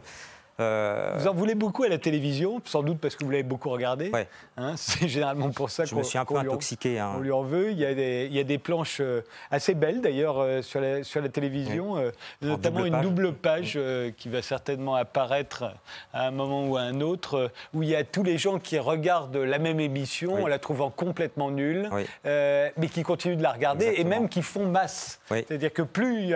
euh, 0.62 1.14
vous 1.18 1.28
en 1.28 1.34
voulez 1.34 1.54
beaucoup 1.54 1.82
à 1.82 1.88
la 1.88 1.98
télévision, 1.98 2.60
sans 2.64 2.82
doute 2.82 2.98
parce 2.98 3.16
que 3.16 3.24
vous 3.24 3.30
l'avez 3.30 3.42
beaucoup 3.42 3.70
regardé. 3.70 4.10
Hein, 4.56 4.74
c'est 4.76 5.08
généralement 5.08 5.50
pour 5.50 5.70
ça 5.70 5.84
Je 5.84 5.94
me 5.94 6.02
suis 6.02 6.18
un 6.18 6.24
peu 6.24 6.36
intoxiqué. 6.36 6.98
Hein. 6.98 7.14
On 7.16 7.20
lui 7.20 7.32
en 7.32 7.42
veut. 7.42 7.70
Il 7.70 7.78
y 7.78 7.84
a 7.84 7.94
des, 7.94 8.26
il 8.30 8.36
y 8.36 8.40
a 8.40 8.44
des 8.44 8.58
planches 8.58 9.00
euh, 9.00 9.22
assez 9.50 9.74
belles 9.74 10.00
d'ailleurs 10.00 10.38
euh, 10.38 10.62
sur, 10.62 10.80
la, 10.80 11.02
sur 11.04 11.20
la 11.20 11.28
télévision, 11.28 11.96
notamment 12.40 12.84
une 12.84 13.00
double 13.00 13.32
page 13.32 13.78
qui 14.16 14.28
va 14.28 14.42
certainement 14.42 14.94
apparaître 14.94 15.64
à 16.12 16.26
un 16.26 16.30
moment 16.30 16.66
ou 16.66 16.76
à 16.76 16.82
un 16.82 17.00
autre, 17.00 17.50
où 17.74 17.82
il 17.82 17.88
y 17.88 17.96
a 17.96 18.04
tous 18.04 18.22
les 18.22 18.38
gens 18.38 18.58
qui 18.58 18.78
regardent 18.78 19.36
la 19.36 19.58
même 19.58 19.80
émission 19.80 20.44
en 20.44 20.46
la 20.46 20.58
trouvant 20.58 20.90
complètement 20.90 21.50
nulle, 21.50 21.90
mais 22.24 22.88
qui 22.92 23.02
continuent 23.02 23.36
de 23.36 23.42
la 23.42 23.52
regarder 23.52 23.94
et 23.96 24.04
même 24.04 24.28
qui 24.28 24.42
font 24.42 24.66
masse. 24.66 25.20
C'est-à-dire 25.28 25.72
que 25.72 25.82
plus, 25.82 26.34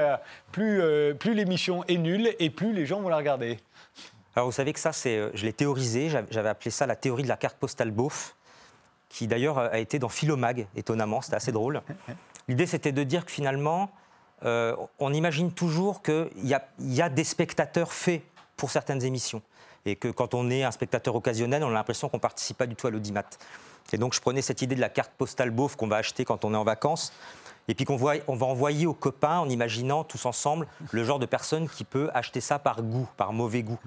plus, 0.53 0.83
plus 1.19 1.35
l'émission 1.35 1.85
est 1.85 1.99
nulle 1.99 2.31
et 2.39 2.51
plus 2.51 2.73
les 2.73 2.87
gens 2.87 3.01
vont 3.01 3.09
la 3.09 3.17
regarder. 3.17 3.59
Alors 4.37 4.47
vous 4.47 4.53
savez 4.53 4.75
que 4.75 4.81
ça, 4.81 4.93
c'est, 4.93 5.17
euh, 5.17 5.31
je 5.33 5.47
l'ai 5.47 5.55
théorisé, 5.55 6.11
j'avais 6.31 6.51
appelé 6.51 6.71
ça 6.71 6.87
la 6.87 6.95
théorie 6.95 7.23
de 7.23 7.29
la 7.29 7.39
carte 7.39 7.57
postale 7.57 7.91
beauf, 7.91 8.37
qui 9.09 9.27
d'ailleurs 9.27 9.57
euh, 9.57 9.71
a 9.73 9.79
été 9.79 9.99
dans 9.99 10.11
Philomag, 10.11 10.67
étonnamment, 10.77 11.23
c'était 11.23 11.37
assez 11.37 11.53
drôle. 11.53 11.81
L'idée, 12.47 12.67
c'était 12.67 12.93
de 12.93 13.03
dire 13.03 13.25
que 13.25 13.33
finalement, 13.33 13.91
euh, 14.45 14.77
on 14.99 15.15
imagine 15.15 15.53
toujours 15.53 16.03
qu'il 16.03 16.29
y 16.45 16.55
y 16.81 17.03
a 17.03 17.09
des 17.09 17.25
spectateurs 17.25 17.95
faits 17.95 18.23
pour 18.59 18.71
certaines 18.71 19.03
émissions. 19.03 19.41
Et 19.87 19.97
que 19.97 20.09
quand 20.09 20.35
on 20.35 20.51
est 20.51 20.65
un 20.65 20.71
spectateur 20.71 21.15
occasionnel, 21.15 21.65
on 21.65 21.69
a 21.69 21.73
l'impression 21.73 22.11
qu'on 22.11 22.19
ne 22.19 22.23
participe 22.23 22.59
pas 22.59 22.67
du 22.67 22.77
tout 22.77 22.89
à 22.89 22.91
l'audimat. 22.91 23.25
Et 23.93 23.97
donc 23.97 24.13
je 24.13 24.21
prenais 24.21 24.43
cette 24.43 24.61
idée 24.61 24.75
de 24.75 24.81
la 24.81 24.91
carte 24.91 25.13
postale 25.17 25.51
beauf 25.51 25.77
qu'on 25.77 25.87
va 25.87 25.97
acheter 25.97 26.27
quand 26.27 26.45
on 26.45 26.53
est 26.53 26.57
en 26.57 26.65
vacances 26.65 27.13
et 27.69 27.75
puis 27.75 27.85
qu'on 27.85 27.99
on 28.29 28.37
va 28.37 28.47
envoyer 28.47 28.87
aux 28.87 28.95
copains 28.95 29.39
en 29.39 29.49
imaginant 29.49 30.05
tous 30.05 30.27
ensemble 30.27 30.67
le 30.93 31.05
genre 31.05 31.19
de 31.19 31.27
personne 31.27 31.69
qui 31.69 31.85
peut 31.85 32.11
acheter 32.15 32.41
ça 32.41 32.59
par 32.59 32.83
goût, 32.83 33.09
par 33.17 33.33
mauvais 33.33 33.63
goût. 33.63 33.79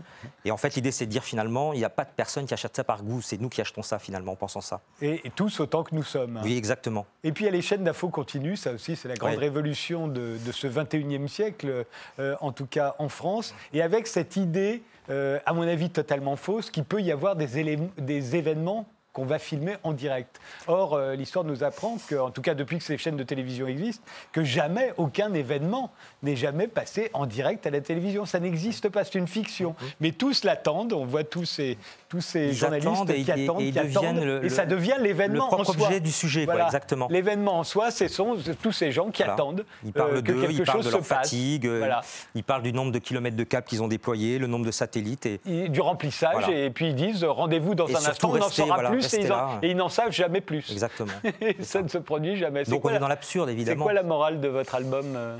Et 0.45 0.51
en 0.51 0.57
fait, 0.57 0.75
l'idée, 0.75 0.91
c'est 0.91 1.05
de 1.05 1.11
dire 1.11 1.23
finalement, 1.23 1.73
il 1.73 1.79
n'y 1.79 1.85
a 1.85 1.89
pas 1.89 2.03
de 2.03 2.09
personne 2.15 2.45
qui 2.45 2.53
achète 2.53 2.75
ça 2.75 2.83
par 2.83 3.03
goût, 3.03 3.21
c'est 3.21 3.39
nous 3.39 3.49
qui 3.49 3.61
achetons 3.61 3.83
ça 3.83 3.99
finalement 3.99 4.33
en 4.33 4.35
pensant 4.35 4.61
ça. 4.61 4.81
Et, 5.01 5.21
tous 5.35 5.59
autant 5.59 5.83
que 5.83 5.95
nous 5.95 6.03
sommes. 6.03 6.39
Oui, 6.43 6.57
exactement. 6.57 7.05
Et 7.23 7.31
puis 7.31 7.43
il 7.43 7.47
y 7.47 7.49
a 7.49 7.53
les 7.53 7.61
chaînes 7.61 7.83
d'infos 7.83 8.09
continues, 8.09 8.57
ça 8.57 8.73
aussi, 8.73 8.95
c'est 8.95 9.07
la 9.07 9.15
grande 9.15 9.37
révolution 9.37 10.07
de, 10.07 10.37
ce 10.51 10.67
21e 10.67 11.27
siècle, 11.27 11.85
euh, 12.19 12.35
en 12.41 12.51
tout 12.51 12.65
cas 12.65 12.95
en 12.99 13.09
France. 13.09 13.53
Et 13.73 13.81
avec 13.81 14.07
cette 14.07 14.35
idée, 14.35 14.83
euh, 15.09 15.39
à 15.45 15.53
mon 15.53 15.63
avis 15.63 15.89
totalement 15.89 16.35
fausse, 16.35 16.69
qu'il 16.69 16.83
peut 16.83 17.01
y 17.01 17.11
avoir 17.11 17.35
des, 17.35 17.77
des 17.97 18.35
événements 18.35 18.87
qu'on 19.13 19.25
va 19.25 19.39
filmer 19.39 19.75
en 19.83 19.93
direct. 19.93 20.39
Or, 20.67 20.93
euh, 20.93 21.15
l'histoire 21.15 21.43
nous 21.43 21.63
apprend 21.63 21.97
qu'en 22.09 22.29
tout 22.29 22.41
cas 22.41 22.53
depuis 22.53 22.77
que 22.77 22.83
ces 22.83 22.97
chaînes 22.97 23.17
de 23.17 23.23
télévision 23.23 23.67
existent, 23.67 24.03
que 24.31 24.43
jamais 24.43 24.93
aucun 24.97 25.33
événement 25.33 25.91
n'est 26.21 26.35
jamais 26.35 26.67
passé 26.67 27.09
en 27.13 27.25
direct 27.25 27.65
à 27.65 27.71
la 27.71 27.81
télévision. 27.81 28.25
Ça 28.25 28.39
n'existe 28.39 28.89
pas, 28.89 29.03
c'est 29.03 29.15
une 29.15 29.27
fiction. 29.27 29.75
Mais 29.99 30.11
tous 30.11 30.43
l'attendent, 30.43 30.93
on 30.93 31.05
voit 31.05 31.23
tous 31.23 31.45
ces, 31.45 31.77
tous 32.07 32.21
ces 32.21 32.53
journalistes 32.53 33.05
qui 33.05 33.31
attendent, 33.31 33.61
et, 33.61 33.71
qui 33.71 33.79
attendent, 33.79 34.41
et 34.43 34.49
ça 34.49 34.65
devient 34.65 34.97
l'événement 34.99 35.53
en 35.53 35.63
soi. 35.63 35.75
objet 35.85 35.99
du 35.99 36.11
sujet, 36.11 36.47
exactement. 36.65 37.07
L'événement 37.09 37.59
en 37.59 37.63
soi, 37.63 37.91
ce 37.91 38.07
sont 38.07 38.37
tous 38.61 38.71
ces 38.71 38.91
gens 38.91 39.09
qui 39.09 39.23
attendent 39.23 39.65
ils 39.83 39.93
parlent 39.93 40.17
euh, 40.17 40.21
que 40.21 40.31
quelque 40.31 40.51
ils 40.51 40.63
parlent 40.63 40.83
de 40.83 40.89
leur 40.89 41.05
fatigue, 41.05 41.65
euh, 41.65 41.91
ils 42.35 42.43
parlent 42.43 42.63
du 42.63 42.73
nombre 42.73 42.91
de 42.91 42.99
kilomètres 42.99 43.37
de 43.37 43.43
câbles 43.43 43.67
qu'ils 43.67 43.81
ont 43.81 43.87
déployés, 43.87 44.39
le 44.39 44.47
nombre 44.47 44.65
de 44.65 44.71
satellites. 44.71 45.25
Et... 45.25 45.69
du 45.69 45.81
remplissage, 45.81 46.49
et 46.49 46.69
puis 46.69 46.89
ils 46.89 46.95
disent 46.95 47.23
rendez-vous 47.23 47.75
dans 47.75 47.89
un 47.89 48.09
instant, 48.09 48.31
on 48.33 48.41
en 48.41 48.49
saura 48.49 48.89
plus 48.89 48.98
et 48.99 49.69
ils, 49.69 49.77
n'en 49.77 49.89
savent 49.89 50.11
jamais 50.11 50.41
plus. 50.41 50.71
Exactement. 50.71 51.11
ça 51.61 51.81
ne 51.81 51.87
se 51.87 51.97
produit 51.97 52.35
jamais. 52.35 52.63
Donc 52.63 52.85
on 52.85 52.89
est 52.89 52.99
dans 52.99 53.07
l'absurde, 53.07 53.49
évidemment. 53.49 53.83
C'est 53.83 53.83
quoi 53.83 53.93
la 53.93 54.03
morale 54.03 54.39
de 54.39 54.47
votre 54.47 54.75
album 54.75 55.15
euh? 55.15 55.37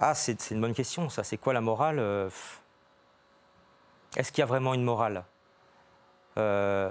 Ah, 0.00 0.14
c'est 0.14 0.50
une 0.50 0.60
bonne 0.60 0.74
question, 0.74 1.08
ça. 1.10 1.24
C'est 1.24 1.36
quoi 1.36 1.52
la 1.52 1.60
morale 1.60 1.98
euh, 1.98 2.30
Est-ce 4.16 4.32
qu'il 4.32 4.40
y 4.40 4.42
a 4.42 4.46
vraiment 4.46 4.74
une 4.74 4.82
morale? 4.82 5.24
Euh, 6.38 6.90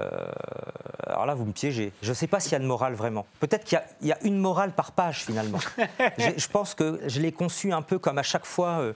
alors 1.08 1.26
là, 1.26 1.34
vous 1.34 1.46
me 1.46 1.54
piégez. 1.54 1.92
Je 2.02 2.10
ne 2.10 2.14
sais 2.14 2.28
pas 2.28 2.40
s'il 2.40 2.52
y 2.52 2.56
a 2.56 2.60
de 2.60 2.66
morale 2.66 2.94
vraiment. 2.94 3.26
Peut-être 3.40 3.64
qu'il 3.64 3.82
y, 4.02 4.12
a 4.12 4.18
une 4.24 4.38
morale 4.38 4.74
par 4.74 4.92
page 4.92 5.26
finalement. 5.26 5.60
je 6.18 6.48
pense 6.48 6.76
que 6.76 7.02
je 7.08 7.20
l'ai 7.20 7.32
conçu 7.32 7.72
un 7.72 7.82
peu 7.82 7.98
comme 7.98 8.18
à 8.18 8.24
chaque 8.24 8.46
fois, 8.46 8.94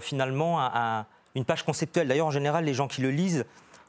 finalement, 0.00 0.58
une 1.36 1.44
page 1.44 1.62
conceptuelle. 1.62 2.08
D'ailleurs, 2.08 2.26
en 2.26 2.32
général, 2.32 2.64
les 2.64 2.74
gens 2.74 2.88
qui 2.88 3.00
le 3.00 3.10
lisent 3.10 3.44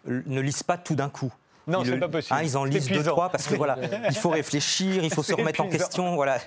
ne 0.06 0.42
lisent 0.42 0.64
pas 0.64 0.78
tout 0.78 0.96
d'un 0.96 1.10
coup. 1.10 1.34
Non, 1.68 1.84
c'est 1.84 1.98
pas 1.98 2.08
possible. 2.08 2.40
Hein, 2.40 2.44
ils 2.44 2.58
en 2.58 2.64
lisent 2.64 2.90
deux, 2.90 3.04
trois 3.04 3.30
parce 3.30 3.48
que 3.48 3.56
voilà, 3.56 3.78
il 4.10 4.16
faut 4.16 4.30
réfléchir, 4.30 5.04
il 5.04 5.14
faut 5.14 5.24
se 5.24 5.34
remettre 5.34 5.62
en 5.62 5.68
question. 5.68 6.16
Voilà. 6.16 6.40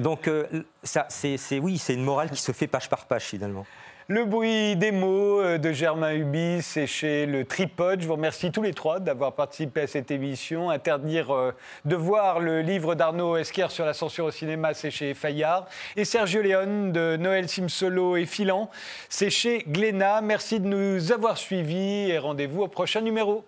Donc, 0.00 0.26
euh, 0.26 0.46
ça, 0.82 1.06
c'est, 1.08 1.38
oui, 1.60 1.78
c'est 1.78 1.94
une 1.94 2.04
morale 2.04 2.30
qui 2.30 2.40
se 2.40 2.52
fait 2.52 2.66
page 2.66 2.88
par 2.88 3.06
page 3.06 3.22
finalement. 3.22 3.64
Le 4.08 4.24
bruit 4.24 4.74
des 4.74 4.90
mots 4.90 5.40
euh, 5.40 5.56
de 5.56 5.70
Germain 5.70 6.12
Ubis, 6.12 6.62
c'est 6.62 6.88
chez 6.88 7.26
le 7.26 7.44
Tripod. 7.44 8.00
Je 8.00 8.08
vous 8.08 8.14
remercie 8.14 8.50
tous 8.50 8.60
les 8.60 8.74
trois 8.74 8.98
d'avoir 8.98 9.34
participé 9.34 9.82
à 9.82 9.86
cette 9.86 10.10
émission. 10.10 10.68
Interdire 10.68 11.32
euh, 11.32 11.54
de 11.84 11.94
voir 11.94 12.40
le 12.40 12.60
livre 12.60 12.96
d'Arnaud 12.96 13.36
Esquer 13.36 13.68
sur 13.68 13.86
la 13.86 13.94
censure 13.94 14.24
au 14.24 14.30
cinéma, 14.32 14.74
c'est 14.74 14.90
chez 14.90 15.14
Fayard. 15.14 15.66
Et 15.94 16.04
Sergio 16.04 16.42
Léon 16.42 16.88
de 16.88 17.16
Noël 17.18 17.48
Simsolo 17.48 18.16
et 18.16 18.26
Filan, 18.26 18.68
c'est 19.08 19.30
chez 19.30 19.62
Glénat. 19.68 20.22
Merci 20.22 20.58
de 20.58 20.66
nous 20.66 21.12
avoir 21.12 21.38
suivis 21.38 22.10
et 22.10 22.18
rendez-vous 22.18 22.62
au 22.62 22.68
prochain 22.68 23.02
numéro. 23.02 23.44